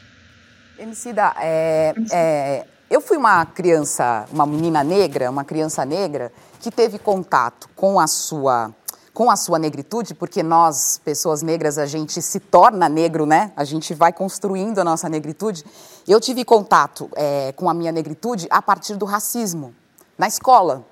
[0.78, 6.98] Emicida, é, é, eu fui uma criança, uma menina negra, uma criança negra, que teve
[6.98, 8.74] contato com a sua
[9.14, 13.52] com a sua negritude, porque nós, pessoas negras, a gente se torna negro, né?
[13.54, 15.64] A gente vai construindo a nossa negritude.
[16.08, 19.74] Eu tive contato é, com a minha negritude a partir do racismo,
[20.16, 20.86] na escola.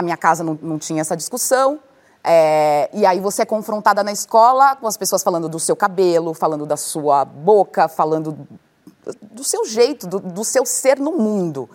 [0.00, 1.78] A minha casa não, não tinha essa discussão.
[2.24, 6.32] É, e aí você é confrontada na escola com as pessoas falando do seu cabelo,
[6.32, 8.48] falando da sua boca, falando
[9.20, 11.68] do seu jeito, do, do seu ser no mundo.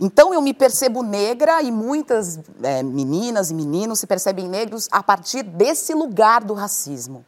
[0.00, 5.02] Então eu me percebo negra e muitas é, meninas e meninos se percebem negros a
[5.02, 7.22] partir desse lugar do racismo.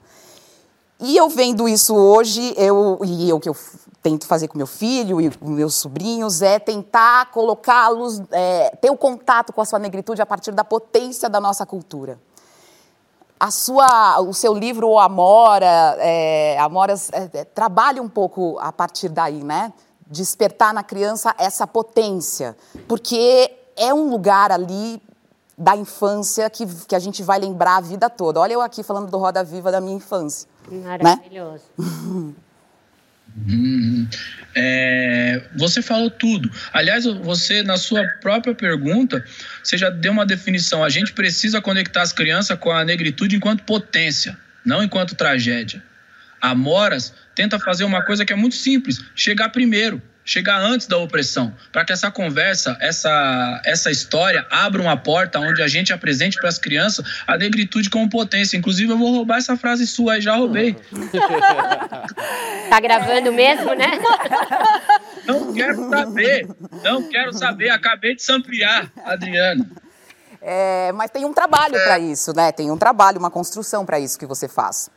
[1.01, 3.57] E eu vendo isso hoje, eu, e o que eu
[4.03, 8.97] tento fazer com meu filho e com meus sobrinhos é tentar colocá-los, é, ter o
[8.97, 12.19] contato com a sua negritude a partir da potência da nossa cultura.
[13.39, 18.71] A sua, o seu livro O Amora, é, Amoras, é, é, trabalha um pouco a
[18.71, 19.73] partir daí, né?
[20.07, 22.55] Despertar na criança essa potência,
[22.87, 25.01] porque é um lugar ali
[25.61, 28.41] da infância que, que a gente vai lembrar a vida toda.
[28.41, 30.49] Olha eu aqui falando do Roda Viva da minha infância.
[30.71, 30.99] Né?
[30.99, 31.65] Maravilhoso.
[31.79, 32.35] Né?
[33.47, 34.09] Uhum.
[34.57, 36.51] É, você falou tudo.
[36.73, 39.23] Aliás, você, na sua própria pergunta,
[39.63, 40.83] você já deu uma definição.
[40.83, 45.83] A gente precisa conectar as crianças com a negritude enquanto potência, não enquanto tragédia.
[46.41, 50.97] A Moras tenta fazer uma coisa que é muito simples: chegar primeiro chegar antes da
[50.97, 56.37] opressão, para que essa conversa, essa, essa história abra uma porta onde a gente apresente
[56.39, 58.57] para as crianças a negritude como potência.
[58.57, 60.77] Inclusive, eu vou roubar essa frase sua aí, já roubei.
[62.71, 63.91] tá gravando mesmo, né?
[65.27, 66.49] Não quero saber,
[66.85, 69.69] não quero saber, acabei de ampliar, Adriano.
[70.41, 71.85] É, mas tem um trabalho é.
[71.85, 72.53] para isso, né?
[72.53, 74.91] Tem um trabalho, uma construção para isso que você faz.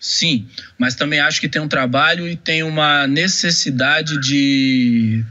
[0.00, 0.46] Sim,
[0.78, 5.24] mas também acho que tem um trabalho e tem uma necessidade de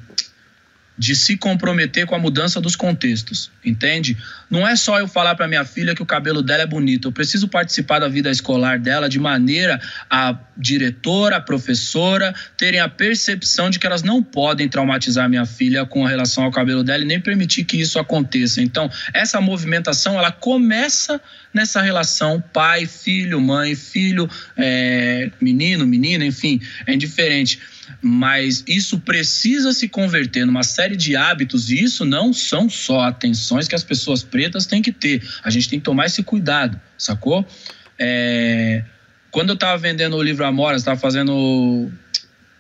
[0.98, 4.18] de se comprometer com a mudança dos contextos, entende?
[4.50, 7.12] Não é só eu falar para minha filha que o cabelo dela é bonito, eu
[7.12, 9.80] preciso participar da vida escolar dela de maneira
[10.10, 15.86] a diretora, a professora terem a percepção de que elas não podem traumatizar minha filha
[15.86, 18.62] com relação ao cabelo dela e nem permitir que isso aconteça.
[18.62, 21.20] Então, essa movimentação ela começa
[21.54, 27.60] nessa relação pai, filho, mãe, filho, é, menino, menina, enfim, é indiferente
[28.02, 33.68] mas isso precisa se converter numa série de hábitos, e isso não são só atenções
[33.68, 35.28] que as pessoas pretas têm que ter.
[35.44, 37.44] A gente tem que tomar esse cuidado, sacou?
[37.98, 38.84] É...
[39.32, 41.92] Quando eu estava vendendo o livro Amoras, estava fazendo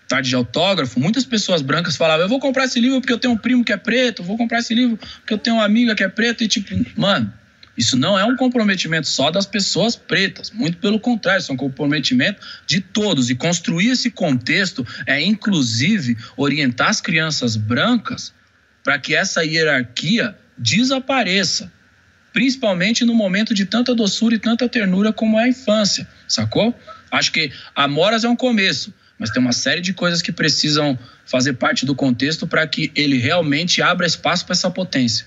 [0.08, 3.36] tarde de autógrafo, muitas pessoas brancas falavam: Eu vou comprar esse livro porque eu tenho
[3.36, 6.04] um primo que é preto, vou comprar esse livro porque eu tenho uma amiga que
[6.04, 7.32] é preta, e tipo, mano
[7.78, 11.58] isso não é um comprometimento só das pessoas pretas, muito pelo contrário, isso é um
[11.58, 13.30] comprometimento de todos.
[13.30, 18.34] E construir esse contexto é, inclusive, orientar as crianças brancas
[18.84, 21.72] para que essa hierarquia desapareça,
[22.34, 26.74] principalmente no momento de tanta doçura e tanta ternura como é a infância, sacou?
[27.12, 31.54] Acho que Amoras é um começo, mas tem uma série de coisas que precisam fazer
[31.54, 35.26] parte do contexto para que ele realmente abra espaço para essa potência.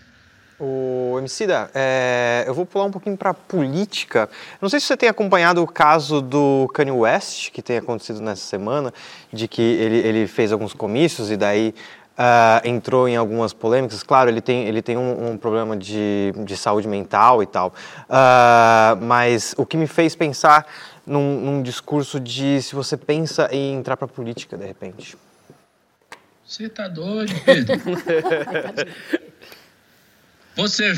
[0.62, 4.28] O Emicida, é, eu vou pular um pouquinho para política.
[4.60, 8.42] Não sei se você tem acompanhado o caso do Kanye West, que tem acontecido nessa
[8.42, 8.92] semana,
[9.32, 11.74] de que ele, ele fez alguns comícios e daí
[12.20, 14.02] uh, entrou em algumas polêmicas.
[14.02, 17.68] Claro, ele tem, ele tem um, um problema de, de saúde mental e tal,
[18.08, 20.66] uh, mas o que me fez pensar
[21.06, 25.16] num, num discurso de se você pensa em entrar para a política de repente.
[26.44, 27.80] Você tá doido, Pedro?
[30.60, 30.92] Você,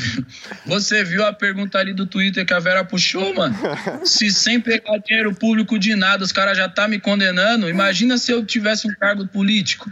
[0.65, 3.55] você viu a pergunta ali do Twitter que a Vera puxou, mano?
[4.03, 7.69] Se sem pegar dinheiro público de nada, os caras já tá me condenando.
[7.69, 9.91] Imagina se eu tivesse um cargo político.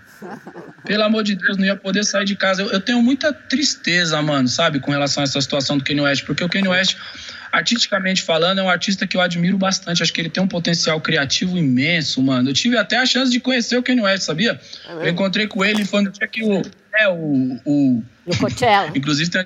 [0.85, 2.61] Pelo amor de Deus, não ia poder sair de casa.
[2.61, 6.25] Eu, eu tenho muita tristeza, mano, sabe, com relação a essa situação do Kanye West,
[6.25, 6.97] porque o Kanye West
[7.51, 10.01] artisticamente falando, é um artista que eu admiro bastante.
[10.01, 12.49] Acho que ele tem um potencial criativo imenso, mano.
[12.49, 14.59] Eu tive até a chance de conhecer o Kanye West, sabia?
[14.87, 16.61] É eu encontrei com ele quando tinha que o.
[16.99, 17.59] É, o.
[17.65, 18.91] o no Coachella.
[18.95, 19.45] Inclusive, tem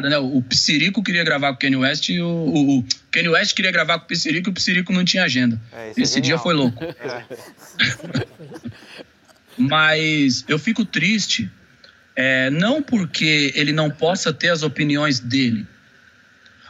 [0.00, 0.16] né?
[0.18, 3.70] O Psirico queria gravar com o Kanye West e o, o, o Kanye West queria
[3.70, 5.60] gravar com o Psirico e o Psirico não tinha agenda.
[5.72, 6.82] É, Esse é dia foi louco.
[6.82, 7.24] É.
[9.58, 11.50] Mas eu fico triste,
[12.16, 15.66] é, não porque ele não possa ter as opiniões dele,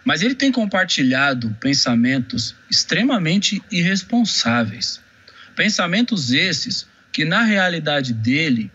[0.04, 5.00] mas ele tem compartilhado pensamentos extremamente irresponsáveis.
[5.54, 8.68] Pensamentos esses que, na realidade dele,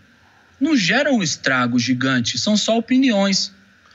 [0.60, 3.52] não geram um estrago gigante, são só opiniões.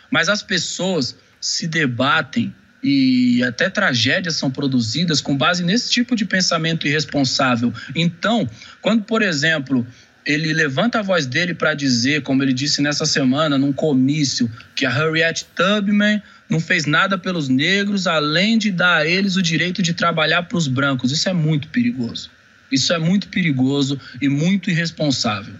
[0.09, 2.53] Mas as pessoas se debatem
[2.83, 7.73] e até tragédias são produzidas com base nesse tipo de pensamento irresponsável.
[7.95, 8.47] Então,
[8.81, 9.87] quando, por exemplo,
[10.25, 14.85] ele levanta a voz dele para dizer, como ele disse nessa semana, num comício, que
[14.85, 19.81] a Harriet Tubman não fez nada pelos negros, além de dar a eles o direito
[19.81, 21.11] de trabalhar para os brancos.
[21.11, 22.29] Isso é muito perigoso.
[22.71, 25.53] Isso é muito perigoso e muito irresponsável,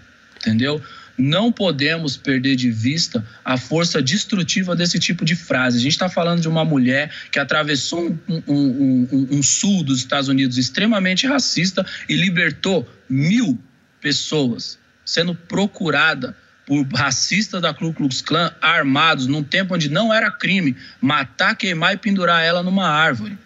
[0.44, 0.80] entendeu?
[1.16, 5.78] Não podemos perder de vista a força destrutiva desse tipo de frase.
[5.78, 9.98] A gente está falando de uma mulher que atravessou um, um, um, um sul dos
[9.98, 13.58] Estados Unidos extremamente racista e libertou mil
[14.00, 20.30] pessoas, sendo procurada por racistas da Ku Klux Klan armados num tempo onde não era
[20.30, 23.38] crime matar, queimar e pendurar ela numa árvore.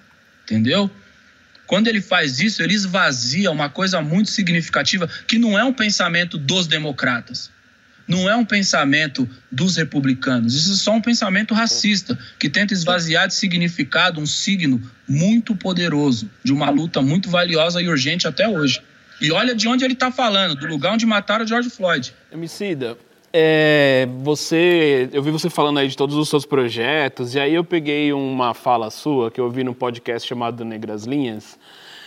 [0.45, 0.91] Entendeu?
[1.69, 6.37] Quando ele faz isso, ele esvazia uma coisa muito significativa que não é um pensamento
[6.37, 7.57] dos democratas
[8.09, 13.29] não é um pensamento dos republicanos, isso é só um pensamento racista, que tenta esvaziar
[13.29, 18.81] de significado um signo muito poderoso, de uma luta muito valiosa e urgente até hoje.
[19.21, 22.15] E olha de onde ele está falando, do lugar onde mataram George Floyd.
[22.33, 22.97] Emicida,
[23.41, 27.63] é, você, eu vi você falando aí de todos os seus projetos, e aí eu
[27.63, 31.57] peguei uma fala sua que eu ouvi no podcast chamado Negras Linhas,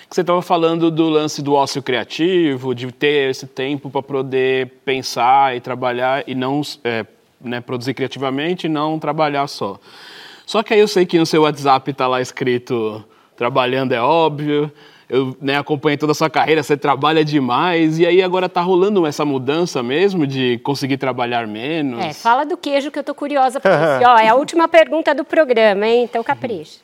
[0.10, 4.82] que você estava falando do lance do ócio criativo, de ter esse tempo para poder
[4.84, 7.06] pensar e trabalhar e não é,
[7.40, 9.80] né, produzir criativamente e não trabalhar só.
[10.46, 13.06] Só que aí eu sei que no seu WhatsApp está lá escrito
[13.38, 14.70] trabalhando é óbvio,
[15.12, 19.06] eu né, acompanhei toda a sua carreira, você trabalha demais, e aí agora está rolando
[19.06, 22.00] essa mudança mesmo de conseguir trabalhar menos?
[22.00, 23.60] É, fala do queijo que eu tô curiosa.
[24.08, 26.06] Ó, é a última pergunta do programa, hein?
[26.06, 26.80] Então capricha.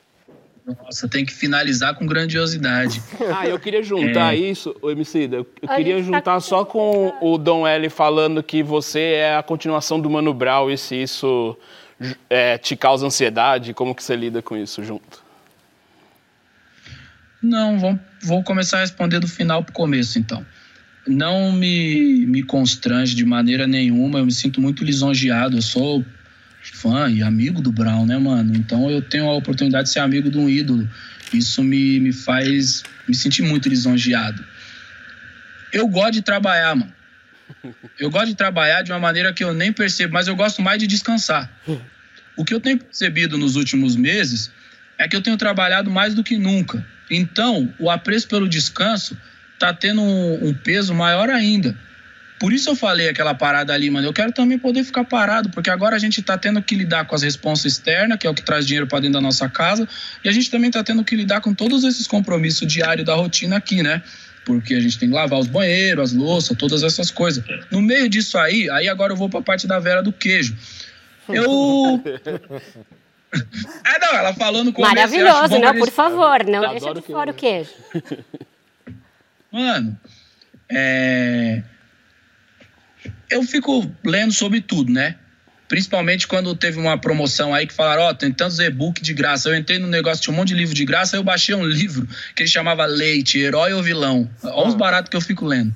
[0.84, 3.02] Nossa, tem que finalizar com grandiosidade.
[3.34, 4.38] Ah, eu queria juntar é...
[4.38, 8.44] isso, o Emicida, eu, eu queria tá juntar tá só com o Dom L falando
[8.44, 11.58] que você é a continuação do Mano Brown e se isso
[12.30, 15.26] é, te causa ansiedade, como que você lida com isso junto?
[17.42, 20.46] Não, vou, vou começar a responder do final para o começo, então.
[21.08, 26.06] Não me, me constrange de maneira nenhuma, eu me sinto muito lisonjeado, eu sou
[26.62, 28.56] fã e amigo do Brown, né, mano?
[28.56, 30.88] Então eu tenho a oportunidade de ser amigo de um ídolo.
[31.34, 34.44] Isso me, me faz me sentir muito lisonjeado.
[35.72, 36.94] Eu gosto de trabalhar, mano.
[37.98, 40.80] Eu gosto de trabalhar de uma maneira que eu nem percebo, mas eu gosto mais
[40.80, 41.50] de descansar.
[42.36, 44.52] O que eu tenho percebido nos últimos meses
[44.98, 46.86] é que eu tenho trabalhado mais do que nunca.
[47.10, 49.18] Então, o apreço pelo descanso
[49.54, 51.76] está tendo um, um peso maior ainda.
[52.40, 54.08] Por isso eu falei aquela parada ali, mano.
[54.08, 57.16] Eu quero também poder ficar parado, porque agora a gente tá tendo que lidar com
[57.16, 59.88] as responsas externas, que é o que traz dinheiro para dentro da nossa casa,
[60.24, 63.58] e a gente também tá tendo que lidar com todos esses compromissos diários da rotina
[63.58, 64.04] aqui, né?
[64.46, 67.44] Porque a gente tem que lavar os banheiros, as louças, todas essas coisas.
[67.72, 70.56] No meio disso aí, aí agora eu vou pra parte da Vera do queijo.
[71.28, 72.02] Eu.
[73.86, 77.34] É, não, ela falando com Maravilhoso, não, por favor, não eu deixa de fora o
[77.34, 77.72] queijo.
[79.52, 79.98] Mano,
[80.70, 81.64] é
[83.30, 85.16] eu fico lendo sobre tudo, né?
[85.68, 89.50] Principalmente quando teve uma promoção aí que falaram, ó, oh, tem tantos e-book de graça.
[89.50, 91.66] Eu entrei no negócio, tinha um monte de livro de graça, aí eu baixei um
[91.66, 94.30] livro que ele chamava Leite, Herói ou Vilão.
[94.44, 95.76] Olha os baratos que eu fico lendo.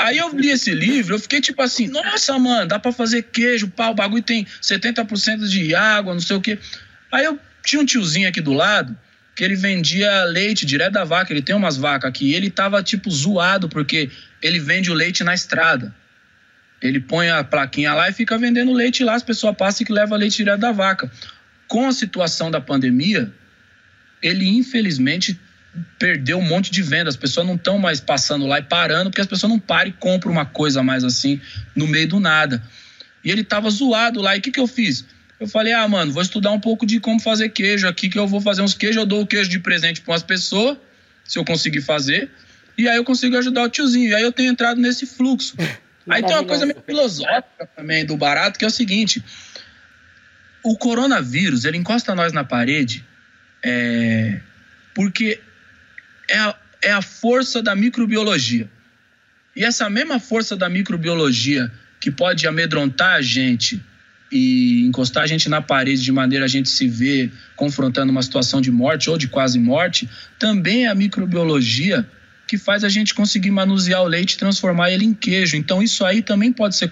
[0.00, 3.68] Aí eu li esse livro, eu fiquei tipo assim, nossa, mano, dá pra fazer queijo,
[3.68, 6.58] pá, o bagulho tem 70% de água, não sei o quê.
[7.12, 8.96] Aí eu tinha um tiozinho aqui do lado,
[9.36, 12.82] que ele vendia leite direto da vaca, ele tem umas vacas aqui, e ele tava
[12.82, 14.10] tipo zoado, porque
[14.40, 15.94] ele vende o leite na estrada.
[16.80, 20.16] Ele põe a plaquinha lá e fica vendendo leite lá, as pessoas passam e leva
[20.16, 21.12] leite direto da vaca.
[21.68, 23.30] Com a situação da pandemia,
[24.22, 25.38] ele infelizmente
[25.98, 27.14] perdeu um monte de vendas.
[27.14, 29.92] As pessoas não estão mais passando lá e parando, porque as pessoas não param e
[29.92, 31.40] compram uma coisa mais assim
[31.74, 32.62] no meio do nada.
[33.24, 34.36] E ele tava zoado lá.
[34.36, 35.04] E o que, que eu fiz?
[35.38, 38.26] Eu falei, ah, mano, vou estudar um pouco de como fazer queijo aqui, que eu
[38.26, 40.76] vou fazer uns queijos, eu dou o queijo de presente para umas pessoas,
[41.24, 42.30] se eu conseguir fazer.
[42.76, 44.10] E aí eu consigo ajudar o tiozinho.
[44.10, 45.56] E aí eu tenho entrado nesse fluxo.
[46.08, 49.22] Aí tem uma coisa meio filosófica também do barato, que é o seguinte:
[50.64, 53.04] o coronavírus, ele encosta nós na parede
[53.62, 54.40] é,
[54.94, 55.40] porque
[56.30, 58.70] é a, é a força da microbiologia.
[59.54, 61.70] E essa mesma força da microbiologia
[62.00, 63.82] que pode amedrontar a gente
[64.32, 68.60] e encostar a gente na parede de maneira a gente se ver confrontando uma situação
[68.60, 70.08] de morte ou de quase morte,
[70.38, 72.08] também é a microbiologia
[72.46, 75.56] que faz a gente conseguir manusear o leite e transformar ele em queijo.
[75.56, 76.88] Então isso aí também pode ser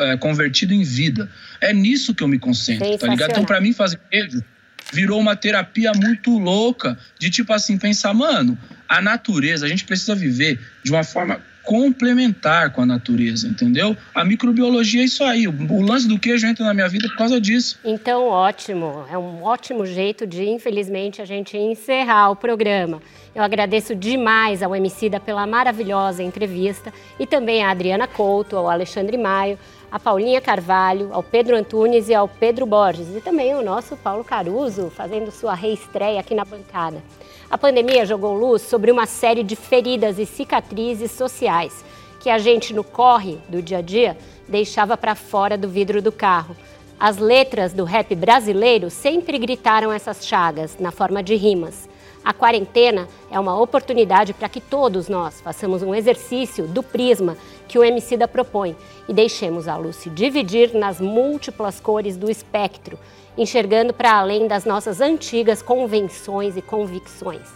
[0.00, 1.30] é, convertido em vida.
[1.60, 3.30] É nisso que eu me concentro, tá ligado?
[3.30, 4.44] Então para mim fazer queijo
[4.92, 8.58] virou uma terapia muito louca de tipo assim pensar, mano,
[8.88, 13.96] a natureza, a gente precisa viver de uma forma complementar com a natureza, entendeu?
[14.14, 15.48] A microbiologia é isso aí.
[15.48, 17.76] O, lance do queijo entra na minha vida por causa disso.
[17.84, 19.04] Então, ótimo.
[19.10, 23.02] É um ótimo jeito de, infelizmente, a gente encerrar o programa.
[23.34, 29.18] Eu agradeço demais ao Emicida pela maravilhosa entrevista e também a Adriana Couto, ao Alexandre
[29.18, 29.58] Maio,
[29.96, 34.22] a Paulinha Carvalho, ao Pedro Antunes e ao Pedro Borges e também o nosso Paulo
[34.22, 37.02] Caruso fazendo sua reestreia aqui na bancada.
[37.50, 41.82] A pandemia jogou luz sobre uma série de feridas e cicatrizes sociais
[42.20, 46.12] que a gente, no corre do dia a dia, deixava para fora do vidro do
[46.12, 46.54] carro.
[47.00, 51.88] As letras do rap brasileiro sempre gritaram essas chagas na forma de rimas.
[52.22, 57.36] A quarentena é uma oportunidade para que todos nós façamos um exercício do prisma
[57.68, 58.76] que o Emicida propõe
[59.08, 62.98] e deixemos a luz se dividir nas múltiplas cores do espectro
[63.36, 67.48] enxergando para além das nossas antigas convenções e convicções.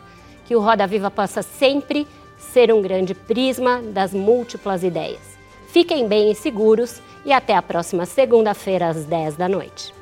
[0.45, 2.07] Que o Roda Viva possa sempre
[2.39, 5.39] ser um grande prisma das múltiplas ideias.
[5.69, 10.00] Fiquem bem e seguros e até a próxima segunda-feira às 10 da noite.